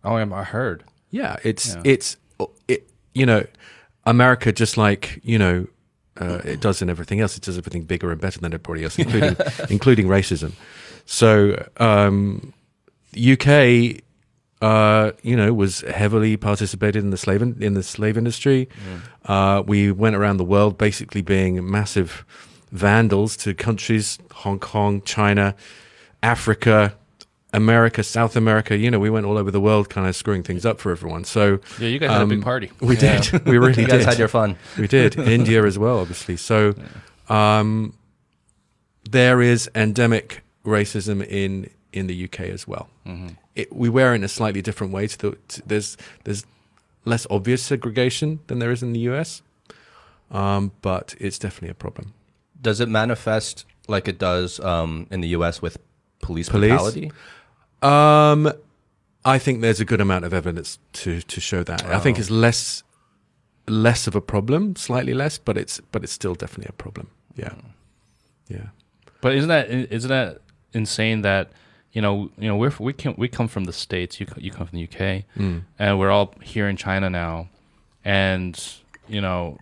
[0.04, 0.84] Oh, I I heard.
[1.10, 1.82] Yeah, it's Yeah.
[1.86, 2.18] it's
[2.68, 3.46] it, you know,
[4.06, 5.68] America just like you know.
[6.20, 7.38] Uh, it does in everything else.
[7.38, 9.36] It does everything bigger and better than everybody else, including
[9.70, 10.52] including racism.
[11.06, 12.54] So um,
[13.18, 14.02] UK,
[14.62, 18.68] uh, you know, was heavily participated in the slave in, in the slave industry.
[19.26, 22.26] Uh, we went around the world basically being massive
[22.72, 25.56] vandals to countries: Hong Kong, China,
[26.22, 26.96] Africa,
[27.54, 28.78] America, South America.
[28.78, 31.24] You know, we went all over the world, kind of screwing things up for everyone.
[31.26, 32.72] So Yeah, you guys had a big Um, party.
[32.80, 33.30] we did.
[33.46, 34.08] We really You guys did.
[34.08, 34.56] had your fun.
[34.78, 35.18] We did.
[35.40, 36.38] India as well, obviously.
[36.38, 36.74] So
[37.30, 37.94] um,
[39.10, 42.88] there is endemic racism in in the UK as well.
[43.56, 45.08] It, we wear it in a slightly different way.
[45.08, 46.46] To the, to, there's there's
[47.04, 49.42] less obvious segregation than there is in the US,
[50.32, 52.14] um, but it's definitely a problem.
[52.62, 55.62] Does it manifest like it does um, in the U.S.
[55.62, 55.78] with
[56.22, 56.70] police, Police?
[56.70, 57.12] brutality?
[57.82, 58.52] Um,
[59.26, 61.86] I think there's a good amount of evidence to to show that.
[61.86, 62.22] I think Oh.
[62.22, 62.84] it's less
[63.68, 67.08] less of a problem, slightly less, but it's but it's still definitely a problem.
[67.36, 67.54] Yeah,
[68.48, 68.68] yeah.
[69.22, 70.42] But isn't that isn't that
[70.74, 71.52] insane that
[71.94, 74.66] you know you know we're we can we come from the states you you come
[74.68, 75.64] from the UK Mm.
[75.80, 77.48] and we're all here in China now
[78.06, 78.58] and
[79.08, 79.58] you know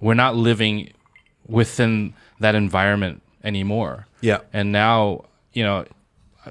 [0.00, 0.90] we're not living
[1.46, 4.38] within that environment anymore Yeah.
[4.52, 5.84] and now you know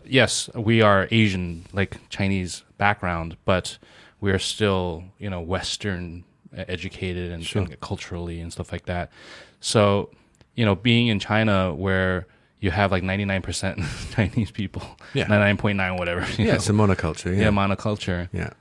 [0.06, 3.78] yes we are Asian like Chinese background but
[4.20, 6.24] we are still you know Western
[6.58, 7.62] uh, educated and, Sure.
[7.64, 9.12] and culturally and stuff like that
[9.60, 10.10] so
[10.56, 12.28] you know being in China where
[12.60, 14.84] you have like 99% Chinese people
[15.14, 15.26] Yeah.
[15.26, 16.54] 99.9 whatever Yeah, know.
[16.54, 17.36] it's a monoculture.
[17.36, 18.52] yeah Yeah, monoculture yeah,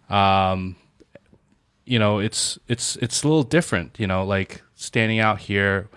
[0.53, 0.76] um,
[1.85, 3.99] you know, it's it's it's a little different.
[3.99, 5.89] You know, like standing out here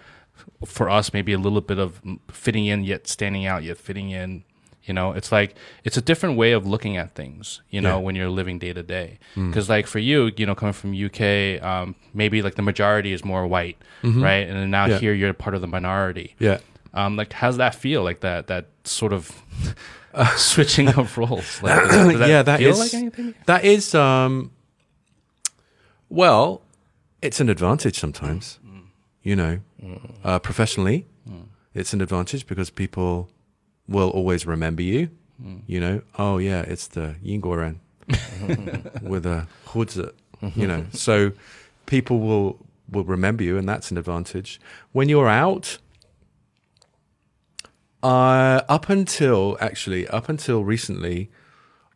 [0.66, 4.44] for us, maybe a little bit of fitting in yet standing out yet fitting in.
[4.86, 5.56] You know, it's like
[5.86, 7.62] it's a different way of looking at things.
[7.70, 8.04] You know, Yeah.
[8.06, 9.18] When you're living day to day.
[9.36, 13.24] Because like for you, you know, coming from UK, um, maybe like the majority is
[13.24, 14.48] more white, right?
[14.48, 14.92] And now Mm-hmm.
[14.92, 15.00] Yeah.
[15.00, 16.36] here you're part of the minority.
[16.40, 16.60] yeah.
[16.96, 18.04] Um, like how's that feel?
[18.04, 19.32] Like that that sort of
[20.38, 21.62] switching of roles.
[21.64, 24.52] Like, does that Yeah, that feel is like that is um,
[26.10, 26.62] well,
[27.22, 28.60] it's an advantage sometimes.
[29.24, 29.60] You know,
[30.24, 31.06] uh, professionally,
[31.74, 33.30] it's an advantage because people
[33.88, 35.10] will always remember you.
[35.68, 37.80] You know, oh yeah, it's the Yingguoren
[39.02, 40.12] with a huzi,
[40.56, 40.86] you know.
[40.94, 41.34] So
[41.86, 44.62] people will will remember you, and that's an advantage.
[44.94, 45.80] When you're out,
[48.04, 51.30] uh, up until actually up until recently,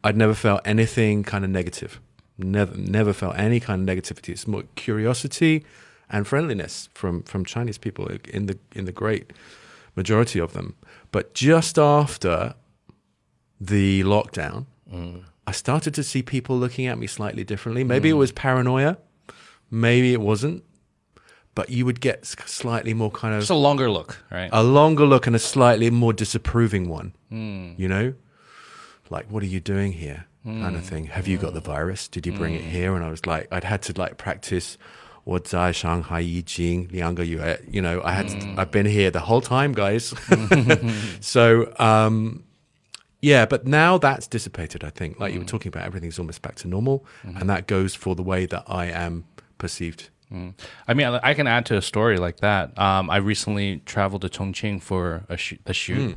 [0.03, 2.01] I'd never felt anything kind of negative.
[2.38, 4.29] Never, never felt any kind of negativity.
[4.29, 5.65] It's more curiosity
[6.09, 9.31] and friendliness from from Chinese people in the in the great
[9.97, 10.75] majority of them.
[11.11, 12.55] But just after
[13.59, 15.23] the lockdown, mm.
[15.45, 17.83] I started to see people looking at me slightly differently.
[17.83, 18.11] Maybe mm.
[18.13, 18.97] it was paranoia,
[19.69, 20.63] maybe it wasn't.
[21.55, 24.47] But you would get slightly more kind of Just a longer look, right?
[24.53, 27.13] a longer look and a slightly more disapproving one.
[27.31, 27.79] Mm.
[27.79, 28.13] You know,
[29.09, 31.07] like what are you doing here, kind of thing.
[31.07, 32.07] Have you got the virus?
[32.07, 32.95] Did you bring it here?
[32.95, 34.77] And I was like, I'd had to like practice.
[35.26, 40.12] 我在上海已经两个月, you know, I had, to, I've been here the whole time, guys.
[41.20, 42.42] so, um,
[43.20, 44.82] yeah, but now that's dissipated.
[44.82, 47.94] I think, like you were talking about, everything's almost back to normal, and that goes
[47.94, 49.24] for the way that I am
[49.59, 50.09] perceived.
[50.88, 52.76] I mean, I I can add to a story like that.
[52.78, 56.16] Um, I recently traveled to Chongqing for a, sh- a shoot,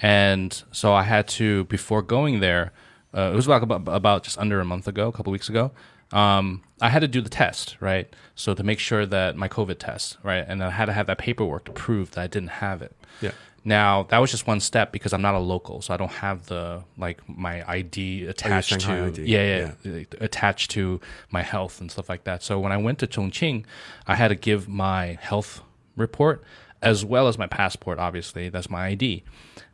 [0.00, 2.72] and so I had to before going there.
[3.16, 5.72] Uh, it was about, about about just under a month ago, a couple weeks ago.
[6.11, 8.13] Um, I had to do the test, right?
[8.35, 11.17] So to make sure that my COVID test, right, and I had to have that
[11.17, 12.95] paperwork to prove that I didn't have it.
[13.21, 13.31] Yeah.
[13.65, 16.45] Now that was just one step because I'm not a local, so I don't have
[16.47, 22.09] the like my ID attached to ID, yeah, yeah, attached to my health and stuff
[22.09, 22.41] like that.
[22.41, 23.65] So when I went to Chongqing,
[24.07, 25.61] I had to give my health
[25.97, 26.41] report
[26.81, 27.99] as well as my passport.
[27.99, 29.23] Obviously, that's my ID.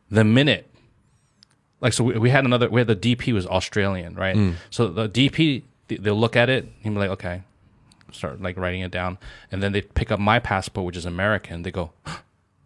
[0.09, 0.69] The minute,
[1.79, 4.35] like, so we, we had another, we had the DP was Australian, right?
[4.71, 7.43] So the DP, they'll look at it and be like, okay,
[8.11, 9.17] start like writing it down,
[9.51, 11.63] and then they pick up my passport, which is American.
[11.63, 11.91] They go.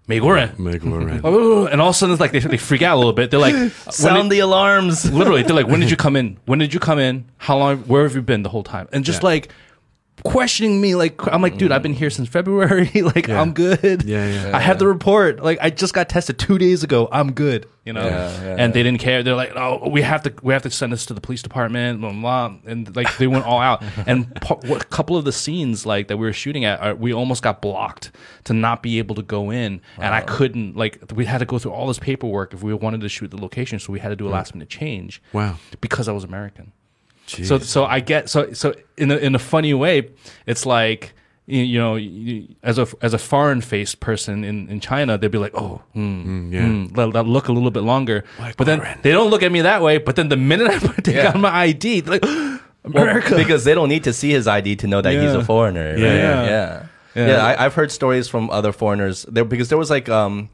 [0.07, 0.55] Meiguoren.
[0.55, 1.21] Meiguoren.
[1.23, 1.65] Oh, oh, oh.
[1.67, 3.29] and all of a sudden, it's like they, they freak out a little bit.
[3.29, 5.11] They're like, sound did, the alarms.
[5.13, 6.37] literally, they're like, when did you come in?
[6.45, 7.25] When did you come in?
[7.37, 7.77] How long?
[7.83, 8.87] Where have you been the whole time?
[8.91, 9.27] And just yeah.
[9.27, 9.53] like
[10.23, 12.89] questioning me like i'm like dude i've been here since february.
[13.01, 13.41] Like Yeah.
[13.41, 14.03] i'm good.
[14.03, 14.57] Yeah, yeah.
[14.57, 15.41] i have the report.
[15.43, 17.07] Like i just got tested two days ago.
[17.11, 18.05] I'm good you know?
[18.05, 19.23] Yeah, yeah, and they didn't care.
[19.23, 22.01] They're like oh we have to we have to send this to the police department
[22.01, 22.57] blah, blah, blah.
[22.71, 23.81] and like they went all out.
[24.05, 27.41] And a couple of the scenes like that we were shooting at uh, we almost
[27.41, 28.11] got blocked
[28.45, 29.81] to not be able to go in.
[29.97, 33.01] And i couldn't like we had to go through all this paperwork if we wanted
[33.01, 33.79] to shoot the location.
[33.79, 35.55] So we had to do a last minute change Wow.
[35.81, 36.73] because I was American.
[37.29, 37.45] Jeez.
[37.47, 40.09] So so I get so so in a in a funny way,
[40.45, 41.13] it's like
[41.45, 41.95] you, know
[42.61, 46.53] as a as a foreign faced person in, in China, they'd be like, oh, hmm,
[46.53, 46.65] yeah.
[46.65, 48.23] hmm, let, let look a little bit longer.
[48.39, 49.97] Like but then they don't look at me that way.
[49.97, 51.29] But then the minute I put- take Yeah.
[51.29, 52.23] out my ID, they're like
[52.83, 53.35] Well, America.
[53.35, 55.97] because they don't need to see his ID to know that he's a foreigner.
[55.97, 56.15] Yeah, right?
[56.15, 56.43] yeah.
[56.45, 56.85] yeah.
[57.15, 57.27] Yeah.
[57.27, 60.49] Yeah, I, I've heard stories from other foreigners there because there was like um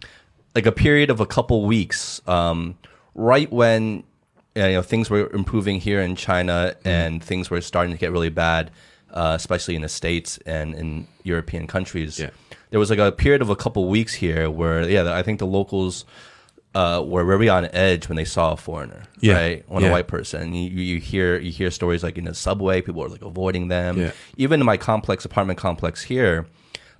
[0.56, 2.78] like a period of a couple weeks um
[3.14, 4.04] right when
[4.56, 8.30] you know things were improving here in China and things were starting to get really
[8.30, 8.72] bad,
[9.12, 12.20] uh, especially in the states and in European countries.
[12.20, 12.30] Yeah.
[12.72, 15.46] There was like a period of a couple weeks here where yeah, I think the
[15.48, 16.06] locals
[16.74, 19.34] uh, were very on edge when they saw a foreigner, Yeah.
[19.36, 19.64] right?
[19.70, 19.90] When Yeah.
[19.90, 23.08] a white person, you, you hear you hear stories like in the subway, people are
[23.10, 23.98] like avoiding them.
[23.98, 24.12] Yeah.
[24.38, 26.48] Even in my complex apartment complex here,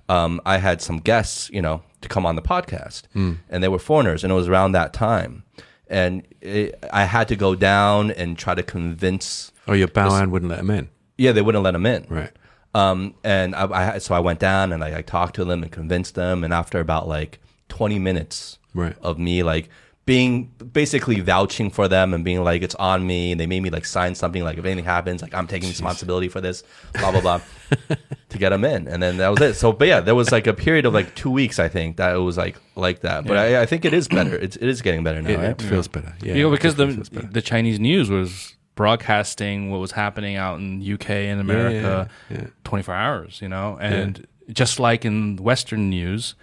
[0.08, 3.78] um, I had some guests, you know, to come on the podcast, and they were
[3.78, 5.42] foreigners, and it was around that time,
[5.88, 9.52] and it, I had to go down and try to convince.
[9.68, 10.88] oh, your Baoan wouldn't let him in.
[11.18, 12.06] Yeah, they wouldn't let them in.
[12.08, 12.32] Right.
[12.74, 15.72] Um, and I, I so I went down and I, I talked to them and
[15.72, 16.44] convinced them.
[16.44, 18.94] And after about like 20 minutes Right.
[19.00, 19.70] of me like
[20.06, 23.70] being basically vouching for them and being like it's on me, and they made me
[23.70, 26.62] like sign something like if anything happens, like I'm taking responsibility for this,
[26.94, 27.40] blah blah blah,
[28.28, 28.86] to get them in.
[28.86, 29.54] And then that was it.
[29.54, 32.14] So, but yeah, there was like a period of like two weeks, I think, that
[32.14, 33.26] it was like like that.
[33.26, 34.36] But I, I think it is better.
[34.36, 35.30] It's, it is getting better now.
[35.30, 35.50] It, right?
[35.50, 36.14] it feels better.
[36.22, 36.34] Yeah.
[36.34, 37.26] you know, because the better.
[37.26, 42.46] the Chinese news was broadcasting what was happening out in UK and America yeah, yeah.
[42.64, 46.36] 24 hours, you know, and just like in Western news,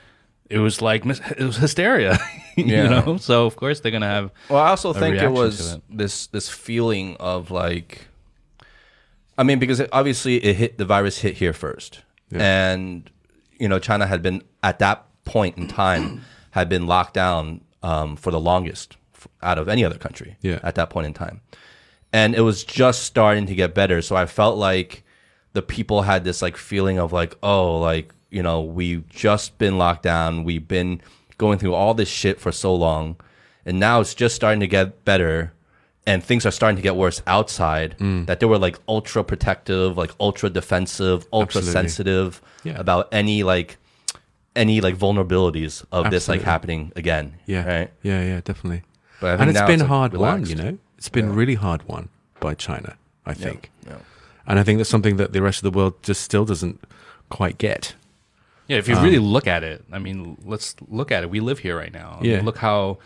[0.54, 2.18] it was like it was hysteria,
[2.56, 2.88] you Yeah.
[3.02, 3.18] know.
[3.18, 4.32] So of course they're gonna have.
[4.50, 5.82] Well, I also a think it was it.
[5.90, 8.08] this this feeling of like,
[9.38, 12.02] I mean, because it, obviously it hit the virus hit here first,
[12.32, 13.10] and
[13.60, 18.16] you know China had been at that point in time had been locked down um,
[18.16, 18.98] for the longest
[19.42, 20.36] out of any other country.
[20.42, 20.60] Yeah.
[20.64, 21.42] at that point in time,
[22.12, 24.02] and it was just starting to get better.
[24.02, 25.04] So I felt like
[25.54, 29.78] the people had this like feeling of like, oh, like you know, we've just been
[29.78, 30.44] locked down.
[30.44, 31.02] We've been
[31.38, 33.16] going through all this shit for so long,
[33.66, 35.54] and now it's just starting to get better.
[36.06, 37.96] And things are starting to get worse outside.
[37.98, 38.26] Mm.
[38.26, 41.72] That they were like ultra protective, like ultra defensive, ultra Absolutely.
[41.72, 42.78] sensitive Yeah.
[42.78, 43.78] about any like
[44.54, 47.36] any like vulnerabilities of this like happening again.
[47.46, 47.66] Yeah.
[47.66, 47.92] Right.
[48.02, 48.84] Yeah, yeah, definitely.
[49.22, 50.50] But I think and it's been like, hard won, relaxed.
[50.52, 50.78] you know?
[50.98, 52.10] It's been really hard won
[52.42, 53.36] by China, I Yeah.
[53.36, 53.72] think.
[53.88, 53.96] Yeah.
[54.46, 56.84] And I think that's something that the rest of the world just still doesn't
[57.30, 57.96] quite get.
[58.68, 61.30] Yeah, if you really um, look at it, I mean, let's look at it.
[61.30, 62.18] We live here right now.
[62.20, 62.42] I mean, Yeah.
[62.44, 63.00] look how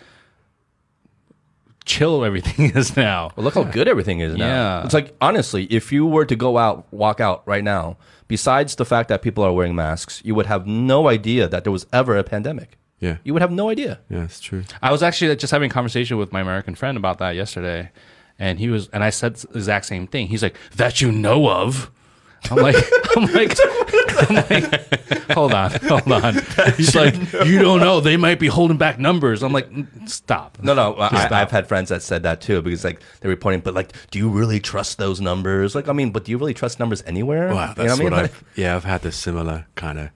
[1.86, 3.32] chill everything is now.
[3.36, 4.46] Well, look how good everything is now.
[4.48, 4.86] Yeah.
[4.86, 7.98] It's like honestly, if you were to go out, walk out right now,
[8.28, 11.72] besides the fact that people are wearing masks, you would have no idea that there
[11.72, 12.78] was ever a pandemic.
[13.00, 13.18] Yeah.
[13.24, 14.00] You would have no idea.
[14.10, 14.64] Yeah, it's true.
[14.82, 17.92] I was actually just having a conversation with my American friend about that yesterday,
[18.40, 20.28] and he was, and I said the exact same thing.
[20.28, 21.92] He's like, "That you know of."
[22.52, 22.76] I'm like,
[23.16, 23.58] I'm like,
[24.30, 26.36] I'm like, hold on, hold on.
[26.76, 28.00] He's like, you don't know.
[28.00, 29.44] They might be holding back numbers.
[29.44, 30.58] I'm like, "Mm, stop.
[30.62, 31.32] No, no, I, stop.
[31.32, 34.30] I've had friends that said that too because like they're reporting, but like, do you
[34.30, 35.76] really trust those numbers?
[35.76, 37.54] Like, I mean, but do you really trust numbers anywhere?
[37.54, 38.14] Wow, You that's know I mean?
[38.20, 40.10] I've yeah, I've had this similar kind of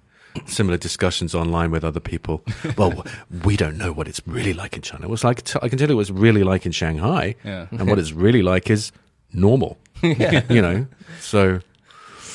[0.45, 2.41] similar discussions online with other people.
[2.77, 3.05] Well,
[3.43, 5.07] we don't know what it's really like in China.
[5.07, 7.67] Well, it's like I can tell you what it's really like in Shanghai, Yeah.
[7.71, 8.91] and what it's really like is
[9.33, 9.77] normal.
[10.01, 10.41] yeah.
[10.49, 10.87] you know,
[11.19, 11.59] so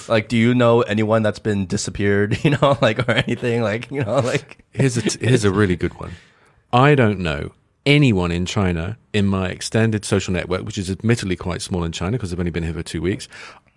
[0.09, 2.39] Like, do you know anyone that's been disappeared?
[2.45, 3.63] You know, like or anything?
[3.63, 6.13] Like, you know, like here's a t- here's a really good one.
[6.73, 7.53] I don't know
[7.85, 12.13] anyone in China in my extended social network, which is admittedly quite small in China
[12.13, 13.29] because I've only been here for two weeks,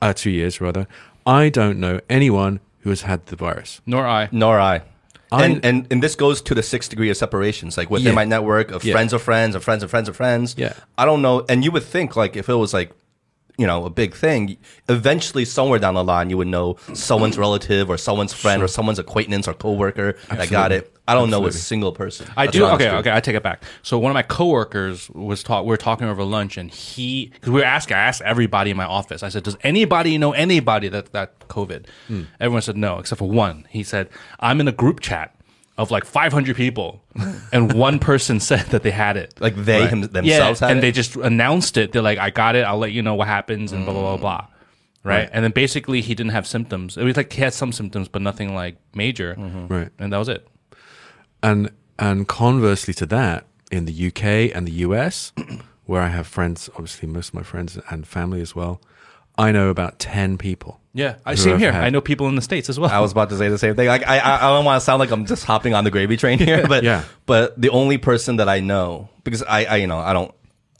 [0.01, 0.87] uh, two years rather.
[1.25, 3.81] I don't know anyone who has had the virus.
[3.85, 4.29] Nor I.
[4.31, 4.81] nor I.
[5.31, 8.15] I'm- And, and and this goes to the sixth degree of separations, like within Yeah.
[8.15, 8.93] my network of Yeah.
[8.93, 10.55] friends of friends of friends of friends of friends.
[10.57, 10.73] Yeah.
[10.97, 11.45] I don't know.
[11.47, 12.91] And you would think like if it was like,
[13.59, 14.55] you know, a big thing,
[14.87, 18.99] eventually somewhere down the line you would know someone's relative or someone's friend or someone's
[18.99, 20.95] acquaintance or coworker that got it.
[21.09, 22.27] I don't know a single person.
[22.37, 22.65] I That's do.
[22.67, 22.99] Okay, truth.
[22.99, 23.11] okay.
[23.11, 23.63] I take it back.
[23.81, 25.65] So one of my coworkers was taught.
[25.65, 27.97] We were talking over lunch, and he because we were asking.
[27.97, 29.23] I asked everybody in my office.
[29.23, 32.23] I said, "Does anybody know anybody that that COVID?" Hmm.
[32.39, 33.67] Everyone said no, except for one.
[33.69, 34.07] He said,
[34.39, 35.35] "I'm in a group chat
[35.79, 37.01] of like 500 people,
[37.51, 40.71] and one person said that they had it." Like they him, yeah, themselves had it.
[40.71, 40.81] and it.
[40.81, 41.93] they just announced it.
[41.93, 42.61] They're like, "I got it.
[42.61, 44.21] I'll let you know what happens," and blah blah blah mm.
[44.21, 44.47] blah.
[45.01, 45.29] Right?
[45.31, 46.97] and then basically he didn't have symptoms.
[46.97, 49.67] It was like he had some symptoms, but nothing like major, mm-hmm.
[49.67, 49.89] Right.
[49.97, 50.47] and that was it.
[51.41, 55.31] And and conversely to that, in the UK and the US,
[55.85, 58.81] where I have friends, obviously most of my friends and family as well,
[59.37, 60.81] I know about ten people.
[60.99, 61.71] Yeah, I Who same here.
[61.71, 61.83] had.
[61.83, 62.89] I know people in the states as well.
[62.91, 63.87] I was about to say the same thing.
[63.87, 66.17] Like I, I, I don't want to sound like I'm just hopping on the gravy
[66.17, 67.03] train here, but Yeah.
[67.25, 70.33] but the only person that I know because I, I you know I don't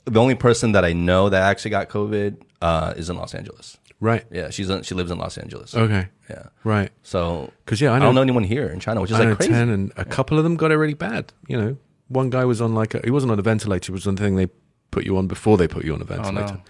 [0.04, 3.78] the only person that I know that actually got COVID uh, is in Los Angeles.
[4.00, 4.24] Right.
[4.30, 5.74] Yeah, she's in, she lives in Los Angeles.
[5.74, 6.08] Okay.
[6.30, 6.90] Yeah, Right.
[7.02, 9.30] So because yeah, I I, don't know anyone here in China, which is I know
[9.30, 9.52] like crazy.
[9.52, 11.32] ten, and a couple of them got it really bad.
[11.48, 11.76] You know,
[12.08, 13.92] one guy was on like a, he wasn't on a ventilator.
[13.92, 14.48] It was on the thing they
[14.90, 16.54] put you on before they put you on a oh ventilator.
[16.54, 16.60] no.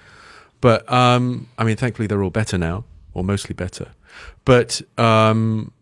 [0.60, 2.84] But um, I mean, thankfully they're all better now,
[3.14, 3.88] or mostly better.
[4.44, 5.72] But um,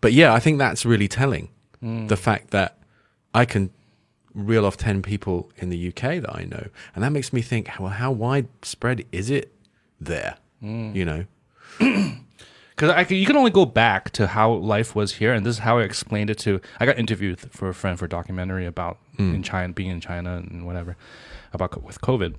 [0.00, 1.48] but yeah, I think that's really telling.
[1.80, 2.06] Hmm.
[2.06, 2.78] The fact that
[3.34, 3.70] I can
[4.34, 7.70] reel off ten people in the UK that I know, and that makes me think,
[7.78, 9.52] well, how widespread is it
[10.00, 10.36] there?
[10.60, 10.94] Hmm.
[10.94, 11.24] You know,
[12.76, 15.78] Because you can only go back to how life was here, and this is how
[15.78, 16.60] I explained it to.
[16.80, 19.34] I got interviewed for a friend for a documentary about hmm.
[19.34, 20.96] in China, being in China, and whatever
[21.52, 22.34] about with COVID.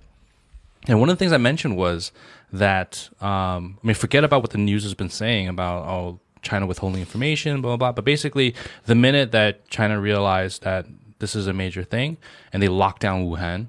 [0.87, 2.11] And one of the things I mentioned was
[2.53, 6.65] that um, I mean, forget about what the news has been saying about oh China
[6.67, 7.91] withholding information, blah blah blah.
[7.93, 10.85] But basically, the minute that China realized that
[11.19, 12.17] this is a major thing,
[12.51, 13.67] and they locked down Wuhan,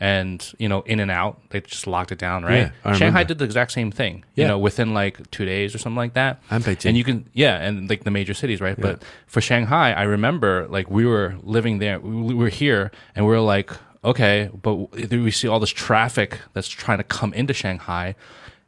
[0.00, 2.72] and you know, in and out, they just locked it down, right?
[2.84, 3.24] Yeah, Shanghai remember.
[3.28, 4.48] did the exact same thing, you Yeah.
[4.48, 6.40] know, within like two days or something like that.
[6.50, 6.86] And Beijing.
[6.86, 8.80] And you can, yeah, and like the major cities, right?
[8.80, 13.26] But for Shanghai, I remember like we were living there, we we were here, and
[13.26, 13.70] we were like,
[14.04, 14.74] okay, but
[15.10, 18.14] we see all this traffic that's trying to come into Shanghai,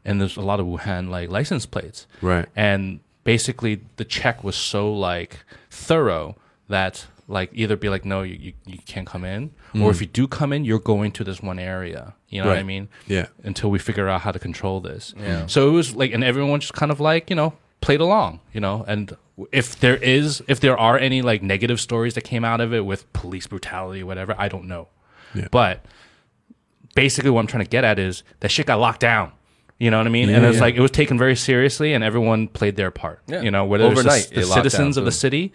[0.05, 2.47] and there's a lot of Wuhan like license plates, Right.
[2.57, 6.37] And basically, the check was so like thorough
[6.69, 9.91] that like either be like, no, you you, you can't come in, or mm.
[9.91, 12.15] if you do come in, you're going to this one area.
[12.29, 12.89] You know what I mean?
[13.07, 13.27] Yeah.
[13.45, 15.15] Until we figure out how to control this.
[15.17, 15.47] Yeah.
[15.47, 18.61] So it was like, and everyone just kind of like, you know, played along, you
[18.61, 19.17] know, and
[19.53, 22.85] if there is, if there are any like negative stories that came out of it
[22.85, 24.89] with police brutality or whatever, I don't know.
[25.37, 25.49] Yeah.
[25.51, 25.85] But
[26.95, 29.33] basically, what I'm trying to get at is that shit got locked down.
[29.79, 30.29] You know what I mean?
[30.29, 30.63] Yeah, and it's yeah.
[30.63, 33.21] like it was taken very seriously, and everyone played their part.
[33.27, 33.43] Yeah.
[33.43, 35.21] You know, whether it's the, Overnight, the it citizens down, of the mm.
[35.21, 35.53] city,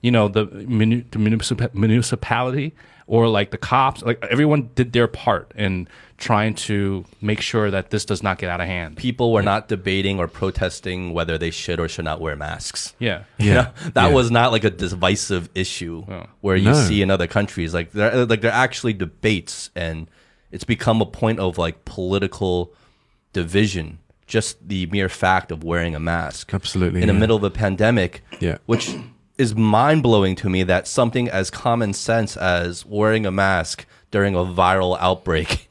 [0.00, 2.72] you know, the, muni- the municip- municipality,
[3.06, 5.88] or like the cops, like everyone did their part in
[6.24, 8.96] trying to make sure that this does not get out of hand.
[8.96, 12.94] People were not debating or protesting whether they should or should not wear masks.
[12.98, 13.24] Yeah.
[13.38, 13.54] You Yeah.
[13.54, 14.14] know, that Yeah.
[14.14, 16.04] was not like a divisive issue
[16.40, 16.74] where you No.
[16.88, 17.74] see in other countries.
[17.74, 20.08] Like there, like there are actually debates, and
[20.50, 22.72] it's become a point of like political
[23.34, 23.98] division.
[24.26, 28.22] Just the mere fact of wearing a mask, Absolutely, in the middle of a pandemic,
[28.40, 28.56] Yeah.
[28.64, 28.94] which
[29.36, 34.34] is mind blowing to me that something as common sense as wearing a mask during
[34.34, 35.68] a viral outbreak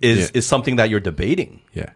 [0.00, 0.38] is Yeah.
[0.38, 1.60] is something that you're debating.
[1.74, 1.90] Yeah.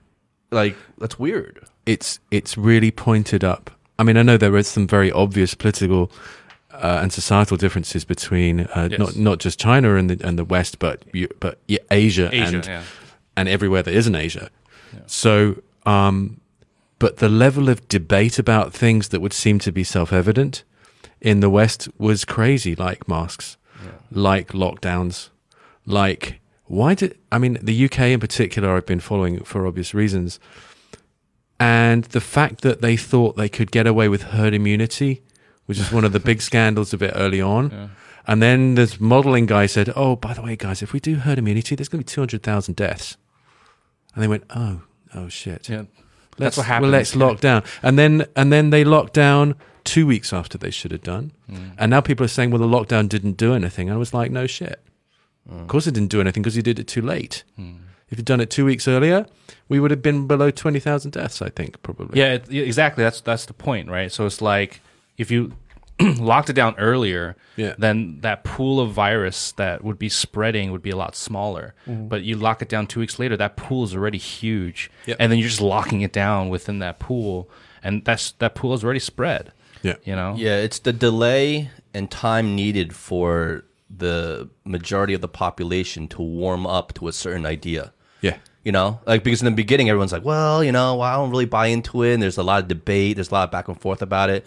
[0.50, 1.61] Like that's weird.
[1.86, 3.70] it's it's really pointed up.
[3.98, 6.11] I mean, I know there is some very obvious political
[6.72, 8.98] uh, and societal differences between uh, Yes.
[8.98, 11.05] not not just China and the and the West, but
[11.40, 12.82] but yeah, Asia, Asia, and yeah.
[13.36, 14.48] and everywhere that isn't Asia.
[15.07, 16.40] So, um,
[16.98, 20.64] but the level of debate about things that would seem to be self evident
[21.20, 23.57] in the West was crazy, like masks,
[24.11, 25.30] like lockdowns,
[25.86, 26.40] like
[26.72, 28.74] why did I mean the UK in particular?
[28.74, 30.40] I've been following for obvious reasons
[31.60, 35.22] and the fact that they thought they could get away with herd immunity,
[35.66, 37.90] which is one of the big scandals of it early on.
[38.26, 41.38] And then this modeling guy said, "Oh, by the way, guys, if we do herd
[41.38, 43.16] immunity, there's going to be two hundred thousand deaths."
[44.14, 44.80] And they went, "Oh,
[45.14, 45.76] oh shit, Yeah.
[45.78, 45.88] let's,
[46.38, 46.92] That's what happened.
[46.92, 50.70] Well, let's lock down." And then and then they locked down two weeks after they
[50.70, 51.32] should have done.
[51.50, 51.72] Mm.
[51.78, 54.30] And now people are saying, "Well, the lockdown didn't do anything." And I was like,
[54.30, 54.80] "No shit.
[55.51, 55.62] Mm.
[55.62, 57.45] Of course, it didn't do anything because you did it too late."
[58.11, 59.24] If you'd done it two weeks earlier,
[59.70, 62.20] we would have been below 20,000 deaths, I think, probably.
[62.20, 63.03] Yeah, it, exactly.
[63.03, 64.12] That's that's the point, right?
[64.12, 64.80] So it's like
[65.16, 65.53] if you
[66.01, 67.74] locked it down earlier, Yeah.
[67.78, 71.74] then that pool of virus that would be spreading would be a lot smaller.
[71.88, 72.09] Mm-hmm.
[72.09, 75.16] But you lock it down two weeks later, that pool is already huge, Yep.
[75.18, 77.49] and then you're just locking it down within that pool,
[77.82, 79.53] and that's that pool is already spread.
[79.82, 79.95] Yeah.
[80.05, 83.64] You know, Yeah, it's the delay and time needed for
[84.03, 87.92] the majority of the population to warm up to a certain idea.
[88.20, 88.36] Yeah.
[88.64, 91.30] You know, like because in the beginning everyone's like, well, you know, well, I don't
[91.30, 93.66] really buy into it, and there's a lot of debate, there's a lot of back
[93.68, 94.44] and forth about it.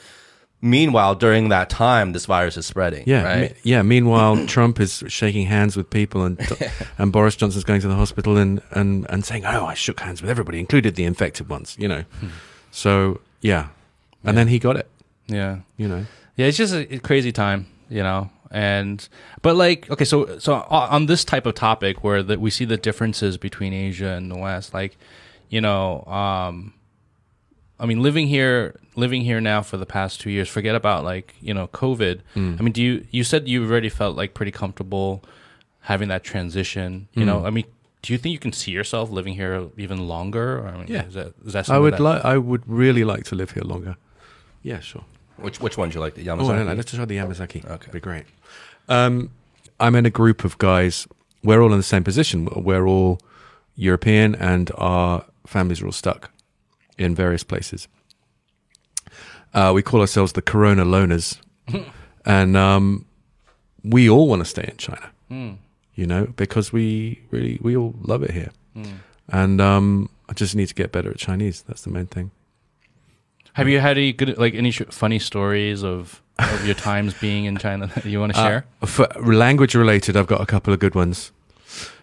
[0.62, 3.04] Meanwhile, during that time, this virus is spreading.
[3.06, 3.52] Yeah, right.
[3.52, 3.82] me- yeah.
[3.82, 6.40] Meanwhile, Trump is shaking hands with people, and
[6.98, 10.22] and Boris Johnson's going to the hospital and, and, and saying, "Oh, I shook hands
[10.22, 12.30] with everybody, included the infected ones." You know, hmm.
[12.72, 13.68] so yeah,
[14.24, 14.90] and then he got it.
[15.28, 15.60] yeah.
[15.78, 16.06] You know,
[16.38, 18.30] Yeah, it's just a, a crazy time, you know.
[18.56, 18.98] And
[19.42, 22.78] but like okay, so so on this type of topic where that we see the
[22.78, 24.98] differences between Asia and the West, like
[25.50, 26.74] you know, um,
[27.80, 30.48] I mean, living here, living here now for the past two years.
[30.48, 32.22] Forget about like you know COVID.
[32.36, 32.58] Mm.
[32.60, 35.22] I mean, do you you said you already felt like pretty comfortable
[35.82, 37.10] having that transition?
[37.14, 37.26] You Mm.
[37.26, 37.66] know, I mean,
[38.04, 40.66] do you think you can see yourself living here even longer?
[40.66, 41.08] I mean, Yeah.
[41.08, 43.98] is that is that I would like, I would really like to live here longer.
[44.64, 45.04] Yeah, sure.
[45.38, 46.16] Which which one do you like?
[46.16, 46.42] The Yamazaki.
[46.50, 46.78] Oh, I don't.
[46.78, 47.70] Let's try the Yamazaki.
[47.70, 47.92] Okay.
[47.92, 48.26] be great.
[48.88, 49.32] Um,
[49.80, 51.08] I'm in a group of guys.
[51.44, 52.46] We're all in the same position.
[52.56, 53.20] We're all
[53.76, 56.32] European, and our families are all stuck
[56.98, 57.88] in various places.
[59.54, 61.38] Uh, we call ourselves the Corona Loners,
[62.26, 63.06] and um,
[63.84, 65.12] we all want to stay in China.
[65.98, 68.52] You know, because we really we all love it here,
[69.30, 71.62] and um, I just need to get better at Chinese.
[71.62, 72.32] That's the main thing.
[73.56, 77.46] Have you had any good, like, any sh- funny stories of of your times being
[77.46, 78.66] in China that you want to uh, share?
[78.82, 81.32] Uh, for language related, I've got a couple of good ones.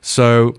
[0.01, 0.57] So,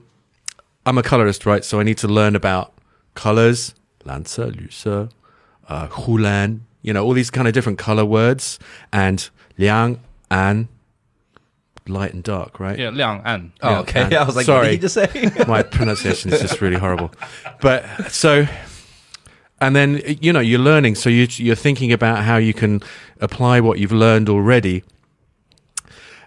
[0.86, 1.66] I'm a colorist, right?
[1.66, 2.74] So I need to learn about
[3.16, 3.74] colors,
[4.06, 5.10] lancer, lusa,
[5.68, 8.60] uh, hulan, you know, all these kind of different color words,
[8.92, 10.68] and liang, an,
[11.88, 12.78] light and dark, right?
[12.78, 13.54] Yeah, liang an.
[13.64, 14.04] Oh, okay.
[14.04, 14.14] An.
[14.22, 14.60] I was like, Sorry.
[14.60, 15.46] what did you just say?
[15.48, 17.12] My pronunciation is just really horrible.
[17.62, 18.46] But so
[19.64, 22.82] and then you know you're learning, so you, you're thinking about how you can
[23.22, 24.84] apply what you've learned already.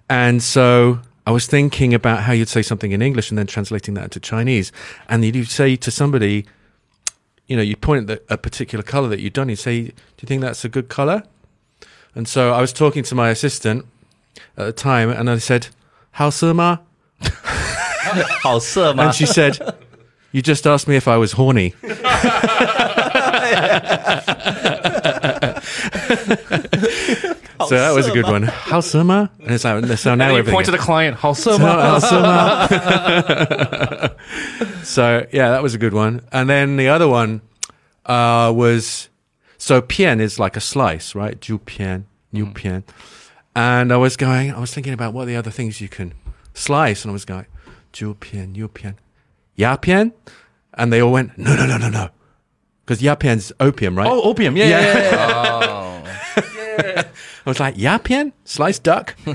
[0.09, 3.93] And so I was thinking about how you'd say something in English and then translating
[3.95, 4.73] that into Chinese,
[5.07, 6.47] and you'd say to somebody,
[7.47, 9.51] you know, you point at the, a particular color that you'd done.
[9.51, 9.93] You say, "Do
[10.23, 11.23] you think that's a good color?"
[12.15, 13.85] And so I was talking to my assistant
[14.57, 15.69] at the time, and I said,
[16.13, 16.79] "How ma?"
[19.05, 19.59] and she said,
[20.33, 21.75] "You just asked me if I was horny."
[27.69, 28.45] so that was a good one.
[28.45, 28.79] How?
[28.79, 30.55] And it's like, so now And you everything.
[30.55, 31.17] point to the client.
[31.17, 31.33] How
[34.83, 35.27] so?
[35.33, 36.23] Yeah, that was a good one.
[36.33, 37.41] And then the other one
[38.05, 39.09] uh, was
[39.59, 41.41] so pian is like a slice, right?
[41.41, 42.85] Ju pian, new pian.
[43.55, 46.13] And I was going, I was thinking about what the other things you can
[46.55, 47.47] slice, and I was going,
[47.93, 48.95] ju pian, new pian,
[49.55, 50.13] ya pian,
[50.75, 52.09] and they all went, no, no, no, no, no,
[52.87, 54.07] because ya pian's opium, right?
[54.07, 54.57] Oh, opium.
[54.57, 54.81] Yeah, yeah.
[54.81, 54.95] Yeah.
[54.95, 56.03] yeah,
[56.37, 57.03] yeah.
[57.07, 57.13] Oh.
[57.47, 59.17] I was like, ya pian, sliced duck.
[59.27, 59.35] no,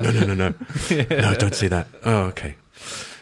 [0.00, 0.54] no, no, no,
[0.90, 1.86] no, don't say that.
[2.04, 2.56] Oh, okay.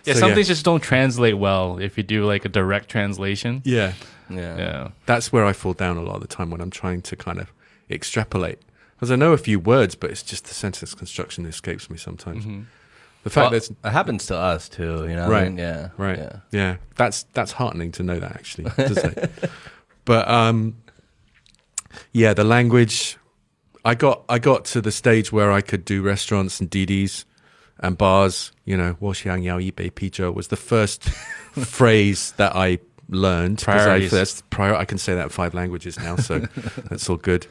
[0.05, 0.35] Yeah, So, some yeah.
[0.35, 3.63] things just don't translate well if you do like a direct translation.
[3.65, 3.93] Yeah.
[4.29, 4.57] yeah.
[4.57, 4.89] Yeah.
[5.07, 7.39] that's where I fall down a lot of the time when I'm trying to kind
[7.39, 7.53] of
[7.89, 8.61] extrapolate.
[8.97, 12.45] Because I know a few words, but it's just the sentence construction escapes me sometimes.
[12.45, 12.63] Mm-hmm
[13.23, 15.45] the fact well, that it happens to us too, you know, right?
[15.45, 16.37] I mean, yeah, right, yeah.
[16.51, 16.77] yeah.
[16.97, 18.71] That's that's heartening to know that actually,
[20.05, 20.77] but um,
[22.13, 23.19] yeah, the language.
[23.85, 27.25] I got I got to the stage where I could do restaurants and DDs
[27.81, 28.53] and bars.
[28.65, 32.79] You know, Washiang Yao Yibei Pijo was the first phrase that I
[33.09, 33.59] learned.
[33.59, 34.13] Priorities.
[34.13, 36.39] I, that's prior, I can say that in five languages now, so
[36.89, 37.47] that's all good.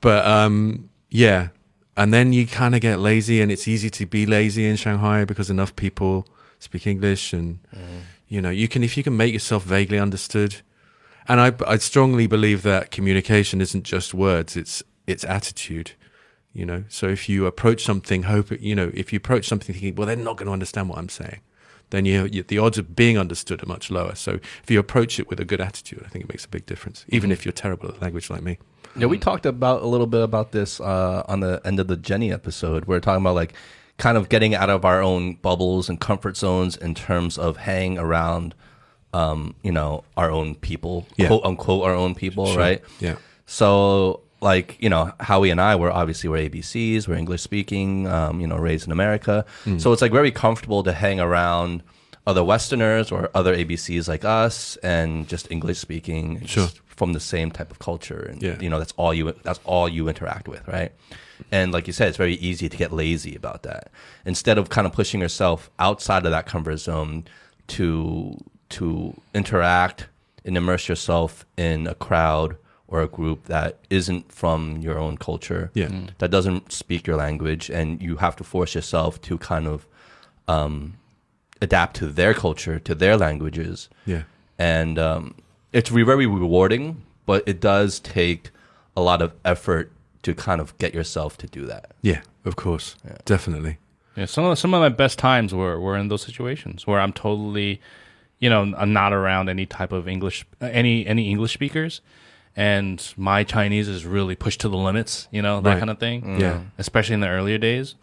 [0.00, 1.48] But um, yeah,
[1.96, 5.24] and then you kind of get lazy, and it's easy to be lazy in Shanghai
[5.24, 6.26] because enough people
[6.58, 8.02] speak English, and mm.
[8.28, 10.56] you know, you can if you can make yourself vaguely understood.
[11.28, 15.92] And I, I strongly believe that communication isn't just words; it's it's attitude.
[16.52, 19.94] You know, so if you approach something, hope you know, if you approach something thinking,
[19.94, 21.40] well, they're not going to understand what I'm saying,
[21.90, 24.14] then you, you the odds of being understood are much lower.
[24.14, 24.32] So
[24.62, 27.06] if you approach it with a good attitude, I think it makes a big difference,
[27.08, 27.34] even mm.
[27.34, 28.58] if you're terrible at language like me.
[28.96, 31.96] Yeah, we talked about a little bit about this uh, on the end of the
[31.96, 32.84] Jenny episode.
[32.84, 33.54] We are talking about like
[33.98, 37.98] kind of getting out of our own bubbles and comfort zones in terms of hanging
[37.98, 38.54] around,
[39.14, 41.28] um, you know, our own people, Yeah.
[41.28, 42.58] quote unquote, our own people, Sure.
[42.58, 42.82] right?
[43.00, 43.16] Yeah.
[43.46, 48.40] So, like, you know, Howie and I were obviously we're ABCs, we're English speaking, um,
[48.40, 49.44] you know, raised in America.
[49.64, 49.78] Hmm.
[49.78, 51.82] So it's like very comfortable to hang around
[52.26, 56.68] other Westerners or other ABCs like us and just English speaking Sure.
[57.02, 58.20] Just from the same type of culture.
[58.30, 58.56] And, Yeah.
[58.60, 60.92] you know, that's all you, that's all you interact with, right?
[61.50, 63.90] And like you said, it's very easy to get lazy about that.
[64.24, 67.24] Instead of kind of pushing yourself outside of that comfort zone
[67.68, 68.36] to,
[68.70, 70.06] to interact
[70.44, 72.56] and immerse yourself in a crowd
[72.88, 75.88] or a group that isn't from your own culture, Yeah.
[75.88, 76.10] Mm.
[76.18, 79.86] that doesn't speak your language, and you have to force yourself to kind of
[80.48, 80.94] um,
[81.60, 84.22] adapt to their culture, to their languages, Yeah.
[84.58, 85.34] and um,
[85.72, 88.50] it's very rewarding, but it does take
[88.96, 89.90] a lot of effort
[90.22, 91.92] to kind of get yourself to do that.
[92.02, 92.20] Yeah.
[92.44, 92.96] Of course.
[93.24, 93.78] Definitely.
[94.16, 97.12] Yeah, some of some of my best times were were in those situations where I'm
[97.12, 97.80] totally,
[98.40, 102.02] you know, I'm not around any type of English, uh, any any English speakers,
[102.54, 105.78] and my Chinese is really pushed to the limits, you know, that Right.
[105.78, 106.38] kind of thing.
[106.40, 106.60] Yeah.
[106.78, 107.94] especially in the earlier days.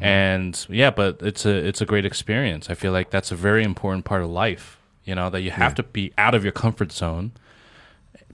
[0.00, 2.70] And yeah, but it's a it's a great experience.
[2.70, 4.77] I feel like that's a very important part of life.
[5.08, 7.32] You know that you have to be out of your comfort zone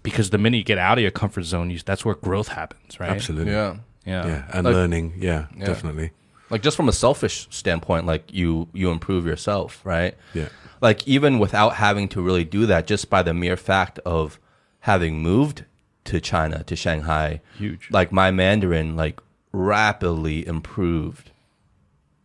[0.02, 2.98] because the minute you get out of your comfort zone, you, that's where growth happens,
[2.98, 3.10] right?
[3.10, 3.52] Absolutely.
[3.52, 3.76] Yeah.
[4.04, 4.26] Yeah.
[4.26, 4.44] Yeah.
[4.52, 5.14] And Like- learning.
[5.18, 6.10] Yeah, Definitely.
[6.50, 10.16] Like just from a selfish standpoint, like you you improve yourself, right?
[10.34, 10.48] Yeah.
[10.80, 14.40] Like even without having to really do that, just by the mere fact of
[14.80, 15.64] having moved
[16.06, 17.88] to China to Shanghai, Huge.
[17.92, 19.20] Like my Mandarin, like
[19.52, 21.30] rapidly improved,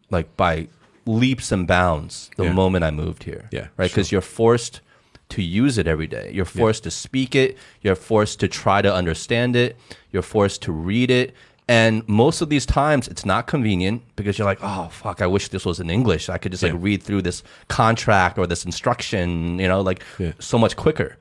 [0.09, 0.69] like by
[1.09, 2.53] leaps and bounds the Yeah.
[2.53, 3.49] moment I moved here.
[3.51, 3.89] Yeah, right.
[3.89, 4.81] Because you're forced
[5.29, 6.31] to use it every day.
[6.33, 7.57] You're forced to speak it.
[7.81, 9.77] You're forced to try to understand it.
[10.11, 11.33] You're forced to read it.
[11.67, 15.49] And most of these times, it's not convenient because you're like, oh, fuck, I wish
[15.49, 16.27] this was in English.
[16.27, 20.31] I could just like read through this contract or this instruction, you know, like Yeah.
[20.39, 21.17] so much quicker.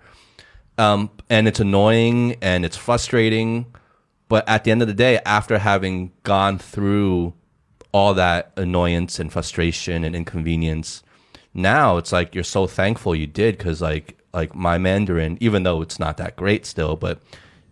[0.79, 3.67] Um, and it's annoying and it's frustrating.
[4.31, 7.35] But at the end of the day, after having gone through
[7.93, 11.03] all that annoyance and frustration and inconvenience,
[11.55, 15.81] now it's like you're so thankful you did because like like my Mandarin, even though
[15.83, 17.21] it's not that great still, but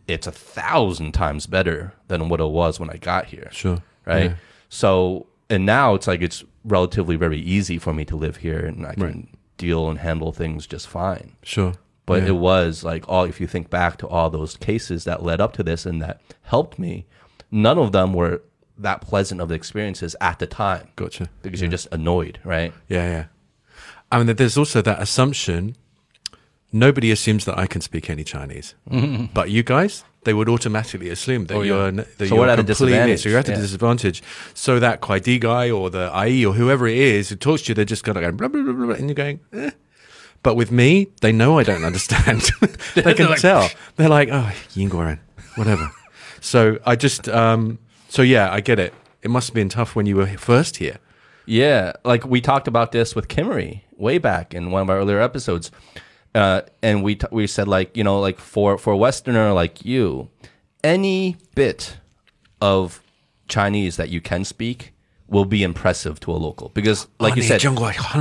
[0.09, 3.49] it's a thousand times better than what it was when I got here.
[3.53, 3.83] Sure.
[4.07, 4.31] Right.
[4.31, 4.37] Yeah.
[4.69, 8.87] So and now it's like it's relatively very easy for me to live here and
[8.87, 9.29] I can Right.
[9.59, 11.33] deal and handle things just fine.
[11.43, 11.75] Sure.
[12.07, 12.29] But Yeah.
[12.31, 15.53] it was like all if you think back to all those cases that led up
[15.55, 17.05] to this and that helped me,
[17.51, 18.41] none of them were
[18.79, 21.29] that pleasant of the experiences at the time Gotcha.
[21.43, 22.73] because you're just annoyed, right?
[22.89, 23.25] Yeah, yeah.
[24.13, 25.77] I mean, there's also that assumption.
[26.73, 28.75] Nobody assumes that I can speak any Chinese,
[29.35, 31.67] but you guys, they would automatically assume that Oh, yeah.
[31.75, 33.23] you're that So you're at a disadvantage.
[33.23, 33.61] So you're at a Yeah.
[33.61, 34.23] disadvantage.
[34.55, 37.69] So that Kwai Di guy or the IE or whoever it is who talks to
[37.71, 39.41] you, they're just gonna go blah blah blah, blah, blah and you're going.
[39.53, 39.71] Eh.
[40.43, 42.51] But with me, they know I don't understand.
[42.95, 43.69] they can like- tell.
[43.97, 45.19] They're like, oh, Yingguoren,
[45.55, 45.91] whatever.
[46.41, 47.79] so I just, um,
[48.17, 48.95] so yeah, I get it.
[49.23, 50.97] It must have been tough when you were first here.
[51.45, 55.21] Yeah, like we talked about this with Kimmery way back in one of our earlier
[55.21, 55.71] episodes,
[56.35, 59.85] uh, and we t- we said like you know like for for a Westerner like
[59.85, 60.29] you,
[60.83, 61.99] any bit
[62.61, 63.01] of
[63.49, 64.93] Chinese that you can speak
[65.29, 67.61] will be impressive to a local because like you said,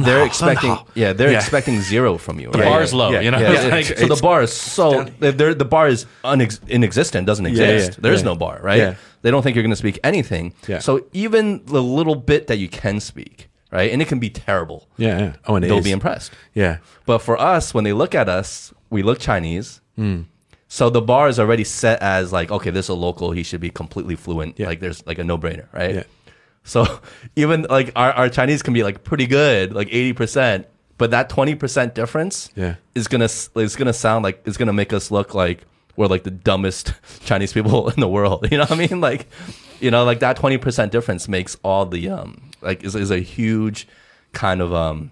[0.03, 1.37] they're expecting yeah they're Yeah.
[1.37, 2.49] expecting zero from you.
[2.51, 3.39] The bar is low, yeah, you know.
[3.39, 7.45] Yeah, Yeah, it's- it's- so the bar is so the bar is unex- inexistent, doesn't
[7.45, 8.01] yeah, exist.
[8.01, 8.25] There's yeah.
[8.31, 8.97] no bar, right?
[9.25, 10.53] They don't think you're going to speak anything.
[10.67, 10.77] Yeah.
[10.79, 14.87] So even the little bit that you can speak, right, and it can be terrible,
[14.97, 15.33] Yeah, yeah.
[15.47, 15.83] Oh, and they'll is.
[15.83, 16.31] be impressed.
[16.53, 16.77] Yeah.
[17.07, 19.81] But for us, when they look at us, we look Chinese.
[19.95, 20.21] Hmm.
[20.67, 23.31] So the bar is already set as like, okay, this is a local.
[23.31, 24.59] He should be completely fluent.
[24.59, 24.67] Yeah.
[24.67, 25.95] Like there's like a no brainer, right?
[25.95, 26.03] Yeah.
[26.63, 26.85] So
[27.35, 30.67] even like our, our Chinese can be like pretty good, like eighty percent,
[30.99, 32.75] but that twenty percent difference Yeah.
[32.93, 35.65] is gonna s- is gonna sound like it's gonna make us look like
[35.95, 36.93] we're like the dumbest
[37.25, 38.47] Chinese people in the world.
[38.51, 39.01] You know what I mean?
[39.01, 39.27] Like,
[39.79, 43.19] you know, like that twenty percent difference makes all the um like is is a
[43.19, 43.87] huge
[44.33, 45.11] kind of um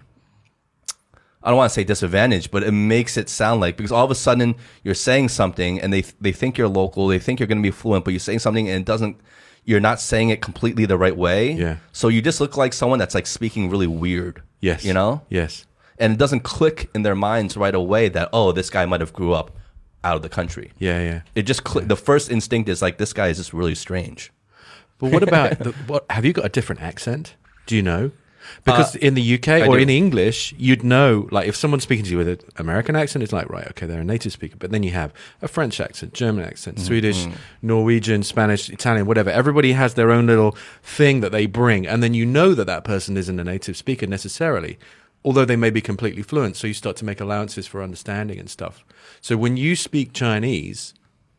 [1.44, 4.10] I don't want to say disadvantage, but it makes it sound like because all of
[4.10, 7.58] a sudden you're saying something and they they think you're local, they think you're going
[7.58, 9.18] to be fluent, but you're saying something and it doesn't.
[9.66, 11.52] You're not saying it completely the right way.
[11.52, 11.78] Yeah.
[11.92, 14.42] So you just look like someone that's like speaking really weird.
[14.60, 14.84] Yes.
[14.84, 15.22] You know.
[15.30, 15.64] Yes.
[15.98, 19.12] And it doesn't click in their minds right away that oh this guy might have
[19.12, 19.56] grew up
[20.04, 20.72] out of the country.
[20.78, 21.00] Yeah.
[21.02, 21.20] Yeah.
[21.34, 24.32] It just cli the first instinct is like this guy is just really strange.
[24.98, 26.04] But what about the, what?
[26.10, 27.34] Have you got a different accent?
[27.66, 28.10] Do you know?
[28.64, 29.82] Because Uh, in the UK I or do.
[29.82, 31.28] in English, you'd know.
[31.32, 34.02] Like if someone's speaking to you with an American accent, it's like right, okay, they're
[34.02, 34.56] a native speaker.
[34.58, 36.86] But then you have a French accent, German accent, Mm-hmm.
[36.86, 37.26] Swedish,
[37.62, 39.30] Norwegian, Spanish, Italian, whatever.
[39.30, 42.84] Everybody has their own little thing that they bring, and then you know that that
[42.84, 44.78] person isn't a native speaker necessarily,
[45.24, 46.56] although they may be completely fluent.
[46.56, 48.84] So you start to make allowances for understanding and stuff.
[49.20, 50.94] So when you speak Chinese,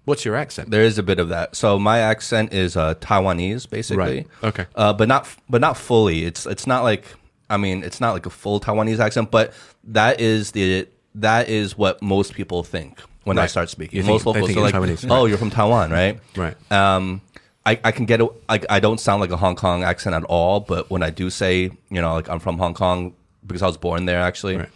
[0.06, 0.72] what's your accent?
[0.72, 1.56] There is a bit of that.
[1.56, 3.98] So my accent is uh, Taiwanese, basically.
[4.04, 4.28] Right.
[4.44, 4.66] Okay.
[4.76, 6.26] Uh, but not but not fully.
[6.26, 7.06] It's it's not like
[7.50, 9.54] I mean it's not like a full Taiwanese accent, but
[9.84, 13.98] that is the that is what most people think when I start speaking.
[13.98, 15.08] You most think are you're like, Taiwanese.
[15.10, 16.72] "Oh, you're from Taiwan, right?" Right.
[16.72, 17.22] Um,
[17.68, 18.30] I, I can get it.
[18.48, 21.32] I, I don't sound like a Hong Kong accent at all, but when I do
[21.32, 23.16] say, you know, like I'm from Hong Kong
[23.46, 24.70] because I was born there, actually, Right.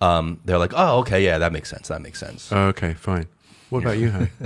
[0.00, 1.88] um, they're like, "Oh, okay, yeah, that makes sense.
[1.88, 3.26] That makes sense." okay, fine.
[3.70, 4.30] What about you, Harry?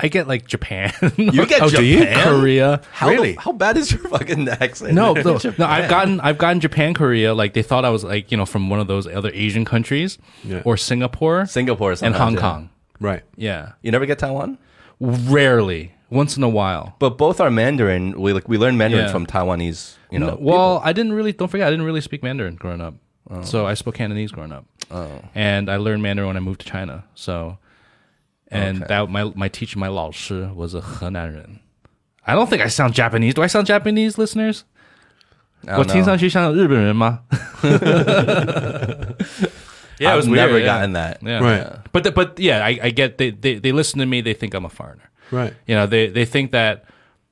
[0.00, 2.00] I get like Japan, You get Oh, do you?
[2.00, 2.24] Japan?
[2.24, 2.80] Korea.
[2.90, 3.34] How, Really?
[3.34, 4.92] How bad is your fucking accent?
[4.92, 5.66] No, no, no.
[5.66, 7.32] I've gotten I've gotten Japan, Korea.
[7.32, 10.18] Like they thought I was like you know from one of those other Asian countries,
[10.42, 10.62] Yeah.
[10.64, 12.40] or Singapore, Singapore and Hong yeah.
[12.40, 12.70] Kong.
[13.00, 13.22] right.
[13.36, 14.58] Yeah, You never get Taiwan,
[15.00, 16.95] rarely, once in a while.
[16.99, 18.19] but both are Mandarin.
[18.19, 19.11] We like we learn Mandarin Yeah.
[19.11, 19.95] from Taiwanese.
[20.11, 21.31] You know, No, well, I didn't really.
[21.33, 22.95] Don't forget, I didn't really speak Mandarin growing up.
[23.43, 24.65] So I spoke Cantonese growing up,
[25.35, 27.03] and I learned Mandarin when I moved to China.
[27.13, 27.57] So,
[28.49, 28.87] and Okay.
[28.87, 31.59] that my my teacher, my 老师 was a 河南人.
[32.25, 33.33] I don't think I sound Japanese.
[33.35, 34.63] Do I sound Japanese, listeners?
[35.67, 36.05] I don't 我听 know.
[36.05, 37.19] 上去像日本人吗？
[39.99, 40.65] yeah, it was I've weird, never yeah.
[40.65, 41.17] gotten that.
[41.21, 41.39] Yeah.
[41.39, 41.77] Right.
[41.91, 44.21] But the, but yeah, I, I get they, they they listen to me.
[44.21, 45.09] They think I'm a foreigner.
[45.30, 45.54] Right.
[45.66, 46.84] You know, they they think that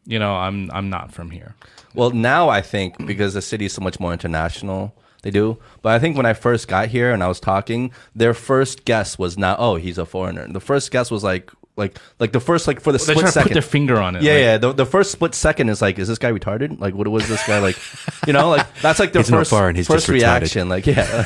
[0.07, 1.55] you know I'm I'm not from here.
[1.95, 5.59] Well, now I think because the city is so much more international, they do.
[5.83, 9.19] But I think when I first got here and I was talking, their first guess
[9.19, 12.67] was not, "Oh, he's a foreigner." The first guess was like, like, like the first
[12.69, 13.53] like for the They're split trying to put second.
[13.55, 14.23] their finger on it.
[14.23, 14.59] yeah, like, yeah.
[14.59, 16.79] The, the first split second is like, is this guy retarded?
[16.81, 17.77] Like, what was this guy like?
[18.27, 20.41] You know, like that's like the He's not first foreign, he's first just retarded.
[20.41, 20.69] reaction.
[20.69, 21.25] Like, yeah,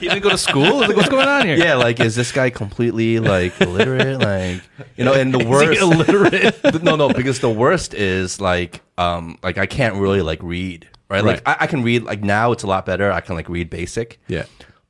[0.00, 0.80] He didn't go to school.
[0.80, 1.56] Like, what's going on here?
[1.56, 1.74] yeah.
[1.74, 4.18] Like, is this guy completely like illiterate?
[4.20, 4.62] Like,
[4.96, 5.80] you know, and the Is he worst.
[5.80, 6.82] illiterate.
[6.82, 11.22] no, no, because the worst is like, um, like I can't really like read, right?
[11.24, 12.02] Like I, I can read.
[12.02, 13.12] Like now, it's a lot better.
[13.12, 14.20] I can like read basic.
[14.26, 14.46] Yeah.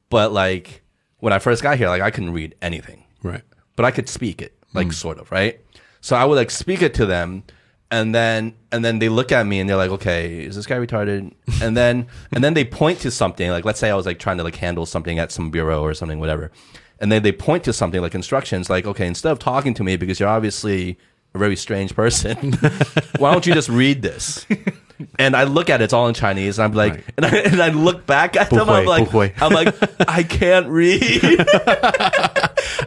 [0.09, 0.82] But like
[1.18, 3.42] when I first got here, like I couldn't read anything, Right.
[3.77, 4.93] But I could speak it, like hmm.
[4.93, 5.61] sort of, right?
[6.01, 7.44] So I would like speak it to them,
[7.90, 10.77] and then and then they look at me and they're like, "Okay, is this guy
[10.77, 11.32] retarded?"
[11.62, 14.39] And then and then they point to something, like let's say I was like trying
[14.39, 16.51] to like handle something at some bureau or something, whatever,
[16.99, 19.97] and then they point to something like instructions, like, "Okay, instead of talking to me
[19.97, 20.99] because you're obviously
[21.35, 22.53] a very strange person,
[23.19, 24.47] why don't you just read this?"
[25.18, 27.04] And I look at it, it's all in Chinese, and I'm like, Right.
[27.16, 29.12] and, I, and I look back at them, I'm like.
[29.42, 29.74] I'm like,
[30.08, 31.46] I can't read.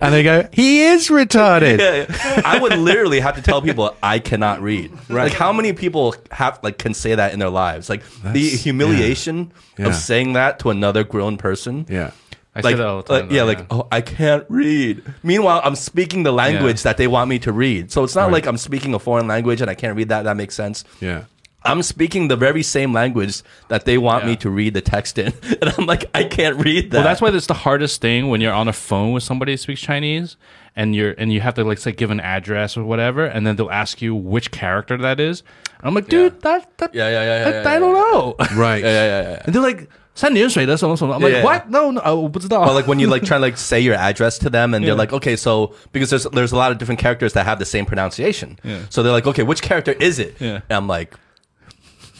[0.02, 1.80] And they go, he is retarded.
[1.80, 4.92] Yeah, I would literally have to tell people I cannot read.
[5.10, 5.26] Right.
[5.26, 7.90] Like how many people have like can say that in their lives?
[7.90, 9.88] Like the humiliation Yeah.
[9.88, 11.86] of saying that to another grown person.
[11.90, 12.12] Yeah.
[12.54, 13.22] I Like, say that all the time.
[13.28, 15.02] like, yeah, though, like oh, I can't read.
[15.24, 16.84] Meanwhile, I'm speaking the language Yeah.
[16.92, 17.92] that they want me to read.
[17.92, 18.34] So it's not Right.
[18.34, 20.24] like I'm speaking a foreign language and I can't read that.
[20.24, 20.84] That makes sense.
[21.00, 21.24] Yeah.
[21.65, 24.37] I'm speaking the very same language that they want me Yeah.
[24.39, 26.99] to read the text in, and I'm like, I can't read that.
[26.99, 29.57] Well, that's why it's the hardest thing when you're on a phone with somebody who
[29.59, 30.37] speaks Chinese,
[30.75, 33.57] and you're and you have to like say give an address or whatever, and then
[33.57, 35.43] they'll ask you which character that is.
[35.81, 38.37] And I'm like, dude, that that Yeah, yeah, yeah, yeah, I, yeah, I don't know.
[38.57, 38.83] Right.
[38.83, 39.43] yeah, yeah, yeah, yeah.
[39.45, 41.15] and they're like 三点水的什么什么.
[41.15, 41.45] I'm like, Yeah.
[41.45, 41.69] what?
[41.69, 42.63] No, no, 我不知道.
[42.65, 44.95] Or like when you like try to like say your address to them and Yeah.
[44.95, 47.67] they're like, okay, so because there's there's a lot of different characters that have the
[47.67, 48.59] same pronunciation.
[48.65, 48.79] Yeah.
[48.89, 50.37] So they're like, okay, which character is it?
[50.41, 50.61] Yeah.
[50.71, 51.15] And I'm like,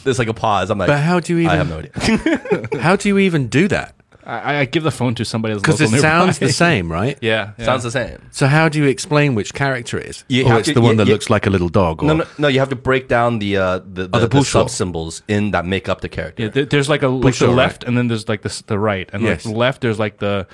[0.06, 0.70] there's like a pause.
[0.70, 2.68] I'm like, But how do you even I have no idea.
[2.80, 3.92] how do you even do that?
[4.24, 6.46] I, I give the phone to somebody that's Because it local sounds nearby.
[6.48, 7.16] the same, right?
[7.20, 7.64] Yeah, yeah.
[7.64, 8.18] Sounds the same.
[8.32, 10.24] So how do you explain which character it is?
[10.28, 12.02] You or have it's to- the one you- that you- looks like a little dog.
[12.02, 12.48] Or, No, no, no.
[12.48, 14.50] You have to break down the uh, the, the, Oh, the the, bullshit.
[14.52, 16.42] sub symbols in that make up the character.
[16.42, 17.56] Yeah, there- there's like a like Bullshit, the right.
[17.56, 19.44] left, and then there's like the s- the right, and Yes.
[19.44, 20.48] like the left there's like the,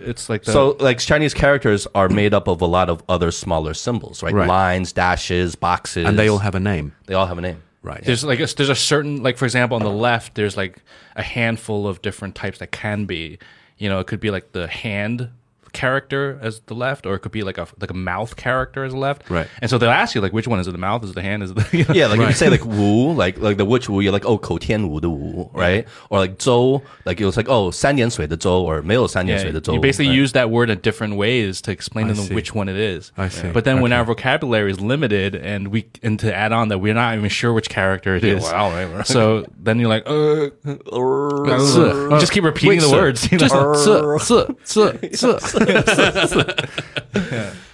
[0.00, 3.30] it's like the so like Chinese characters are made up of a lot of other
[3.30, 4.32] smaller symbols, right?
[4.32, 4.48] Right.
[4.48, 6.94] Lines, dashes, boxes, and they all have a name.
[7.06, 7.62] they all have a name.
[7.84, 8.02] Right.
[8.02, 10.78] There's like a, there's a certain like for example on the left there's like
[11.16, 13.38] a handful of different types that can be,
[13.76, 15.28] you know, it could be like the hand
[15.74, 18.92] character as the left, or it could be like a like a mouth character as
[18.92, 19.28] the left.
[19.28, 19.48] Right.
[19.60, 20.72] And so they'll ask you like, which one is it?
[20.72, 21.94] The mouth is it the hand is it the you know?
[21.94, 22.06] yeah.
[22.06, 22.24] Like right.
[22.24, 24.90] if you say like Wu, like like the which Wu, you're like oh Kou Tian
[24.90, 25.86] Wu the Wu, right?
[26.08, 29.06] Or like Zhou, like it was like oh San Yan Sui the Zhou or Mei
[29.06, 29.74] San Yan Sui the Zhou.
[29.74, 30.16] You basically right.
[30.16, 32.34] use that word in different ways to explain I to them see.
[32.34, 33.12] which one it is.
[33.16, 33.50] I see.
[33.50, 33.82] But then okay.
[33.82, 37.28] when our vocabulary is limited and we and to add on that we're not even
[37.28, 38.44] sure which character it is.
[38.44, 38.52] yeah.
[38.52, 43.00] Wow, right, so then you're like uh, uh, uh, just keep repeating wait, the sir.
[43.00, 43.30] words.
[43.30, 43.48] You know?
[43.48, 43.54] Just,
[45.24, 47.54] uh, uh.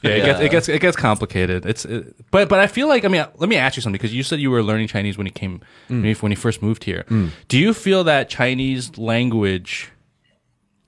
[0.00, 1.66] Yeah, it gets it gets it gets complicated.
[1.66, 4.14] It's it, but but I feel like I mean let me ask you something because
[4.14, 6.84] you said you were learning Chinese when you came when, you, when you first moved
[6.84, 7.04] here.
[7.48, 9.90] Do you feel that Chinese language?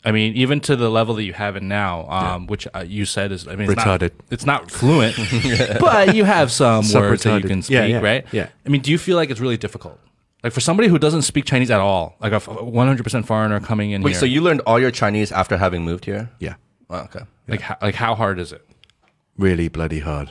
[0.05, 3.05] I mean, even to the level that you have it now, um, which uh, you
[3.05, 4.01] said is I mean, it's Retarded.
[4.01, 5.17] Not, it's not fluent,
[5.81, 7.49] but you have some Some words that you retarded.
[7.49, 8.25] can speak, Yeah, yeah, right?
[8.33, 8.49] yeah.
[8.65, 9.99] I mean, do you feel like it's really difficult?
[10.43, 14.03] Like for somebody who doesn't speak Chinese at all, like a 100% foreigner coming in
[14.03, 16.31] Wait, here, so you learned all your Chinese after having moved here?
[16.39, 16.55] Yeah,
[16.89, 17.21] Oh, okay.
[17.49, 18.65] like how, like how hard is it?
[19.37, 20.31] really bloody hard.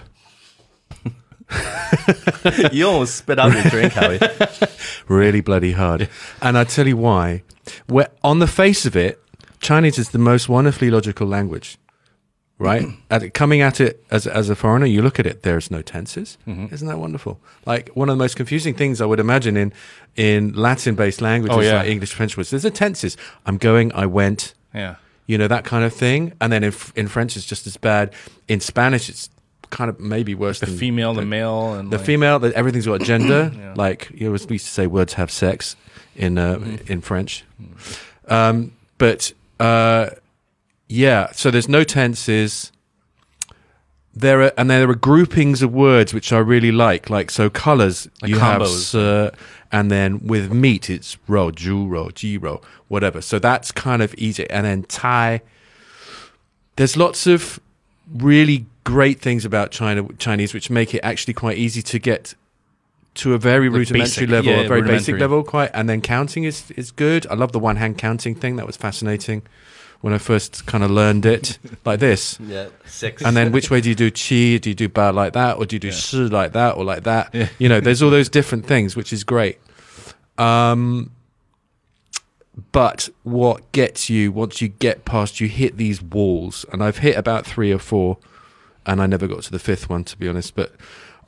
[2.71, 4.19] you almost spit out your drink, Howie.
[5.07, 6.07] really bloody hard.
[6.43, 7.41] And I tell you why.
[7.87, 9.19] Where on the face of it,
[9.59, 11.78] Chinese is the most wonderfully logical language,
[12.59, 12.85] right?
[13.09, 15.41] at coming at it as as a foreigner, you look at it.
[15.41, 16.37] There's no tenses.
[16.45, 17.39] Isn't that wonderful?
[17.65, 19.73] Like one of the most confusing things I would imagine in
[20.15, 21.77] in Latin based languages Oh, yeah.
[21.79, 23.17] like English, French was there's a tenses.
[23.47, 23.91] I'm going.
[23.93, 24.53] I went.
[24.75, 24.95] Yeah.
[25.25, 26.33] You know that kind of thing.
[26.41, 28.13] And then in in French, it's just as bad.
[28.47, 29.29] In Spanish, it's
[29.69, 33.01] kind of maybe worse The female, the male, and the like- female that everything's got
[33.01, 35.75] gender like you know we used to say words have sex
[36.15, 36.91] in uh, Mm-hmm.
[36.91, 37.43] in french
[38.27, 40.09] um, but uh,
[40.89, 42.71] yeah so there's no tenses
[44.13, 48.09] there are and there are groupings of words which i really like like so colors
[48.21, 48.61] Like you have
[48.95, 49.31] uh,
[49.71, 52.59] and then with meat it's ro ju ro ji ro
[52.89, 55.41] whatever so that's kind of easy and then thai
[56.75, 57.59] there's lots of
[58.13, 62.33] really great things about China Chinese which make it actually quite easy to get
[63.15, 65.71] to a very rudimentary basic, level, yeah, a very basic level, quite.
[65.73, 67.27] And then counting is is good.
[67.27, 68.55] I love the one hand counting thing.
[68.55, 69.43] That was fascinating
[70.01, 72.39] when I first kind of learned it like this.
[72.39, 73.21] Yeah, six.
[73.23, 74.57] And then which way do you do chi?
[74.57, 75.93] Do you do ba like that, or do you do Yeah.
[75.93, 77.29] shi like that, or like that?
[77.33, 77.49] Yeah.
[77.59, 79.57] You know, there's all those different things, which is great.
[80.37, 81.11] Um,
[82.71, 87.15] but what gets you once you get past, you hit these walls, and I've hit
[87.17, 88.17] about three or four,
[88.85, 90.55] and I never got to the fifth one to be honest.
[90.55, 90.73] But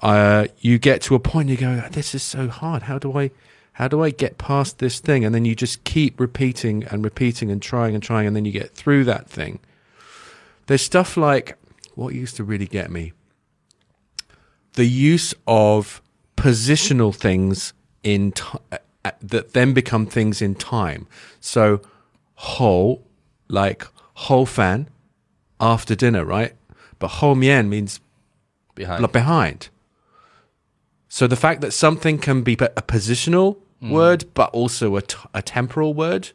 [0.02, 2.84] uh, you get to a point, you go, "This is so hard.
[2.84, 3.31] How do I?"
[3.73, 5.23] How do I get past this thing?
[5.26, 8.52] And then you just keep repeating and repeating and trying and trying, and then you
[8.52, 9.60] get through that thing.
[10.68, 11.57] There's stuff like
[11.95, 13.14] what used to really get me
[14.73, 16.02] the use of
[16.38, 17.73] positional things
[18.03, 18.57] in ti
[19.03, 21.07] uh, that then become things in time.
[21.39, 21.81] So,
[22.35, 23.06] whole,
[23.48, 24.88] like ho fan,
[25.60, 26.53] after dinner, right?
[26.99, 27.99] But ho mian means
[28.76, 29.02] behind.
[29.11, 29.69] behind.
[31.10, 33.90] So the fact that something can be a positional Mm.
[33.90, 36.31] word, but also a, t- a temporal word.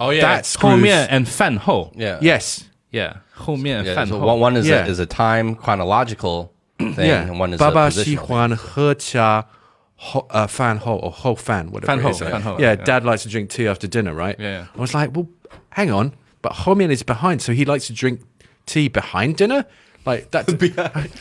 [0.00, 2.18] Oh yeah, That screws- 后面 and 饭后 Yeah.
[2.20, 2.64] Yes.
[2.92, 4.84] yeah 后面 Yeah, 饭 so 后 one, one is, Yeah.
[4.84, 7.28] a, is a time chronological thing, Yeah.
[7.30, 8.26] and one is 爸 a 爸喜 positional.
[8.26, 9.46] 欢喝茶
[9.96, 12.18] ho, uh, fan ho or ho fan, whatever Fan it ho, is.
[12.20, 12.84] fan ho, yeah, yeah.
[12.84, 14.36] dad likes to drink tea after dinner, right?
[14.40, 14.66] Yeah, yeah.
[14.76, 15.28] I was like, well,
[15.70, 16.12] hang on,
[16.42, 18.20] but Homian is behind, so he likes to drink
[18.66, 19.64] tea behind dinner?
[20.04, 20.52] Like, that's.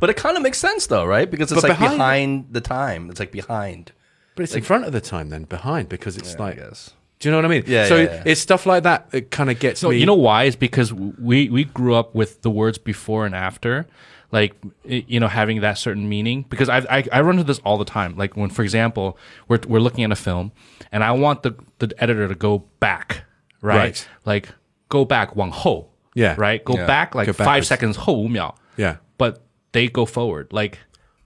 [0.00, 1.30] But it kind of makes sense though, right?
[1.30, 3.10] Because it's But like behind- behind, the time.
[3.10, 3.92] It's like behind.
[4.34, 6.56] But it's in front of the time then, behind, because it's like.
[6.56, 6.90] guess.
[7.18, 7.64] Do you know what I mean?
[7.66, 8.22] Yeah, So yeah, yeah.
[8.26, 9.96] it's stuff like that that kind of gets So me.
[9.98, 10.44] you know why?
[10.44, 13.86] Is because we we grew up with the words before and after,
[14.32, 14.52] like
[14.84, 16.44] you know having that certain meaning.
[16.50, 18.18] Because I I, I run into this all the time.
[18.18, 19.16] Like when, for example,
[19.48, 20.52] we're we're looking at a film,
[20.92, 23.24] and I want the the editor to go back,
[23.62, 23.76] right?
[23.78, 24.08] Right.
[24.26, 24.50] Like
[24.90, 26.34] go back one ho, Yeah.
[26.36, 26.62] right?
[26.62, 26.86] Go Yeah.
[26.86, 27.68] back like Go five backwards.
[27.68, 28.56] seconds ho miao.
[28.76, 28.96] Yeah.
[29.16, 29.42] But
[29.76, 30.52] they go forward.
[30.52, 30.78] Like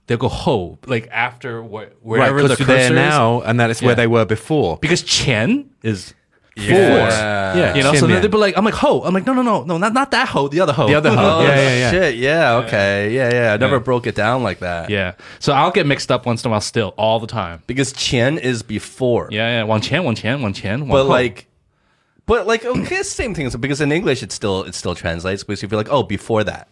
[0.07, 3.81] they'll go ho, like after wh- wherever right, the cursor there now, and that is
[3.81, 3.85] yeah.
[3.87, 4.77] where they were before.
[4.77, 6.13] Because Chen is
[6.57, 7.55] yeah.
[7.55, 7.75] yeah.
[7.75, 9.01] You know, so they'd be like, I'm like, ho.
[9.03, 10.87] I'm like, no, no, no, no, not, not that ho, the other ho.
[10.87, 11.15] The other ho.
[11.39, 11.91] oh, yeah, yeah, yeah.
[11.91, 13.13] Shit, yeah, okay.
[13.13, 13.53] Yeah, yeah.
[13.53, 13.83] I never yeah.
[13.83, 14.89] broke it down like that.
[14.89, 15.13] Yeah.
[15.39, 17.63] So I'll get mixed up once in a while still, all the time.
[17.67, 19.29] Because Chen is before.
[19.31, 19.63] Yeah, yeah.
[19.63, 21.09] One Chen, one Chen, one Chen, one But ho.
[21.09, 21.47] like,
[22.25, 23.49] but like, okay, same thing.
[23.49, 25.43] So because in English, it still, it still translates.
[25.43, 26.67] Because you feel like, oh, before that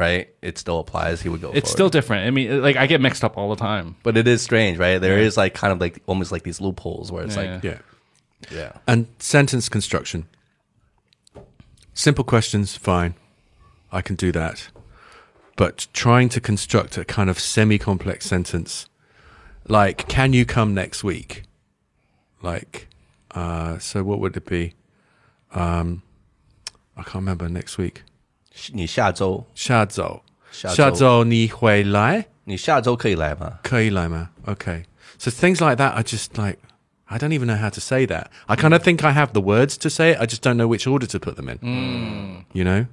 [0.00, 0.28] right?
[0.42, 1.20] It still applies.
[1.22, 1.48] He would go.
[1.50, 1.72] it's forward.
[1.76, 2.26] still different.
[2.26, 3.96] I mean, like I get mixed up all the time.
[4.02, 4.98] but it is strange, right?
[4.98, 7.78] There is like kind of like almost like these loopholes where it's Yeah, like, Yeah.
[8.50, 10.26] yeah, And sentence construction.
[11.94, 13.14] Simple questions, fine.
[13.92, 14.68] I can do that.
[15.56, 18.88] But trying to construct a kind of semi complex sentence,
[19.68, 21.42] like, can you come next week?
[22.42, 22.88] Like,
[23.32, 24.74] uh, so what would it be?
[25.52, 26.02] Um,
[26.96, 28.02] I can't remember next week.
[28.71, 30.21] 你下周下周
[30.51, 33.59] 下周下周你会来你下周可以来吗？
[33.63, 34.83] 可以来吗 Okay.
[35.17, 36.59] So things like that are just like
[37.07, 38.27] I don't even know how to say that.
[38.47, 40.17] I kind of think I have the words to say it.
[40.19, 42.45] I just don't know which order to put them in.
[42.53, 42.87] You know?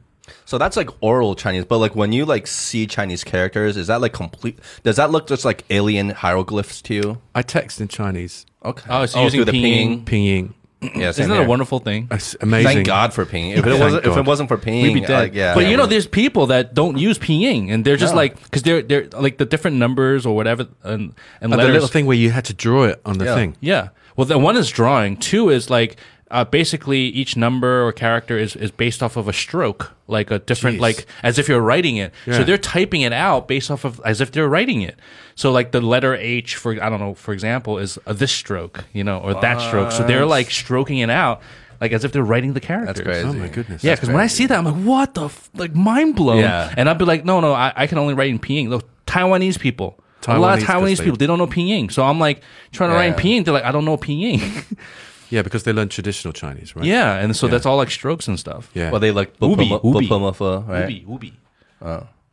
[0.45, 4.01] So that's like oral Chinese, but like when you like see Chinese characters, is that
[4.01, 4.59] like complete?
[4.83, 7.19] Does that look just like alien hieroglyphs to you?
[7.35, 8.45] I text in Chinese.
[8.65, 8.87] Okay.
[8.89, 10.05] Oh, so using through the pinging.
[10.05, 10.55] Pinging.
[10.80, 12.08] Yeah, Isn't that a wonderful thing?
[12.12, 12.72] It's amazing.
[12.72, 13.54] Thank God for pinyin.
[13.54, 14.20] If it Thank wasn't, if God.
[14.20, 15.20] it wasn't for pinyin, We'd be dead.
[15.20, 15.56] like, yeah.
[15.56, 18.18] but yeah, you know, there's people that don't use pinyin, and they're just No.
[18.18, 21.74] like because they're they're like the different numbers or whatever and and the letters.
[21.74, 23.34] little thing where you had to draw it on the Yeah.
[23.36, 23.56] thing.
[23.60, 23.88] Yeah.
[24.16, 25.18] Well, the one is drawing.
[25.18, 25.98] Two is like
[26.30, 30.40] uh, basically each number or character is, is based off of a stroke, like a
[30.40, 30.82] different, Jeez.
[30.82, 32.14] like as if you're writing it.
[32.26, 34.98] So they're typing it out based off of as if they're writing it.
[35.36, 38.86] So like the letter H for I don't know, for example, is uh, this stroke,
[38.94, 39.92] you know, or that stroke.
[39.92, 41.42] So they're like stroking it out.
[41.80, 42.98] Like as if they're writing the characters.
[42.98, 43.28] That's crazy.
[43.28, 43.84] Oh my goodness.
[43.84, 45.52] Yeah, because when I see that, I'm like, what the f-?
[45.54, 46.40] like mind blown.
[46.40, 46.74] Yeah.
[46.76, 48.72] And I'd be like, no, no, I, I can only write in pinyin.
[48.72, 51.92] Those Taiwanese people, a lot of Taiwanese people, they don't know pinyin.
[51.92, 52.42] So I'm like
[52.72, 53.46] trying to write in pinyin.
[53.46, 54.66] They're like, I don't know pinyin.
[55.30, 56.86] Yeah, because they learn traditional Chinese, right?
[56.86, 58.70] yeah, and so that's all like strokes and stuff.
[58.74, 58.92] Yeah.
[58.92, 60.08] well, they like Ubi, bupama- ubi.
[60.08, 60.90] bopomofo, right?
[60.90, 61.34] Ubi, ubi.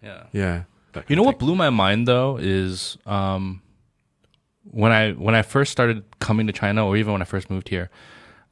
[0.03, 0.25] Yeah.
[0.33, 0.63] yeah.
[1.09, 3.63] You know what blew my mind though is um,
[4.71, 7.69] when I when I first started coming to China, or even when I first moved
[7.69, 7.91] here,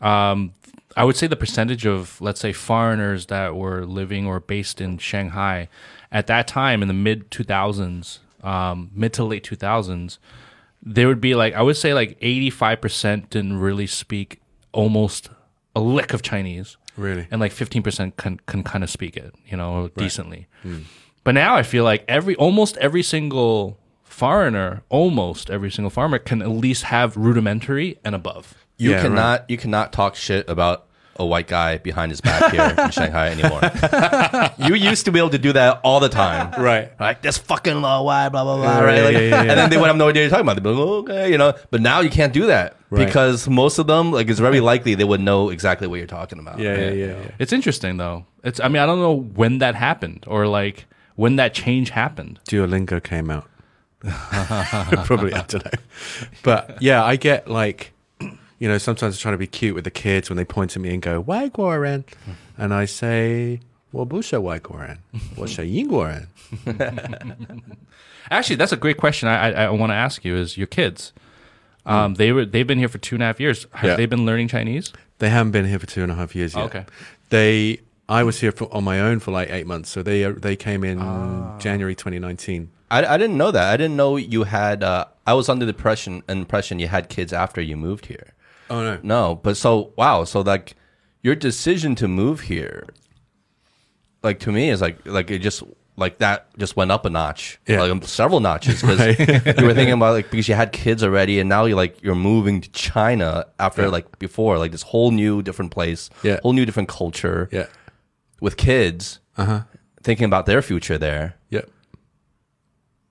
[0.00, 0.54] um,
[0.96, 4.98] I would say the percentage of let's say foreigners that were living or based in
[4.98, 5.68] Shanghai
[6.10, 10.18] at that time in the mid two thousands, um, mid to late two thousands,
[10.82, 14.40] there would be like I would say like eighty five percent didn't really speak
[14.72, 15.30] almost
[15.76, 17.26] a lick of Chinese Really?
[17.30, 20.46] and like 15% can, can kind of speak it, you know, decently.
[20.62, 20.80] Hmm.
[21.24, 26.42] But now I feel like every almost every single foreigner, almost every single farmer can
[26.42, 28.54] at least have rudimentary and above.
[28.76, 30.86] You Yeah, cannot you cannot talk shit about
[31.16, 33.60] a white guy behind his back here in Shanghai anymore.
[34.68, 36.60] you used to be able to do that all the time.
[36.62, 36.98] Right.
[36.98, 39.02] Like this fucking low white, blah blah blah, Yeah, right?
[39.02, 40.54] Like, yeah, yeah, And then they would have no idea what you're talking about.
[40.56, 41.54] They'd be like, "Oh, okay, you know.
[41.70, 43.06] But now you can't do that Right.
[43.06, 46.38] because most of them, like, it's very likely they would know exactly what you're talking
[46.38, 46.58] about.
[46.58, 47.30] Yeah, yeah, yeah, yeah.
[47.38, 48.26] It's interesting though.
[48.44, 50.86] It's I mean I don't know when that happened or like
[51.16, 52.40] when that change happened.
[52.48, 53.48] Duolingo came out.
[54.02, 55.70] Probably, I don't know.
[56.42, 57.92] But yeah, I get like,
[58.62, 60.80] you know, sometimes I'm trying to be cute with the kids when they point at
[60.82, 62.04] me and go, Waiguoren.
[62.56, 63.58] And I say,
[63.90, 64.98] Well, Busha Waiguoren.
[65.34, 66.26] What's Yingguoren?
[68.30, 69.28] Actually, that's a great question.
[69.28, 71.12] I I, I want to ask you is your kids.
[71.84, 73.66] Um, they were they've been here for two and a half years.
[73.72, 73.96] Have Yeah.
[73.96, 74.92] they been learning Chinese?
[75.18, 76.64] They haven't been here for two and a half years yet.
[76.66, 76.84] Okay.
[77.30, 79.90] They, I was here for, on my own for like eight months.
[79.90, 80.98] So they, uh, they came in
[81.58, 82.70] January 2019.
[82.90, 83.72] I, I didn't know that.
[83.72, 84.82] I didn't know you had.
[84.84, 88.34] Uh, I was under the impression impression you had kids after you moved here.
[88.70, 88.98] Oh, no.
[89.02, 90.74] No, but so wow, so like
[91.22, 92.86] your decision to move here,
[94.22, 95.62] like to me is like like it just
[95.96, 97.82] like that just went up a notch, Yeah.
[97.82, 101.48] like several notches because you were thinking about like because you had kids already and
[101.48, 103.88] now you're like you're moving to China after Yeah.
[103.88, 106.40] like before like this whole new different place, Yeah.
[106.42, 107.66] whole new different culture Yeah.
[108.40, 109.60] with kids, Uh huh.
[110.02, 111.34] thinking about their future there.
[111.50, 111.68] Yep.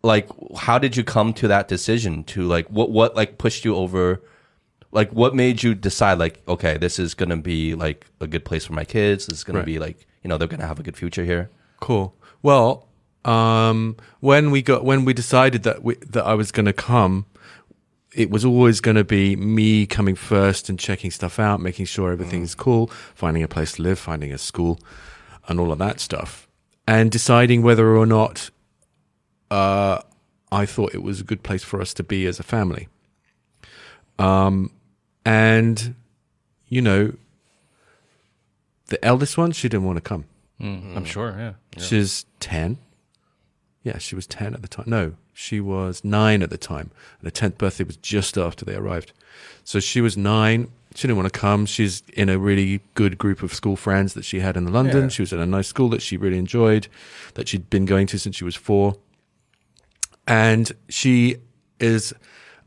[0.03, 2.23] Like, how did you come to that decision?
[2.25, 4.21] To like, what what like pushed you over?
[4.91, 6.19] Like, what made you decide?
[6.19, 9.25] Like, okay, this is gonna be like a good place for my kids.
[9.27, 9.65] This is gonna Right.
[9.65, 11.49] be like, you know, they're gonna have a good future here.
[11.79, 12.13] Cool.
[12.43, 12.87] Well,
[13.23, 17.25] um, when we got when we decided that we, that I was going to come,
[18.15, 22.11] it was always going to be me coming first and checking stuff out, making sure
[22.11, 24.79] everything's cool, finding a place to live, finding a school,
[25.47, 26.47] and all of that stuff,
[26.87, 28.49] and deciding whether or not
[29.51, 30.01] uh,
[30.51, 32.87] I thought it was a good place for us to be as a family.
[34.19, 34.71] Um,
[35.25, 35.95] and
[36.67, 37.13] you know,
[38.87, 40.25] the eldest one, she didn't want to come.
[40.59, 40.97] Mm-hmm.
[40.97, 41.35] I'm sure.
[41.37, 41.53] Yeah.
[41.77, 42.77] She's 10.
[43.83, 44.85] Yeah, she was 10 at the time.
[44.87, 46.91] No, she was 9 at the time.
[47.19, 49.11] And her 10th birthday was just after they arrived.
[49.63, 50.69] So she was 9.
[50.93, 51.65] She didn't want to come.
[51.65, 55.03] She's in a really good group of school friends that she had in London.
[55.03, 55.09] Yeah.
[55.09, 56.87] She was at a nice school that she really enjoyed,
[57.33, 58.95] that she'd been going to since she was 4.
[60.27, 61.37] And she
[61.79, 62.13] is,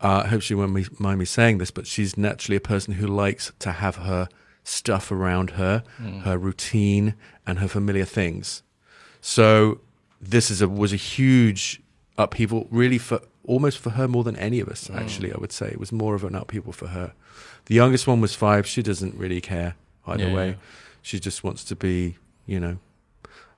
[0.03, 3.07] uh, I hope she won't mind me saying this, but she's naturally a person who
[3.07, 4.29] likes to have her
[4.65, 5.83] stuff around her,
[6.25, 7.15] her routine,
[7.47, 8.63] and her familiar things.
[9.21, 9.81] So
[10.21, 11.81] this is a was a huge
[12.19, 14.89] upheaval, really for almost for her more than any of us.
[14.91, 17.13] Actually, I would say it was more of an upheaval for her.
[17.67, 18.67] The youngest one was five.
[18.67, 19.75] She doesn't really care
[20.07, 20.49] either Yeah, way.
[20.51, 20.55] yeah.
[21.03, 22.17] She just wants to be,
[22.47, 22.79] you know,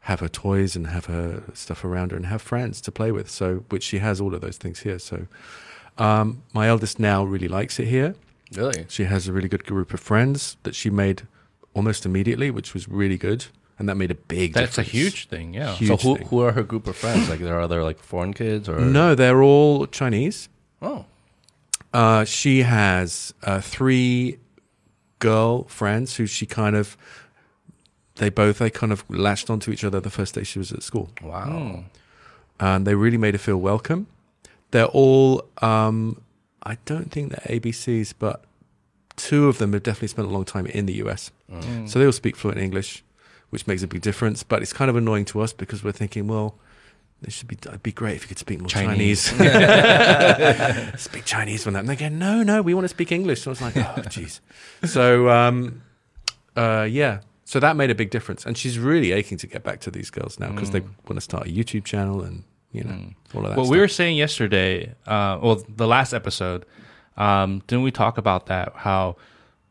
[0.01, 3.29] have her toys and have her stuff around her and have friends to play with.
[3.31, 4.99] So, which she has all of those things here.
[4.99, 5.27] So,
[5.99, 8.15] um, my eldest now really likes it here.
[8.55, 8.85] Really?
[8.89, 11.23] She has a really good group of friends that she made
[11.75, 13.47] almost immediately, which was really good.
[13.79, 14.53] and that made a big.
[14.55, 15.53] That's a huge thing.
[15.55, 15.75] Yeah.
[15.75, 16.27] Huge So who thing.
[16.29, 17.29] who are her group of friends?
[17.29, 20.49] Like there are other like foreign kids or No, they're all Chinese.
[20.81, 21.05] Oh,
[21.93, 24.39] Uh, she has uh, three
[25.19, 26.97] girl friends who she kind of.
[28.15, 30.83] They both they kind of latched onto each other the first day she was at
[30.83, 31.11] school.
[31.23, 31.85] wow.
[32.59, 34.07] and they really made her feel welcome.
[34.77, 36.21] They're all, um,
[36.63, 38.45] I don't think they're ABCs, but
[39.17, 41.31] two of them have definitely spent a long time in the US.
[41.87, 43.03] So they all speak fluent English,
[43.49, 44.43] which makes a big difference.
[44.43, 46.59] But it's kind of annoying to us because we're thinking, well,
[47.23, 47.57] it should be.
[47.67, 49.31] It'd be great if you could speak more Chinese.
[49.31, 51.01] Chinese.
[51.01, 51.81] speak Chinese when that.
[51.81, 53.41] And they go, no, no, we want to speak English.
[53.41, 53.81] So I was like, oh,
[54.11, 54.41] jeez.
[54.85, 55.81] So, um,
[56.55, 57.21] uh, yeah.
[57.47, 60.11] So that made a big difference, and she's really aching to get back to these
[60.11, 62.45] girls now because they want to start a YouTube channel and
[62.77, 63.01] you know
[63.35, 63.57] all of that.
[63.57, 63.73] Well, stuff.
[63.73, 66.65] we were saying yesterday, uh, well, the last episode,
[67.17, 68.73] um, didn't we talk about that?
[68.75, 69.17] How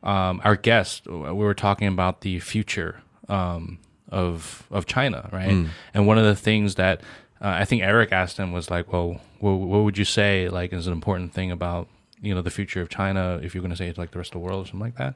[0.03, 3.79] um, our guest, we were talking about the future um,
[4.09, 5.49] of of China, right?
[5.49, 5.69] Mm.
[5.93, 7.01] And one of the things that
[7.41, 10.73] uh, I think Eric asked him was like, "Well, what, what would you say like
[10.73, 11.87] is an important thing about
[12.21, 14.29] you know the future of China if you're going to say it's like the rest
[14.29, 15.15] of the world or something like that?"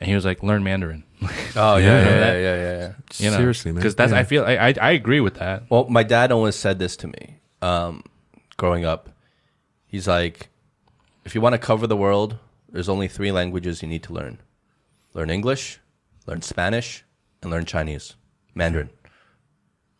[0.00, 1.04] And he was like, "Learn Mandarin."
[1.56, 2.04] Oh yeah, Yeah.
[2.04, 2.78] yeah, yeah, yeah, yeah.
[2.78, 2.92] yeah.
[3.18, 3.36] You know?
[3.36, 3.76] seriously, man.
[3.80, 4.18] because that's Yeah.
[4.18, 5.64] I feel I, I I agree with that.
[5.70, 8.02] Well, my dad always said this to me um,
[8.56, 9.08] growing up.
[9.86, 10.48] He's like,
[11.24, 12.38] if you want to cover the world,
[12.68, 14.38] there's only three languages you need to learn
[15.14, 15.80] learn English,
[16.26, 17.04] learn Spanish,
[17.42, 18.14] and learn Chinese,
[18.54, 18.90] Mandarin.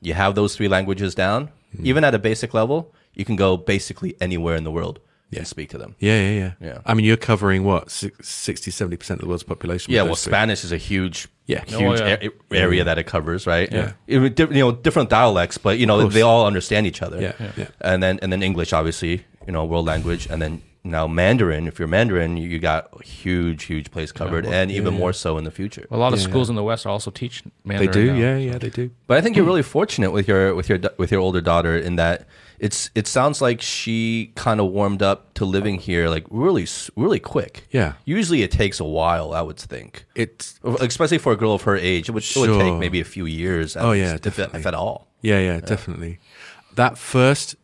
[0.00, 1.84] You have those three languages down, Hmm.
[1.86, 5.00] even at a basic level, you can go basically anywhere in the world
[5.30, 5.40] Yeah.
[5.40, 5.94] and speak to them.
[5.98, 6.78] yeah, yeah, yeah, Yeah.
[6.86, 9.92] I mean, you're covering what 60, 70 percent of the world's population.
[9.92, 10.30] Yeah, well, those three.
[10.32, 11.64] Spanish is a huge, Yeah.
[11.66, 12.16] huge Oh, yeah.
[12.50, 13.70] a- area that it covers, right?
[13.70, 13.92] Yeah.
[14.06, 17.20] Even di- you know, different dialects, but you know, they all understand each other.
[17.20, 17.66] Yeah, yeah.
[17.80, 21.66] And then and then English, obviously, you know, world language, and then now Mandarin.
[21.66, 25.36] If you're Mandarin, you, you got a huge, huge place covered, and even more so
[25.36, 25.86] in the future.
[25.90, 27.90] A lot of Yeah, schools in the West also teach Mandarin.
[27.90, 28.18] They do, now.
[28.18, 28.90] yeah, yeah, they do.
[29.06, 31.96] But I think you're really fortunate with your with your with your older daughter in
[31.96, 32.26] that
[32.58, 36.66] it's it sounds like she kind of warmed up to living here like really
[36.96, 37.66] really quick.
[37.70, 37.92] Yeah.
[38.04, 40.04] Usually it takes a while, I would think.
[40.14, 43.04] It's especially for a girl of her age, it would, it would take maybe a
[43.04, 43.76] few years.
[43.76, 44.60] At Oh, yeah, least, if, definitely.
[44.60, 45.08] if at all.
[45.22, 46.18] yeah, yeah, definitely.
[46.74, 47.56] That first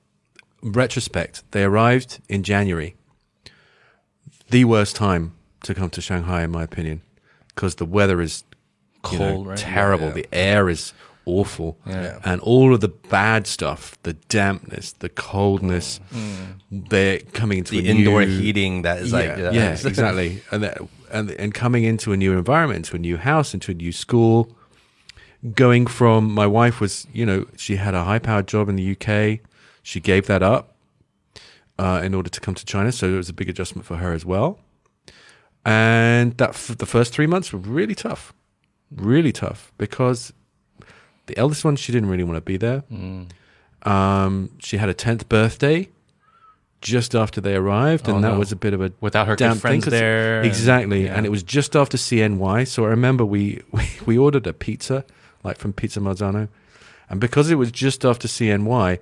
[0.62, 2.96] retrospect, they arrived in January.
[4.50, 5.34] The worst time
[5.64, 7.02] to come to Shanghai, in my opinion,
[7.48, 8.44] because the weather is
[9.10, 9.58] you know, Cold, right?
[9.58, 10.08] terrible.
[10.08, 10.22] Yeah, yeah.
[10.22, 10.92] The air is
[11.26, 12.18] awful, Yeah.
[12.24, 16.00] and all of the bad stuff, the dampness, the coldness,
[16.70, 20.78] they're coming into The indoor new- heating that is yeah, like yeah, exactly, and that,
[21.12, 24.56] and and coming into a new environment, into a new house, into a new school.
[25.54, 28.92] Going from my wife was, you know, she had a high powered job in the
[28.96, 29.40] UK.
[29.82, 30.74] She gave that up
[31.78, 34.12] uh, in order to come to China, so it was a big adjustment for her
[34.14, 34.58] as well.
[35.66, 38.32] And that f- the first three months were really tough,
[38.90, 40.32] really tough because
[41.26, 42.82] the eldest one she didn't really want to be there.
[43.82, 45.88] Um, she had a tenth birthday
[46.80, 48.38] just after they arrived, Oh, and that no.
[48.38, 51.14] was a bit of a Without her damn thing, friends 'cause- there and- Exactly, yeah.
[51.16, 52.64] and it was just after CNY.
[52.64, 55.04] So I remember we, we we ordered a pizza
[55.42, 56.48] like from Pizza Marzano,
[57.10, 58.98] and because it was just after CNY,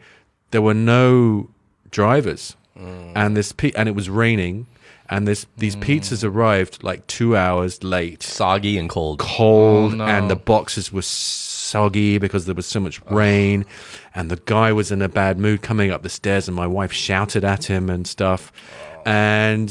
[0.52, 1.48] there were no
[1.90, 3.12] drivers, Mm.
[3.14, 4.66] and this and it was raining,
[5.10, 9.18] and this these pizzas arrived like two hours late soggy and cold.
[9.18, 10.04] cold Oh, no.
[10.06, 11.02] and the boxes were
[11.72, 13.64] soggy because there was so much rain
[14.14, 16.92] and the guy was in a bad mood coming up the stairs and my wife
[16.92, 18.42] shouted at him and stuff.
[19.04, 19.68] And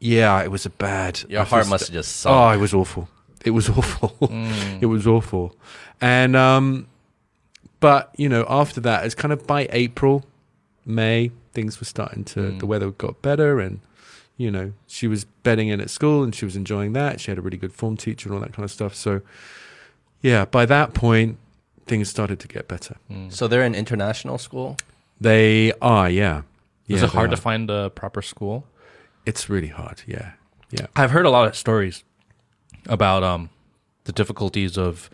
[0.00, 2.34] yeah it was a bad Your I heart must have just sunk.
[2.36, 3.08] oh it was awful.
[3.44, 4.10] It was awful.
[4.28, 4.82] Mm.
[4.82, 5.46] it was awful.
[6.00, 6.86] And um
[7.80, 10.24] but you know after that it's kind of by april
[10.86, 12.58] may things were starting to Mm.
[12.60, 13.80] the weather got better and
[14.36, 17.20] you know she was bedding in at school and she was enjoying that.
[17.20, 18.94] She had a really good form teacher and all that kind of stuff.
[18.94, 19.12] So
[20.20, 21.38] yeah by that point
[21.86, 22.96] things started to get better
[23.28, 24.76] So they're an international school.
[25.20, 26.42] they are yeah
[26.88, 28.64] Is it hard they to find a proper school?
[29.26, 30.32] it's really hard yeah
[30.70, 32.04] yeah I've heard a lot of stories
[32.88, 33.48] about um,
[34.04, 35.08] the difficulties of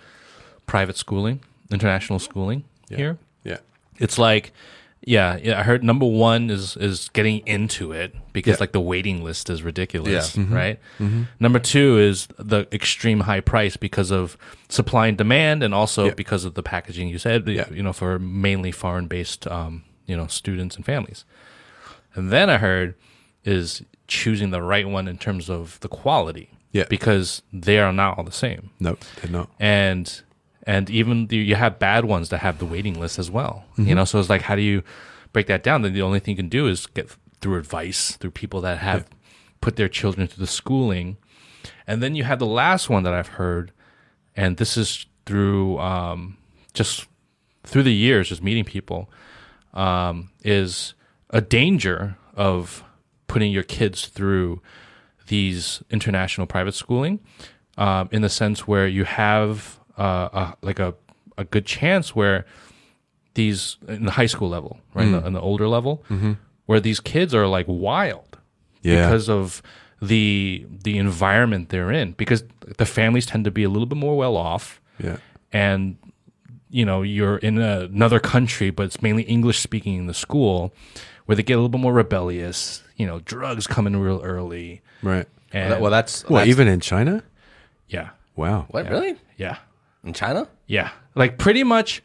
[0.67, 1.41] private schooling,
[1.71, 2.97] international schooling Yeah.
[2.99, 3.19] here.
[3.45, 3.59] yeah
[3.99, 4.53] It's like,
[5.03, 5.59] yeah, yeah.
[5.59, 8.61] I heard number one is is getting into it because Yeah.
[8.61, 10.45] like the waiting list is ridiculous, Yeah.
[10.51, 10.79] right?
[11.39, 14.37] Number two is the extreme high price because of
[14.69, 16.15] supply and demand, and also Yeah.
[16.15, 17.09] because of the packaging.
[17.09, 21.25] You said, you know, for mainly foreign based, um, you know, students and families.
[22.15, 22.95] And then I heard
[23.45, 26.51] is choosing the right one in terms of the quality.
[26.73, 26.85] Yeah.
[26.89, 28.71] Because they are not all the same.
[28.79, 30.21] no they're not And
[30.65, 33.65] and even the, you have bad ones that have the waiting list as well.
[33.89, 34.83] You know, so it's like how do you
[35.33, 35.83] break that down?
[35.83, 39.09] Then the only thing you can do is get through advice, through people that have
[39.61, 41.17] put their children through the schooling.
[41.87, 43.73] And then you have the last one that I've heard,
[44.37, 46.37] and this is through um,
[46.73, 47.07] just
[47.65, 49.11] through the years, just meeting people,
[49.75, 50.95] um, is
[51.31, 52.85] a danger of
[53.27, 54.61] putting your kids through
[55.29, 57.21] these international private schooling,
[57.79, 60.95] um, in the sense where you have uh, a, like a
[61.39, 62.45] a good chance where
[63.35, 66.03] these in the high school level, right, in, the, in the older level,
[66.67, 68.39] where these kids are like wild
[68.83, 69.07] Yeah.
[69.07, 69.63] because of
[70.03, 72.43] the the environment they're in because
[72.79, 75.19] the families tend to be a little bit more well off Yeah.
[75.53, 75.97] and
[76.71, 80.73] you know you're in another country but it's mainly english speaking in the school
[81.27, 84.81] where they get a little bit more rebellious you know drugs come in real early
[85.03, 85.27] Right.
[85.53, 87.23] and well, that's What, that's- even in China?
[87.89, 88.65] yeah Wow.
[88.71, 89.59] what really yeah
[90.05, 92.03] in China yeah like pretty much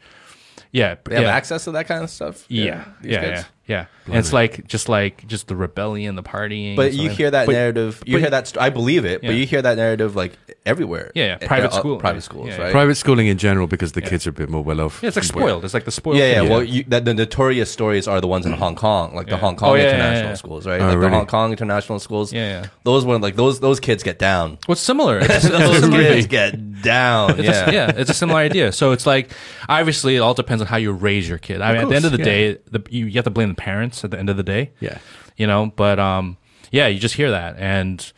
[0.72, 1.36] yeah they have yeah.
[1.36, 2.44] access to that kind of stuff.
[2.48, 3.40] yeah these yeah kids?
[3.40, 7.30] yeah yeah and it's like just like just the rebellion the partying But you hear
[7.32, 8.02] that But- narrative.
[8.06, 8.46] You but- hear that.
[8.46, 9.20] St- I believe it.
[9.22, 9.30] Yeah.
[9.30, 11.10] But you hear that narrative like everywhere.
[11.16, 11.34] Yeah, yeah.
[11.42, 11.98] Uh, Private uh, school.
[11.98, 12.62] private schools, Yeah, yeah.
[12.64, 12.72] right?
[12.72, 15.00] Private schooling in general because the kids are a bit more well off.
[15.02, 16.40] yeah, it's like spoiled it's like the spoiled Yeah, yeah.
[16.42, 16.50] kid.
[16.50, 19.56] Well, you, that the notorious stories are the ones in Hong Kong, like the Hong
[19.56, 20.34] Kong Oh, yeah, yeah, international yeah.
[20.34, 20.80] schools, right?
[20.80, 21.10] Oh, like the?
[21.10, 22.32] Hong Kong international schools.
[22.32, 22.66] Yeah, yeah.
[22.84, 24.58] Those one like those those kids get down.
[24.66, 27.30] what's similar those kids get down.
[27.40, 27.70] It's Yeah.
[27.70, 28.70] a, yeah, it's a similar idea.
[28.70, 29.32] So it's like,
[29.68, 31.60] obviously, it all depends on how you raise your kid.
[31.60, 32.58] I mean, at the end of the day,
[32.90, 34.70] you, you have to blame parents at the end of the day.
[34.80, 34.98] Yeah.
[35.36, 35.72] you know.
[35.74, 36.36] But um,
[36.70, 38.12] yeah, you just hear that, and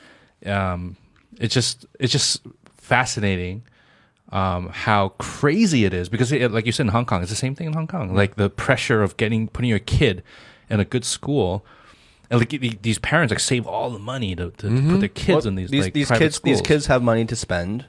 [0.47, 0.97] um,
[1.39, 2.43] it's just it's just
[2.77, 3.63] fascinating
[4.31, 7.37] um, how crazy it is because, it, like you said in Hong Kong, it's the
[7.37, 8.15] same thing in Hong Kong.
[8.15, 10.23] Like the pressure of getting putting your kid
[10.69, 11.65] in a good school.
[12.31, 15.49] And like these parents like save all the money to, to put their kids Well,
[15.49, 17.87] in these these like these kids these kids have money to spend,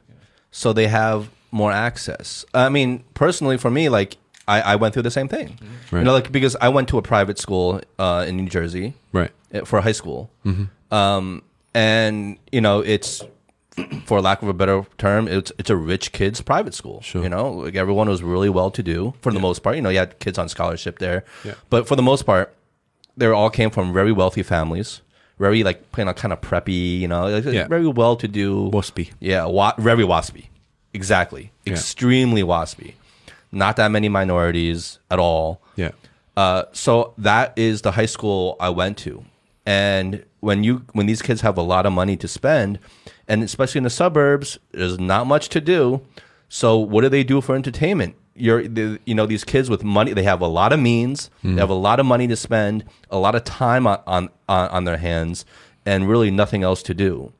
[0.49, 2.45] so they have more access.
[2.53, 4.15] I mean, personally, for me, like
[4.55, 5.47] I, I went through the same thing.
[5.91, 5.99] Right.
[5.99, 9.31] You know, like because I went to a private school uh, in New Jersey Right.
[9.53, 10.65] uh, for high school, Mm-hmm.
[11.01, 11.41] um,
[11.73, 13.23] and you know it's.
[14.05, 16.99] For lack of a better term, it's it's a rich kids private school.
[17.01, 17.23] Sure.
[17.23, 19.77] You know, like everyone was really well to do for the most part.
[19.77, 21.53] You know, you had kids on scholarship there, Yeah.
[21.69, 22.53] but for the most part,
[23.15, 24.99] they all came from very wealthy families,
[25.37, 26.99] very like you know, kind of preppy.
[26.99, 27.67] You know, like, Yeah.
[27.69, 28.69] very well to do.
[28.73, 29.11] Waspy.
[29.21, 30.47] Yeah, wa- very waspy.
[30.93, 31.51] Exactly.
[31.65, 32.95] Extremely waspy.
[33.51, 35.61] Not that many minorities at all.
[35.75, 35.91] Yeah.
[36.37, 39.25] Uh, so that is the high school I went to,
[39.65, 42.79] and when you when these kids have a lot of money to spend,
[43.27, 46.01] and especially in the suburbs, there's not much to do.
[46.47, 48.15] So what do they do for entertainment?
[48.35, 51.55] You're the, you know these kids with money, they have a lot of means, Hmm.
[51.55, 54.83] they have a lot of money to spend, a lot of time on on, on
[54.85, 55.43] their hands,
[55.85, 57.33] and really nothing else to do.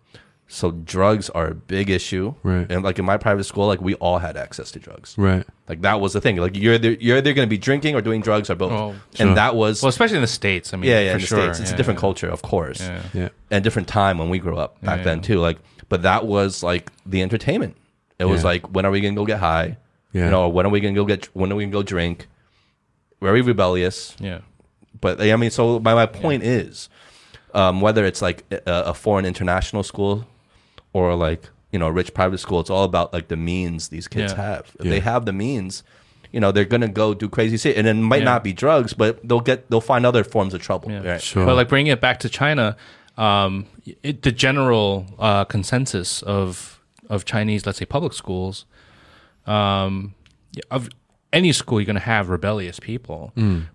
[0.52, 2.66] So drugs are a big issue, Right.
[2.72, 5.14] And like in my private school, like we all had access to drugs.
[5.16, 5.46] Right.
[5.68, 6.38] Like that was the thing.
[6.38, 8.72] Like you're either, you're either going to be drinking or doing drugs or both.
[8.72, 9.28] Oh, sure.
[9.28, 10.74] And that was well, especially in the states.
[10.74, 11.10] I mean, yeah, yeah.
[11.12, 11.44] for In the sure.
[11.44, 12.02] states, it's Yeah, a different yeah.
[12.02, 13.04] culture, of course, Yeah.
[13.14, 13.30] Yeah.
[13.52, 15.38] and different time when we grew up back Yeah, then too.
[15.40, 17.78] Like, but that was like the entertainment.
[18.18, 18.48] It was Yeah.
[18.48, 19.78] like, when are we going to go get high?
[20.14, 20.26] Yeah.
[20.26, 21.26] You know, or when are we going to go get?
[21.36, 22.28] When are we going to go drink?
[23.22, 24.16] Very rebellious.
[24.20, 24.40] Yeah.
[25.00, 26.90] But I mean, so my my point is,
[27.54, 30.26] um, whether it's like a, a foreign international school
[30.94, 34.08] or like you know a rich private school, it's all about like the means these
[34.08, 34.42] kids Yeah.
[34.42, 34.72] have.
[34.80, 34.92] If Yeah.
[34.92, 35.84] they have the means,
[36.32, 38.26] you know, they're gonna go do crazy shit, and it might Yeah.
[38.26, 40.92] not be drugs, but they'll get they'll find other forms of trouble.
[40.92, 41.08] Yeah.
[41.08, 41.22] Right?
[41.22, 41.46] Sure.
[41.46, 42.76] But like bringing it back to China,
[43.18, 43.66] um,
[44.04, 46.80] it, the general uh, consensus of
[47.10, 48.66] of Chinese, let's say public schools,
[49.48, 50.14] um,
[50.54, 50.90] yeah, of
[51.32, 53.32] any school, you're going to have rebellious people,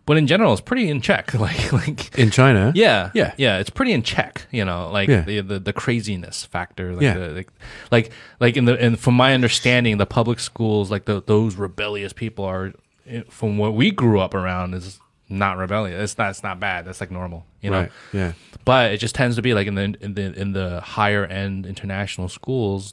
[0.07, 1.33] but in general, it's pretty in check.
[1.39, 2.73] Like, like In China?
[2.75, 3.33] yeah, Yeah.
[3.37, 3.59] yeah.
[3.59, 5.21] It's pretty in check, you know, like Yeah.
[5.23, 6.93] the, the the craziness factor.
[6.95, 7.15] Like Yeah.
[7.15, 7.49] the, like,
[7.93, 12.13] like like in the and from my understanding, the public schools, like the, those rebellious
[12.13, 12.73] people, are
[13.09, 14.99] eh, from what we grew up around is
[15.29, 16.03] not rebellious.
[16.13, 16.31] It's not.
[16.31, 16.85] It's not bad.
[16.87, 17.81] That's like normal, you know.
[17.83, 17.93] Right.
[18.13, 18.33] Yeah.
[18.65, 21.67] But it just tends to be like in the in the in the higher end
[21.67, 22.93] international schools.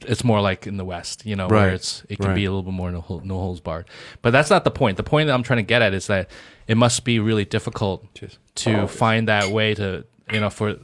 [0.00, 2.34] It's more like in the West, you know, where it's it can Right.
[2.34, 3.86] be a little bit more no, no holes barred.
[4.22, 4.96] But that's not the point.
[4.96, 6.30] The point that I'm trying to get at is that
[6.66, 8.06] it must be really difficult
[8.56, 10.76] to find that way to you know for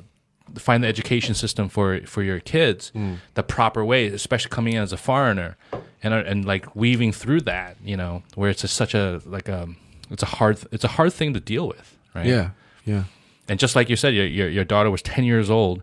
[0.56, 2.92] find the education system for for your kids
[3.34, 5.56] the proper way, especially coming in as a foreigner
[6.02, 9.48] and uh, and like weaving through that, you know, where it's just such a like
[9.48, 9.66] a
[10.10, 12.26] it's a hard it's a hard thing to deal with, right?
[12.26, 12.50] Yeah.
[12.84, 13.04] Yeah.
[13.48, 15.82] And just like you said, your, your your daughter was ten years old.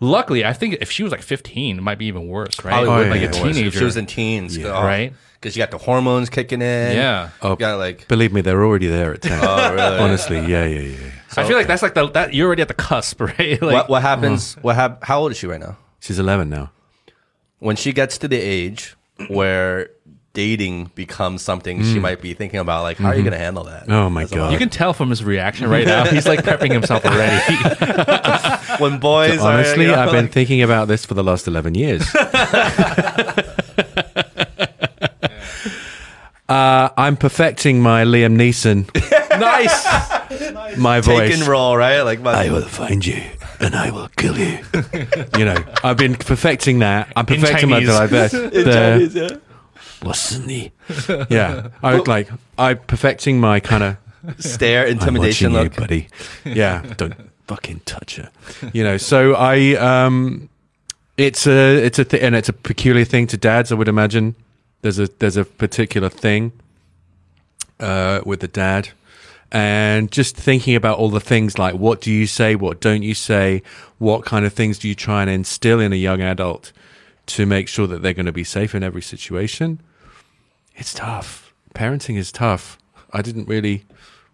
[0.00, 2.72] Luckily, I think if she was like fifteen, it might be even worse, right?
[2.72, 3.28] Probably Oh, would yeah, make yeah.
[3.28, 3.50] a worse.
[3.50, 4.76] If teenager, She was in teens, Yeah.
[4.78, 5.12] Oh, right?
[5.34, 6.96] Because you got the hormones kicking in.
[6.96, 7.30] Yeah.
[7.42, 9.32] Oh, You got like Believe me, they're already there at 10.
[9.42, 9.98] oh really?
[9.98, 10.38] Honestly.
[10.38, 10.64] Yeah.
[10.64, 10.80] Yeah.
[10.80, 10.98] Yeah.
[10.98, 11.10] yeah.
[11.36, 13.60] I feel like that's like the that you're already at the cusp, right?
[13.60, 14.02] Like, what what mm.
[14.02, 14.54] happens?
[14.62, 15.76] What hap- How old is she right now?
[16.00, 16.70] She's 11 now.
[17.60, 18.94] When she gets to the age
[19.28, 19.90] where
[20.34, 23.64] dating becomes something she might be thinking about, like how are you going to handle
[23.64, 23.88] that?
[23.88, 24.40] Oh, my As a God.
[24.42, 24.52] mom?
[24.52, 26.04] you can tell from his reaction right now.
[26.10, 27.54] He's like prepping himself already.
[28.82, 31.46] when boys are, Honestly, you know, I've been like- thinking about this for the last
[31.48, 32.04] 11 years.
[36.46, 38.84] Uh, I'm perfecting my Liam Neeson,
[39.40, 40.76] nice.
[40.76, 41.30] my voice.
[41.30, 42.02] Take and roll, right?
[42.02, 43.22] Like, my, I will find you
[43.60, 44.58] and I will kill you.
[45.38, 47.10] you know, I've been perfecting that.
[47.16, 48.12] I'm perfecting my Chinese.
[48.12, 49.28] like in the- Chinese, yeah.
[50.02, 50.70] What's the
[51.30, 52.28] Yeah, I would like
[52.58, 53.96] I perfecting my kind of
[54.38, 55.74] Stare, intimidation watching look.
[55.74, 56.08] you, buddy.
[56.44, 57.14] Yeah, don't
[57.46, 58.30] fucking touch her.
[58.72, 60.48] You know, so I um,
[61.16, 63.70] it's a it's a th- and it's a peculiar thing to dads.
[63.70, 64.34] I would imagine
[64.82, 66.52] there's a there's a particular thing
[67.80, 68.88] uh, with the dad,
[69.52, 73.14] and just thinking about all the things like what do you say, what don't you
[73.14, 73.62] say,
[73.98, 76.72] what kind of things do you try and instill in a young adult
[77.26, 79.80] to make sure that they're going to be safe in every situation.
[80.76, 81.54] It's tough.
[81.74, 82.78] Parenting is tough.
[83.12, 83.84] I didn't really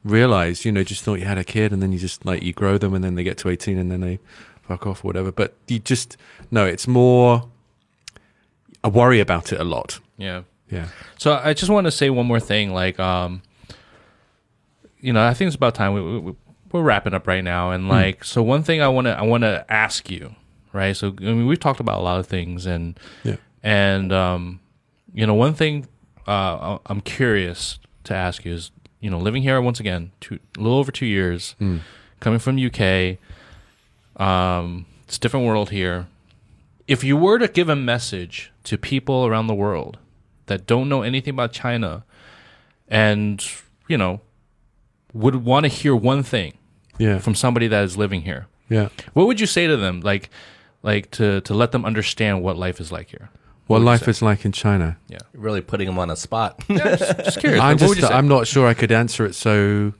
[0.05, 2.53] realize, you know, just thought you had a kid and then you just like you
[2.53, 4.19] grow them and then they get to 18 and then they
[4.63, 5.31] fuck off or whatever.
[5.31, 6.17] But you just,
[6.51, 7.49] no, it's more,
[8.83, 10.01] I worry about it a lot.
[10.17, 10.43] Yeah.
[10.71, 10.89] Yeah.
[11.19, 12.73] So I just want to say one more thing.
[12.73, 13.43] Like, um,
[15.01, 16.35] you know, I think it's about time we, we
[16.73, 17.73] we're wrapping up right now.
[17.73, 20.35] And like, so one thing I want to I want to ask you,
[20.73, 20.97] right?
[20.97, 23.37] So I mean, we've talked about a lot of things, and Yeah.
[23.63, 24.61] and um,
[25.15, 25.87] you know, one thing
[26.29, 28.71] uh, I- I'm curious to ask you is,
[29.01, 31.55] you know, living here once again, two, a little over two years,
[32.21, 33.19] coming from UK.
[34.17, 36.07] Um, it's a different world here.
[36.87, 39.99] If you were to give a message to people around the world
[40.47, 42.05] that don't know anything about China,
[42.89, 43.45] and
[43.89, 44.21] you know,
[45.13, 46.55] would want to hear one thing
[46.99, 47.19] Yeah.
[47.19, 48.89] from somebody that is living here, yeah.
[49.15, 50.01] what would you say to them?
[50.01, 50.31] Like,
[50.83, 53.31] like to to let them understand what life is like here.
[53.67, 54.97] What would you life is like in China.
[55.09, 56.65] Yeah, Really putting them on a spot.
[56.69, 57.61] just curious.
[57.61, 58.13] I'm Like, what would just.
[58.13, 59.93] I'm not sure I could answer it so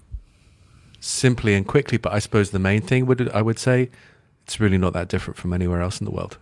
[1.01, 3.91] simply and quickly, but I suppose the main thing would, I would say,
[4.45, 6.39] it's really not that different from anywhere else in the world.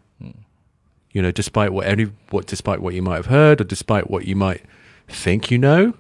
[1.13, 4.27] You know, despite what any, what, despite what you might have heard, or despite what
[4.27, 4.63] you might
[5.09, 5.95] think you know,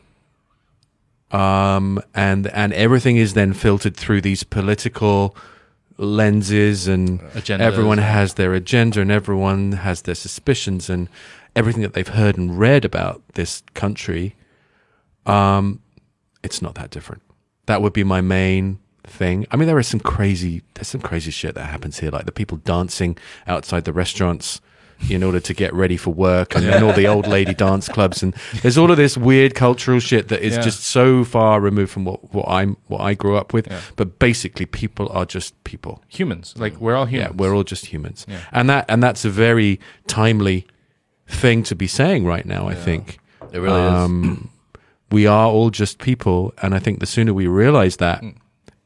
[1.31, 5.35] um, and and everything is then filtered through these political
[5.99, 11.09] lenses, and Agendas, everyone has their agenda, and everyone has their suspicions, and
[11.55, 14.35] everything that they've heard and read about this country
[15.29, 15.81] um,
[16.43, 17.23] it's not that different.
[17.67, 19.47] That would be my main thing.
[19.51, 22.33] I mean, there is some crazy, there's some crazy shit that happens here, like the
[22.33, 23.17] people dancing
[23.47, 24.61] outside the restaurants
[25.09, 28.23] in order to get ready for work, and then all the old lady dance clubs,
[28.23, 30.63] and there's all of this weird cultural shit that is Yeah.
[30.63, 33.69] just so far removed from what what I'm what I grew up with.
[33.69, 33.81] Yeah.
[33.97, 36.03] But basically, people are just people.
[36.09, 36.55] humans.
[36.59, 37.31] Like we're all humans.
[37.31, 38.41] Yeah, we're all just humans, Yeah.
[38.53, 40.67] and that and that's a very timely
[41.27, 42.67] thing to be saying right now.
[42.69, 43.19] I think
[43.53, 43.93] It really is.
[43.93, 44.51] um,
[45.13, 48.35] we are all just people, and I think the sooner we realize that Mm.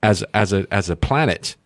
[0.02, 1.56] as as a as a planet,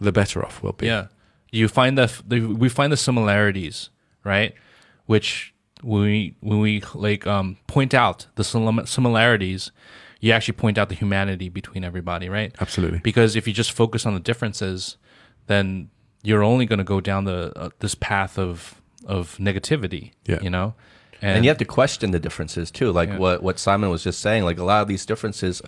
[0.00, 0.86] the better off we'll be.
[0.86, 1.06] Yeah,
[1.52, 3.90] you find the, the we find the similarities,
[4.24, 4.54] right?
[5.06, 8.44] Which when we when we like um point out the
[8.86, 9.70] similarities,
[10.20, 12.54] you actually point out the humanity between everybody, right?
[12.60, 12.98] Absolutely.
[12.98, 14.96] Because if you just focus on the differences,
[15.46, 15.90] then
[16.22, 20.12] you're only going to go down the uh, this path of of negativity.
[20.26, 20.40] Yeah.
[20.40, 20.74] you know,
[21.20, 23.18] and you have to question the differences too like Yeah.
[23.18, 25.62] what what simon was just saying like a lot of these differences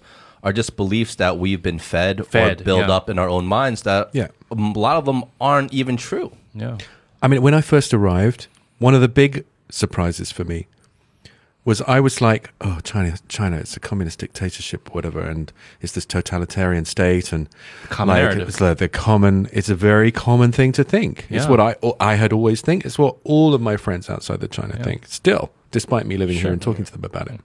[0.45, 2.95] are just beliefs that we've been fed, Fed, or build yeah.
[2.97, 4.29] up in our own minds that Yeah.
[4.51, 6.79] a lot of them aren't even true yeah,
[7.21, 8.47] I mean, when I first arrived,
[8.79, 10.69] one of the big surprises for me
[11.65, 15.51] was I was like, "Oh, China, China, it's a communist dictatorship, whatever, and
[15.81, 17.49] it's this totalitarian state, and
[17.89, 18.49] Common like, narrative.
[18.49, 19.49] It's like the common.
[19.53, 21.27] It's a very common thing to think.
[21.31, 22.85] It's what I I had always think.
[22.85, 24.85] It's what all of my friends outside of China Yeah.
[24.85, 25.07] think.
[25.09, 26.43] Still, despite me living Sure.
[26.43, 27.41] here and talking to them about it.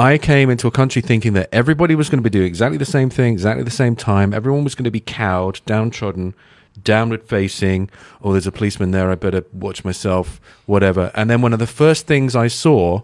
[0.00, 2.86] I came into a country thinking that everybody was going to be doing exactly the
[2.86, 4.32] same thing, exactly the same time.
[4.32, 6.34] Everyone was going to be cowed, downtrodden,
[6.82, 7.90] downward facing.
[8.22, 9.10] Oh, there's a policeman there.
[9.10, 11.10] I better watch myself, whatever.
[11.14, 13.02] And then one of the first things I saw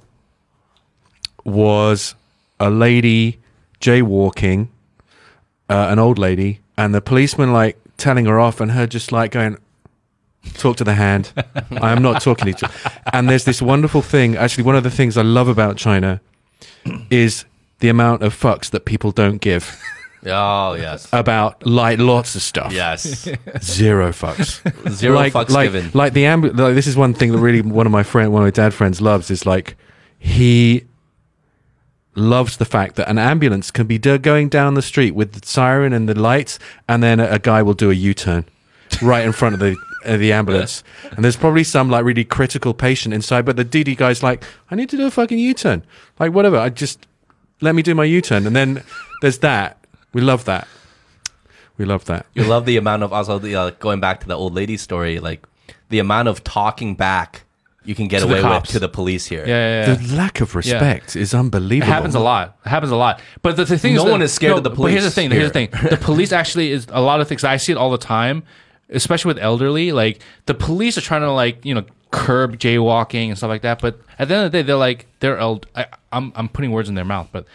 [1.44, 2.14] was
[2.58, 3.40] a lady
[3.78, 4.68] jaywalking,
[5.68, 9.32] uh, an old lady, and the policeman like telling her off, and her just like
[9.32, 9.58] going,
[10.54, 11.30] talk to the hand.
[11.72, 12.90] I am not talking to you.
[13.12, 14.34] And there's this wonderful thing.
[14.34, 16.22] Actually, one of the things I love about China
[17.10, 17.44] is
[17.80, 19.78] the amount of fucks that people don't give
[20.26, 22.72] oh yes about like lots of stuff.
[22.72, 23.28] yes
[23.60, 24.60] Zero fucks.
[24.90, 27.62] zero like, fucks like, given Like the ambu- like this is one thing that really
[27.62, 29.76] one of my friend, one of my dad friends loves is like
[30.18, 30.84] he
[32.14, 35.46] loves the fact that an ambulance can be do- going down the street with the
[35.46, 38.46] siren and the lights, and then a, a guy will do a U-turn
[39.02, 39.76] right in front of the
[40.06, 43.96] uh, the ambulance, and there's probably some like really critical patient inside, but the DD
[43.96, 45.84] guy's like, I need to do a fucking U-turn,
[46.18, 47.06] like whatever, I just
[47.60, 48.82] let me do my U-turn, and then
[49.22, 49.78] there's that.
[50.12, 50.66] We love that.
[51.78, 52.26] We love that.
[52.34, 55.18] you love the amount of also the uh, going back to the old lady story
[55.18, 55.46] like
[55.90, 57.42] the amount of talking back
[57.84, 59.44] you can get To away with to the police here.
[59.46, 59.94] Yeah, yeah, yeah.
[59.94, 61.88] The lack of respect is unbelievable.
[61.90, 62.58] It happens a lot.
[62.66, 63.20] It happens a lot.
[63.42, 64.94] But the, the thing No is, that- one is scared of the police.
[64.94, 65.30] But here's the police thing.
[65.30, 65.90] Here's the thing.
[65.90, 67.44] The police actually is a lot of things.
[67.44, 68.42] I see it all the time,
[68.90, 69.92] especially with elderly.
[69.92, 73.80] Like the police are trying to like you know curb jaywalking and stuff like that.
[73.80, 76.70] But at the end of the day, they're like they're eld- I, I'm I'm putting
[76.70, 77.46] words in their mouth, but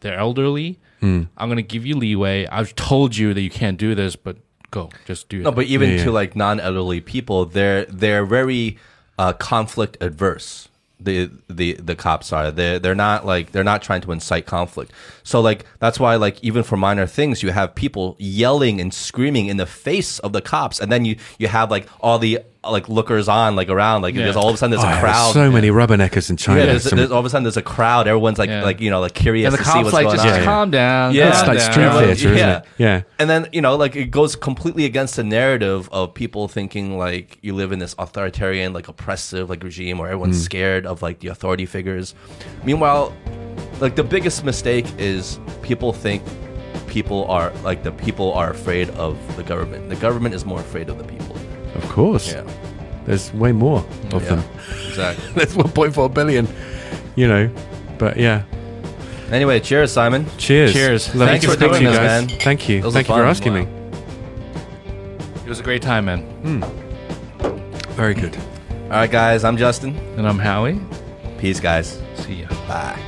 [0.00, 0.78] they're elderly.
[1.00, 1.24] Hmm.
[1.36, 2.46] I'm gonna give you leeway.
[2.46, 4.36] I've told you that you can't do this, but
[4.70, 5.42] go, just do it.
[5.42, 8.78] No, but even Yeah, to like non-elderly people, they're they're very
[9.18, 10.68] uh, conflict adverse.
[10.98, 14.92] The the the cops are they they're not like they're not trying to incite conflict.
[15.24, 19.46] So like that's why like even for minor things, you have people yelling and screaming
[19.46, 22.40] in the face of the cops, and then you you have like all the
[22.70, 24.24] like lookers on like around like Yeah.
[24.24, 25.32] there's all of a sudden there's Oh, a there's crowd.
[25.34, 26.60] so many rubberneckers in China.
[26.60, 28.08] yeah, there's, Some- there's, all of a sudden there's a crowd.
[28.08, 28.62] Everyone's like Yeah.
[28.62, 30.32] like you know like curious and the to see what's like going just on.
[30.32, 30.44] Yeah, yeah.
[30.44, 31.14] calm down.
[31.14, 31.28] Yeah.
[31.28, 31.72] It's like down.
[31.72, 32.64] street theater, isn't it?
[32.78, 33.02] Yeah.
[33.18, 37.38] And then, you know, like it goes completely against the narrative of people thinking like
[37.42, 40.42] you live in this authoritarian, like oppressive, like regime where everyone's hmm.
[40.42, 42.14] scared of like the authority figures.
[42.64, 43.12] Meanwhile,
[43.80, 46.22] like the biggest mistake is people think
[46.86, 49.88] people are like the people are afraid of the government.
[49.88, 51.35] The government is more afraid of the people.
[51.76, 52.32] Of course.
[52.32, 52.44] Yeah.
[53.04, 53.78] There's way more
[54.12, 54.44] of yeah, them.
[54.88, 55.32] Exactly.
[55.34, 56.48] There's 1.4 billion,
[57.14, 57.50] you know.
[57.98, 58.42] But yeah.
[59.30, 60.26] Anyway, cheers, Simon.
[60.38, 60.72] Cheers.
[60.72, 61.08] Cheers.
[61.08, 62.28] Thanks for doing this, man.
[62.28, 62.82] Thank you.
[62.82, 63.64] Those Thank you for asking Wow.
[63.64, 63.68] me.
[65.44, 66.20] It was a great time, man.
[66.42, 66.62] Hmm.
[67.94, 68.36] Very good.
[68.84, 69.44] All right, guys.
[69.44, 69.96] I'm Justin.
[70.16, 70.80] And I'm Howie.
[71.38, 72.00] Peace, guys.
[72.14, 72.48] See ya.
[72.68, 72.98] Bye.